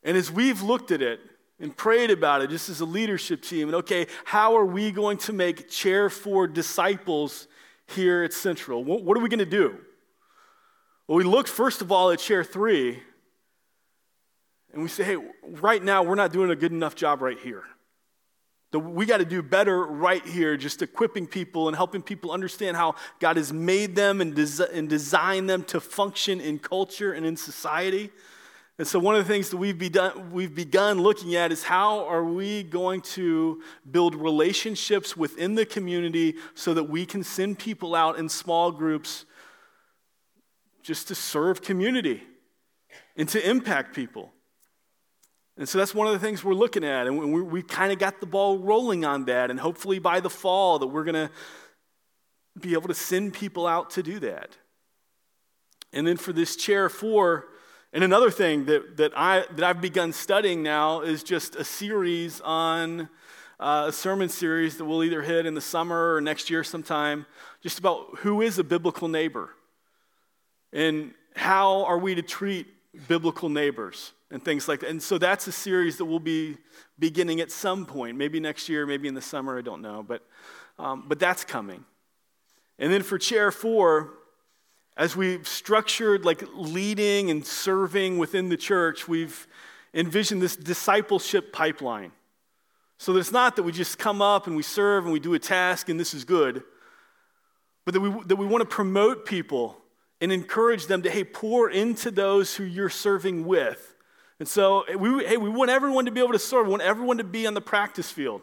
And 0.04 0.16
as 0.16 0.32
we've 0.32 0.62
looked 0.62 0.92
at 0.92 1.02
it 1.02 1.20
and 1.60 1.76
prayed 1.76 2.12
about 2.12 2.42
it, 2.42 2.50
just 2.50 2.70
as 2.70 2.80
a 2.80 2.86
leadership 2.86 3.42
team, 3.42 3.68
and 3.68 3.76
okay, 3.76 4.08
how 4.24 4.56
are 4.56 4.66
we 4.66 4.90
going 4.92 5.18
to 5.18 5.34
make 5.34 5.70
chair 5.70 6.10
four 6.10 6.48
disciples 6.48 7.50
here 7.92 8.24
at 8.24 8.34
Central? 8.34 8.84
What, 8.84 9.18
are 9.18 9.22
we 9.22 9.30
going 9.30 9.40
to 9.40 9.46
do? 9.46 9.78
Well, 11.08 11.18
we 11.18 11.24
look 11.24 11.48
first 11.48 11.82
of 11.82 11.92
all 11.92 12.12
at 12.12 12.20
chair 12.20 12.44
three, 12.44 13.02
and 14.72 14.84
we 14.84 14.88
say, 14.88 15.04
hey, 15.04 15.18
right 15.44 15.84
now 15.84 16.04
we're 16.04 16.16
not 16.16 16.32
doing 16.32 16.52
a 16.52 16.56
good 16.56 16.72
enough 16.72 16.96
job 16.96 17.22
right 17.22 17.40
here. 17.40 17.64
We 18.72 19.08
got 19.08 19.18
to 19.18 19.26
do 19.26 19.42
better 19.42 19.84
right 19.84 20.24
here, 20.24 20.56
just 20.56 20.84
equipping 20.84 21.26
people 21.26 21.68
and 21.68 21.76
helping 21.76 22.04
people 22.04 22.32
understand 22.32 22.78
how 22.78 22.94
God 23.20 23.38
has 23.38 23.52
made 23.52 23.96
them 23.96 24.22
and, 24.22 24.36
des- 24.36 24.72
and 24.72 24.88
designed 24.88 25.50
them 25.50 25.64
to 25.66 25.80
function 25.80 26.40
in 26.40 26.60
culture 26.60 27.14
and 27.14 27.26
in 27.26 27.36
society. 27.36 28.12
And 28.80 28.88
so, 28.88 28.98
one 28.98 29.14
of 29.14 29.28
the 29.28 29.32
things 29.32 29.50
that 29.50 29.58
we've 29.58 29.78
begun, 29.78 30.32
we've 30.32 30.56
begun 30.56 31.02
looking 31.02 31.36
at 31.36 31.52
is 31.52 31.64
how 31.64 32.06
are 32.06 32.24
we 32.24 32.64
going 32.64 33.02
to 33.02 33.62
build 33.92 34.16
relationships 34.16 35.18
within 35.18 35.56
the 35.56 35.66
community 35.66 36.36
so 36.56 36.74
that 36.74 36.86
we 36.86 37.06
can 37.06 37.22
send 37.22 37.60
people 37.60 37.94
out 37.94 38.18
in 38.18 38.30
small 38.30 38.72
groups 38.72 39.26
just 40.82 41.10
to 41.10 41.16
serve 41.16 41.62
community 41.62 42.24
and 43.18 43.28
to 43.28 43.50
impact 43.50 43.94
people. 43.94 44.32
And 45.58 45.68
so 45.68 45.78
that's 45.78 45.94
one 45.94 46.08
of 46.08 46.14
the 46.14 46.20
things 46.20 46.42
we're 46.42 46.54
looking 46.54 46.86
at. 46.86 47.06
And 47.06 47.34
we, 47.34 47.42
we 47.42 47.62
kind 47.62 47.92
of 47.92 48.00
got 48.00 48.22
the 48.22 48.28
ball 48.28 48.60
rolling 48.60 49.04
on 49.04 49.26
that. 49.26 49.52
And 49.52 49.60
hopefully 49.60 50.00
by 50.00 50.22
the 50.22 50.30
fall 50.30 50.80
that 50.80 50.88
we're 50.88 51.04
going 51.04 51.28
to 51.28 51.30
be 52.58 52.72
able 52.72 52.88
to 52.88 52.94
send 52.94 53.34
people 53.34 53.68
out 53.68 53.90
to 53.92 54.04
do 54.04 54.20
that. 54.20 54.56
And 55.92 56.08
then 56.08 56.16
for 56.16 56.32
this 56.32 56.56
chair 56.56 56.88
four, 56.88 57.50
and 57.92 58.04
another 58.04 58.30
thing 58.30 58.66
that, 58.66 58.98
that, 58.98 59.14
I, 59.16 59.46
that 59.52 59.64
I've 59.64 59.82
begun 59.82 60.14
studying 60.14 60.62
now 60.62 61.02
is 61.02 61.24
just 61.24 61.56
a 61.56 61.64
series 61.64 62.40
on 62.42 63.10
uh, 63.60 63.86
a 63.88 63.92
sermon 63.92 64.30
series 64.30 64.78
that 64.78 64.86
we'll 64.86 65.04
either 65.04 65.22
hit 65.22 65.46
in 65.46 65.54
the 65.54 65.62
summer 65.62 66.14
or 66.14 66.22
next 66.22 66.50
year 66.50 66.64
sometime, 66.64 67.26
just 67.62 67.80
about 67.80 68.20
who 68.20 68.42
is 68.42 68.60
a 68.60 68.64
biblical 68.64 69.08
neighbor 69.08 69.50
and 70.72 71.14
how 71.36 71.84
are 71.86 71.98
we 71.98 72.14
to 72.14 72.22
treat 72.22 72.68
biblical 73.08 73.50
neighbors 73.50 74.14
and 74.32 74.46
things 74.46 74.68
like 74.68 74.82
that. 74.82 74.90
And 74.90 75.02
so 75.02 75.18
that's 75.18 75.48
a 75.48 75.52
series 75.52 75.98
that 75.98 76.06
we'll 76.06 76.20
be 76.20 76.58
beginning 77.00 77.42
at 77.42 77.52
some 77.52 77.86
point, 77.86 78.18
maybe 78.18 78.40
next 78.40 78.70
year, 78.70 78.86
maybe 78.86 79.08
in 79.08 79.16
the 79.16 79.22
summer, 79.22 79.58
I 79.58 79.62
don't 79.62 79.82
know, 79.82 80.04
but, 80.04 80.26
um, 80.78 81.06
but 81.08 81.20
that's 81.20 81.44
coming. 81.44 81.86
And 82.78 82.94
then 82.94 83.02
for 83.02 83.18
chair 83.18 83.52
four, 83.52 84.14
as 85.00 85.16
we've 85.16 85.48
structured 85.48 86.26
like 86.26 86.44
leading 86.54 87.32
and 87.32 87.48
serving 87.48 88.18
within 88.18 88.50
the 88.50 88.58
church, 88.58 89.08
we've 89.08 89.48
envisioned 89.94 90.42
this 90.42 90.58
discipleship 90.58 91.54
pipeline. 91.54 92.12
So 92.98 93.14
that 93.14 93.20
it's 93.20 93.32
not 93.32 93.56
that 93.56 93.64
we 93.64 93.72
just 93.72 93.98
come 93.98 94.22
up 94.22 94.46
and 94.46 94.58
we 94.58 94.62
serve 94.62 95.06
and 95.06 95.14
we 95.14 95.22
do 95.22 95.34
a 95.34 95.40
task 95.40 95.88
and 95.88 95.98
this 95.98 96.14
is 96.14 96.26
good, 96.26 96.64
but 97.86 97.94
that 97.94 98.02
we, 98.02 98.10
that 98.26 98.36
we 98.36 98.46
want 98.46 98.62
to 98.62 98.68
promote 98.68 99.26
people 99.26 99.78
and 100.20 100.34
encourage 100.34 100.88
them 100.88 101.02
to, 101.04 101.10
hey, 101.10 101.24
pour 101.24 101.70
into 101.70 102.12
those 102.12 102.54
who 102.58 102.66
you're 102.66 102.90
serving 102.90 103.46
with. 103.46 103.96
And 104.38 104.50
so, 104.50 104.84
we, 104.98 105.24
hey, 105.24 105.38
we 105.38 105.50
want 105.50 105.72
everyone 105.72 106.06
to 106.06 106.12
be 106.12 106.20
able 106.20 106.34
to 106.34 106.40
serve. 106.40 106.66
We 106.66 106.72
want 106.72 106.84
everyone 106.84 107.20
to 107.20 107.24
be 107.24 107.48
on 107.48 107.54
the 107.54 107.62
practice 107.62 108.12
field, 108.12 108.42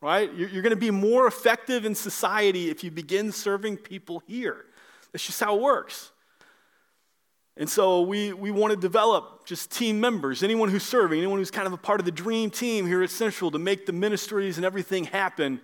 right? 0.00 0.32
You're, 0.32 0.48
you're 0.48 0.62
going 0.62 0.70
to 0.70 0.80
be 0.80 0.90
more 0.90 1.26
effective 1.26 1.84
in 1.84 1.94
society 1.94 2.70
if 2.70 2.82
you 2.82 2.90
begin 2.90 3.32
serving 3.32 3.76
people 3.76 4.22
here. 4.26 4.64
That's 5.12 5.24
just 5.24 5.40
how 5.40 5.56
it 5.56 5.62
works. 5.62 6.12
And 7.56 7.68
so 7.68 8.02
we, 8.02 8.32
we 8.32 8.50
want 8.50 8.72
to 8.72 8.78
develop 8.78 9.44
just 9.44 9.70
team 9.70 10.00
members, 10.00 10.42
anyone 10.42 10.70
who's 10.70 10.84
serving, 10.84 11.18
anyone 11.18 11.38
who's 11.38 11.50
kind 11.50 11.66
of 11.66 11.72
a 11.72 11.76
part 11.76 12.00
of 12.00 12.06
the 12.06 12.12
dream 12.12 12.50
team 12.50 12.86
here 12.86 13.02
at 13.02 13.10
Central 13.10 13.50
to 13.50 13.58
make 13.58 13.86
the 13.86 13.92
ministries 13.92 14.56
and 14.56 14.64
everything 14.64 15.04
happen 15.04 15.60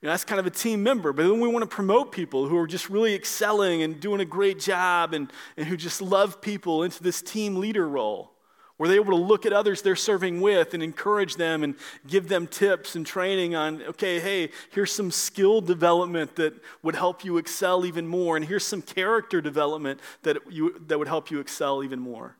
you 0.00 0.06
know, 0.06 0.12
that's 0.12 0.24
kind 0.24 0.38
of 0.38 0.46
a 0.46 0.50
team 0.50 0.82
member. 0.82 1.12
But 1.12 1.24
then 1.24 1.40
we 1.40 1.48
want 1.48 1.68
to 1.68 1.74
promote 1.74 2.12
people 2.12 2.46
who 2.46 2.56
are 2.56 2.68
just 2.68 2.88
really 2.88 3.14
excelling 3.14 3.82
and 3.82 3.98
doing 3.98 4.20
a 4.20 4.24
great 4.24 4.60
job 4.60 5.12
and, 5.12 5.32
and 5.56 5.66
who 5.66 5.76
just 5.76 6.00
love 6.00 6.40
people 6.40 6.84
into 6.84 7.02
this 7.02 7.20
team 7.20 7.56
leader 7.56 7.88
role 7.88 8.30
where 8.78 8.88
they're 8.88 9.00
able 9.00 9.16
to 9.16 9.22
look 9.22 9.44
at 9.44 9.52
others 9.52 9.82
they're 9.82 9.94
serving 9.94 10.40
with 10.40 10.72
and 10.72 10.82
encourage 10.82 11.36
them 11.36 11.62
and 11.62 11.74
give 12.06 12.28
them 12.28 12.46
tips 12.46 12.96
and 12.96 13.04
training 13.04 13.54
on, 13.54 13.82
okay, 13.82 14.18
hey, 14.18 14.50
here's 14.70 14.92
some 14.92 15.10
skill 15.10 15.60
development 15.60 16.34
that 16.36 16.54
would 16.82 16.94
help 16.94 17.24
you 17.24 17.36
excel 17.36 17.84
even 17.84 18.06
more, 18.06 18.36
and 18.36 18.46
here's 18.46 18.64
some 18.64 18.80
character 18.80 19.40
development 19.40 20.00
that, 20.22 20.38
you, 20.48 20.80
that 20.86 20.98
would 20.98 21.08
help 21.08 21.30
you 21.30 21.40
excel 21.40 21.84
even 21.84 21.98
more. 21.98 22.37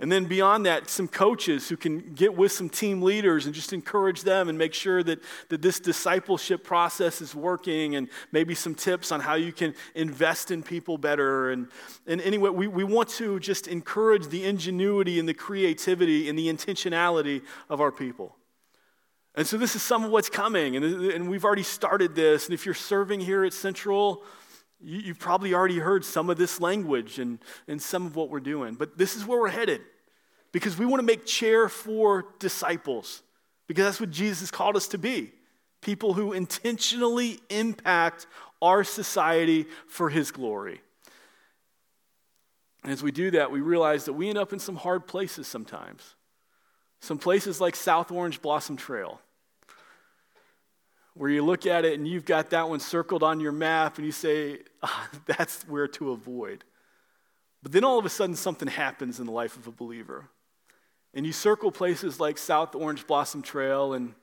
And 0.00 0.10
then 0.10 0.24
beyond 0.24 0.66
that, 0.66 0.90
some 0.90 1.06
coaches 1.06 1.68
who 1.68 1.76
can 1.76 2.14
get 2.14 2.36
with 2.36 2.50
some 2.50 2.68
team 2.68 3.02
leaders 3.02 3.46
and 3.46 3.54
just 3.54 3.72
encourage 3.72 4.22
them 4.22 4.48
and 4.48 4.58
make 4.58 4.74
sure 4.74 5.00
that, 5.04 5.20
that 5.48 5.62
this 5.62 5.78
discipleship 5.78 6.64
process 6.64 7.20
is 7.20 7.36
working 7.36 7.94
and 7.94 8.08
maybe 8.32 8.54
some 8.54 8.74
tips 8.74 9.12
on 9.12 9.20
how 9.20 9.34
you 9.34 9.52
can 9.52 9.74
invest 9.94 10.50
in 10.50 10.62
people 10.62 10.98
better. 10.98 11.52
And, 11.52 11.68
and 12.06 12.20
anyway, 12.20 12.50
we, 12.50 12.66
we 12.66 12.82
want 12.82 13.10
to 13.10 13.38
just 13.38 13.68
encourage 13.68 14.26
the 14.26 14.44
ingenuity 14.44 15.20
and 15.20 15.28
the 15.28 15.34
creativity 15.34 16.28
and 16.28 16.36
the 16.36 16.48
intentionality 16.48 17.42
of 17.70 17.80
our 17.80 17.92
people. 17.92 18.34
And 19.34 19.46
so 19.46 19.56
this 19.56 19.76
is 19.76 19.82
some 19.82 20.04
of 20.04 20.10
what's 20.10 20.28
coming, 20.28 20.76
and, 20.76 20.84
and 20.84 21.30
we've 21.30 21.44
already 21.44 21.62
started 21.62 22.14
this. 22.14 22.46
And 22.46 22.54
if 22.54 22.66
you're 22.66 22.74
serving 22.74 23.20
here 23.20 23.44
at 23.44 23.54
Central, 23.54 24.24
you, 24.82 25.02
have 25.08 25.18
probably 25.18 25.54
already 25.54 25.78
heard 25.78 26.04
some 26.04 26.30
of 26.30 26.36
this 26.36 26.60
language 26.60 27.18
and, 27.18 27.38
and 27.68 27.80
some 27.80 28.06
of 28.06 28.16
what 28.16 28.30
we're 28.30 28.40
doing. 28.40 28.74
But 28.74 28.98
this 28.98 29.16
is 29.16 29.24
where 29.24 29.40
we're 29.40 29.48
headed 29.48 29.80
because 30.52 30.78
we 30.78 30.86
want 30.86 31.00
to 31.00 31.06
make 31.06 31.24
chair 31.24 31.68
four 31.68 32.26
disciples 32.38 33.22
because 33.66 33.84
that's 33.84 34.00
what 34.00 34.10
Jesus 34.10 34.50
called 34.50 34.76
us 34.76 34.88
to 34.88 34.98
be 34.98 35.32
people 35.80 36.14
who 36.14 36.32
intentionally 36.32 37.40
impact 37.50 38.26
our 38.62 38.84
society 38.84 39.66
for 39.88 40.08
his 40.08 40.30
glory. 40.30 40.80
And 42.84 42.92
as 42.92 43.02
we 43.02 43.10
do 43.10 43.32
that, 43.32 43.50
we 43.50 43.60
realize 43.60 44.06
that 44.06 44.12
we 44.12 44.28
end 44.28 44.38
up 44.38 44.52
in 44.52 44.58
some 44.58 44.76
hard 44.76 45.06
places 45.06 45.46
sometimes. 45.46 46.14
Some 47.00 47.18
places 47.18 47.60
like 47.60 47.74
South 47.74 48.12
Orange 48.12 48.40
Blossom 48.40 48.76
Trail, 48.76 49.20
where 51.14 51.30
you 51.30 51.44
look 51.44 51.66
at 51.66 51.84
it 51.84 51.98
and 51.98 52.08
you've 52.08 52.24
got 52.24 52.50
that 52.50 52.68
one 52.68 52.80
circled 52.80 53.22
on 53.22 53.40
your 53.40 53.52
map 53.52 53.96
and 53.96 54.06
you 54.06 54.12
say, 54.12 54.60
ah, 54.82 55.08
that's 55.26 55.62
where 55.68 55.88
to 55.88 56.12
avoid. 56.12 56.64
But 57.62 57.72
then 57.72 57.84
all 57.84 57.98
of 57.98 58.04
a 58.04 58.10
sudden, 58.10 58.34
something 58.34 58.68
happens 58.68 59.20
in 59.20 59.26
the 59.26 59.32
life 59.32 59.56
of 59.56 59.66
a 59.66 59.72
believer. 59.72 60.28
And 61.14 61.24
you 61.24 61.32
circle 61.32 61.70
places 61.70 62.18
like 62.18 62.38
South 62.38 62.74
Orange 62.74 63.06
Blossom 63.06 63.42
Trail, 63.42 63.92
and 63.92 64.14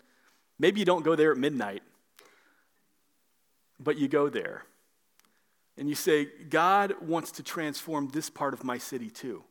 maybe 0.58 0.80
you 0.80 0.86
don't 0.86 1.06
go 1.06 1.16
there 1.16 1.32
at 1.32 1.38
midnight, 1.38 1.84
but 3.80 3.98
you 3.98 4.08
go 4.08 4.28
there. 4.28 4.64
And 5.78 5.88
you 5.88 5.96
say, 5.96 6.28
God 6.50 6.96
wants 7.00 7.32
to 7.34 7.44
transform 7.44 8.10
this 8.10 8.30
part 8.30 8.54
of 8.54 8.66
my 8.66 8.78
city 8.78 9.10
too. 9.10 9.44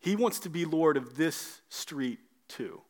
He 0.00 0.16
wants 0.16 0.38
to 0.40 0.48
be 0.48 0.64
Lord 0.64 0.96
of 0.96 1.16
this 1.16 1.60
street 1.68 2.20
too. 2.48 2.80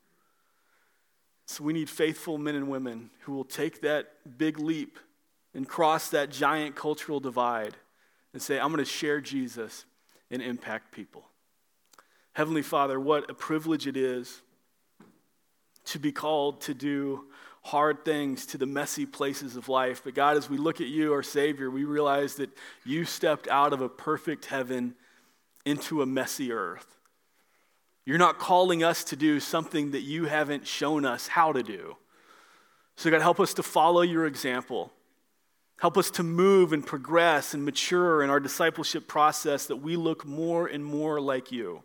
So 1.46 1.62
we 1.62 1.72
need 1.72 1.90
faithful 1.90 2.38
men 2.38 2.54
and 2.54 2.68
women 2.68 3.10
who 3.20 3.32
will 3.32 3.44
take 3.44 3.82
that 3.82 4.38
big 4.38 4.58
leap 4.58 4.98
and 5.54 5.68
cross 5.68 6.08
that 6.10 6.30
giant 6.30 6.74
cultural 6.74 7.20
divide 7.20 7.74
and 8.32 8.42
say, 8.42 8.58
I'm 8.58 8.72
going 8.72 8.78
to 8.78 8.90
share 8.90 9.20
Jesus 9.20 9.84
and 10.30 10.42
impact 10.42 10.92
people. 10.92 11.24
Heavenly 12.32 12.62
Father, 12.62 12.98
what 12.98 13.30
a 13.30 13.34
privilege 13.34 13.86
it 13.86 13.96
is 13.96 14.42
to 15.86 15.98
be 15.98 16.10
called 16.10 16.60
to 16.62 16.74
do 16.74 17.26
hard 17.62 18.04
things 18.04 18.44
to 18.46 18.58
the 18.58 18.66
messy 18.66 19.06
places 19.06 19.56
of 19.56 19.68
life. 19.68 20.02
But 20.04 20.14
God, 20.14 20.36
as 20.36 20.50
we 20.50 20.58
look 20.58 20.80
at 20.80 20.88
you, 20.88 21.12
our 21.12 21.22
Savior, 21.22 21.70
we 21.70 21.84
realize 21.84 22.34
that 22.36 22.50
you 22.84 23.04
stepped 23.04 23.48
out 23.48 23.72
of 23.72 23.80
a 23.80 23.88
perfect 23.88 24.46
heaven 24.46 24.94
into 25.64 26.02
a 26.02 26.06
messy 26.06 26.52
earth. 26.52 26.98
You're 28.06 28.18
not 28.18 28.38
calling 28.38 28.84
us 28.84 29.02
to 29.04 29.16
do 29.16 29.40
something 29.40 29.92
that 29.92 30.02
you 30.02 30.26
haven't 30.26 30.66
shown 30.66 31.06
us 31.06 31.26
how 31.26 31.52
to 31.52 31.62
do. 31.62 31.96
So, 32.96 33.10
God, 33.10 33.22
help 33.22 33.40
us 33.40 33.54
to 33.54 33.62
follow 33.62 34.02
your 34.02 34.26
example. 34.26 34.92
Help 35.80 35.96
us 35.96 36.10
to 36.12 36.22
move 36.22 36.72
and 36.72 36.86
progress 36.86 37.54
and 37.54 37.64
mature 37.64 38.22
in 38.22 38.30
our 38.30 38.40
discipleship 38.40 39.08
process 39.08 39.66
that 39.66 39.76
we 39.76 39.96
look 39.96 40.24
more 40.24 40.66
and 40.66 40.84
more 40.84 41.20
like 41.20 41.50
you. 41.50 41.82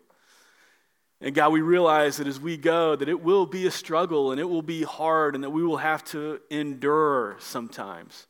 And 1.21 1.33
God, 1.33 1.51
we 1.51 1.61
realize 1.61 2.17
that 2.17 2.27
as 2.27 2.39
we 2.39 2.55
go, 2.55 2.95
that 2.95 3.09
it 3.09 3.21
will 3.21 3.45
be 3.45 3.65
a 3.65 3.71
struggle 3.71 4.31
and 4.31 4.39
it 4.39 4.45
will 4.45 4.61
be 4.61 4.83
hard 4.83 5.35
and 5.35 5.43
that 5.43 5.49
we 5.49 5.63
will 5.63 5.77
have 5.77 6.03
to 6.05 6.39
endure 6.49 7.37
sometimes. 7.39 8.27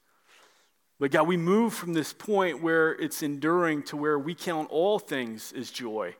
But 1.00 1.12
God, 1.12 1.28
we 1.28 1.38
move 1.38 1.74
from 1.74 1.94
this 1.94 2.14
point 2.14 2.62
where 2.62 2.92
it's 2.94 3.22
enduring 3.22 3.84
to 3.84 3.98
where 3.98 4.18
we 4.18 4.34
count 4.36 4.70
all 4.72 5.00
things 5.00 5.54
as 5.56 5.72
joy 5.72 6.16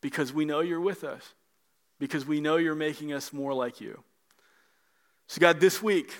because 0.00 0.32
we 0.32 0.44
know 0.44 0.60
you're 0.60 0.80
with 0.80 1.04
us, 1.04 1.34
because 1.98 2.26
we 2.26 2.40
know 2.40 2.56
you're 2.56 2.74
making 2.74 3.12
us 3.12 3.32
more 3.32 3.54
like 3.54 3.80
you. 3.80 4.02
So, 5.26 5.40
God, 5.40 5.60
this 5.60 5.82
week, 5.82 6.12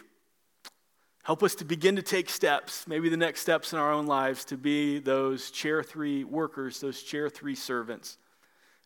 help 1.22 1.42
us 1.42 1.54
to 1.56 1.64
begin 1.64 1.96
to 1.96 2.02
take 2.02 2.30
steps, 2.30 2.86
maybe 2.86 3.08
the 3.08 3.16
next 3.16 3.40
steps 3.40 3.72
in 3.72 3.78
our 3.78 3.92
own 3.92 4.06
lives, 4.06 4.44
to 4.46 4.56
be 4.56 4.98
those 4.98 5.50
chair 5.50 5.82
three 5.82 6.24
workers, 6.24 6.80
those 6.80 7.02
chair 7.02 7.28
three 7.28 7.54
servants 7.54 8.18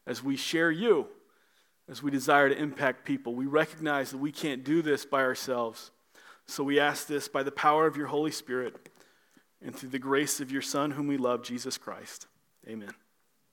as 0.07 0.23
we 0.23 0.37
share 0.37 0.71
you, 0.71 1.07
as 1.89 2.03
we 2.03 2.11
desire 2.11 2.49
to 2.49 2.59
impact 2.59 3.05
people. 3.05 3.35
We 3.35 3.47
recognize 3.47 4.11
that 4.11 4.19
we 4.19 4.33
can't 4.33 4.65
do 4.65 4.83
this 4.83 5.05
by 5.05 5.23
ourselves. 5.23 5.91
So 6.47 6.63
we 6.63 6.79
ask 6.79 7.07
this 7.07 7.29
by 7.29 7.43
the 7.43 7.53
power 7.53 7.87
of 7.87 7.97
your 7.97 8.07
Holy 8.07 8.31
Spirit. 8.31 8.91
and 9.65 9.75
through 9.75 9.89
the 9.89 9.99
grace 9.99 10.41
of 10.41 10.53
your 10.53 10.63
Son, 10.63 10.91
whom 10.91 11.07
we 11.07 11.17
love, 11.17 11.43
Jesus 11.43 11.79
Christ. 11.79 12.27
Amen. 12.69 12.93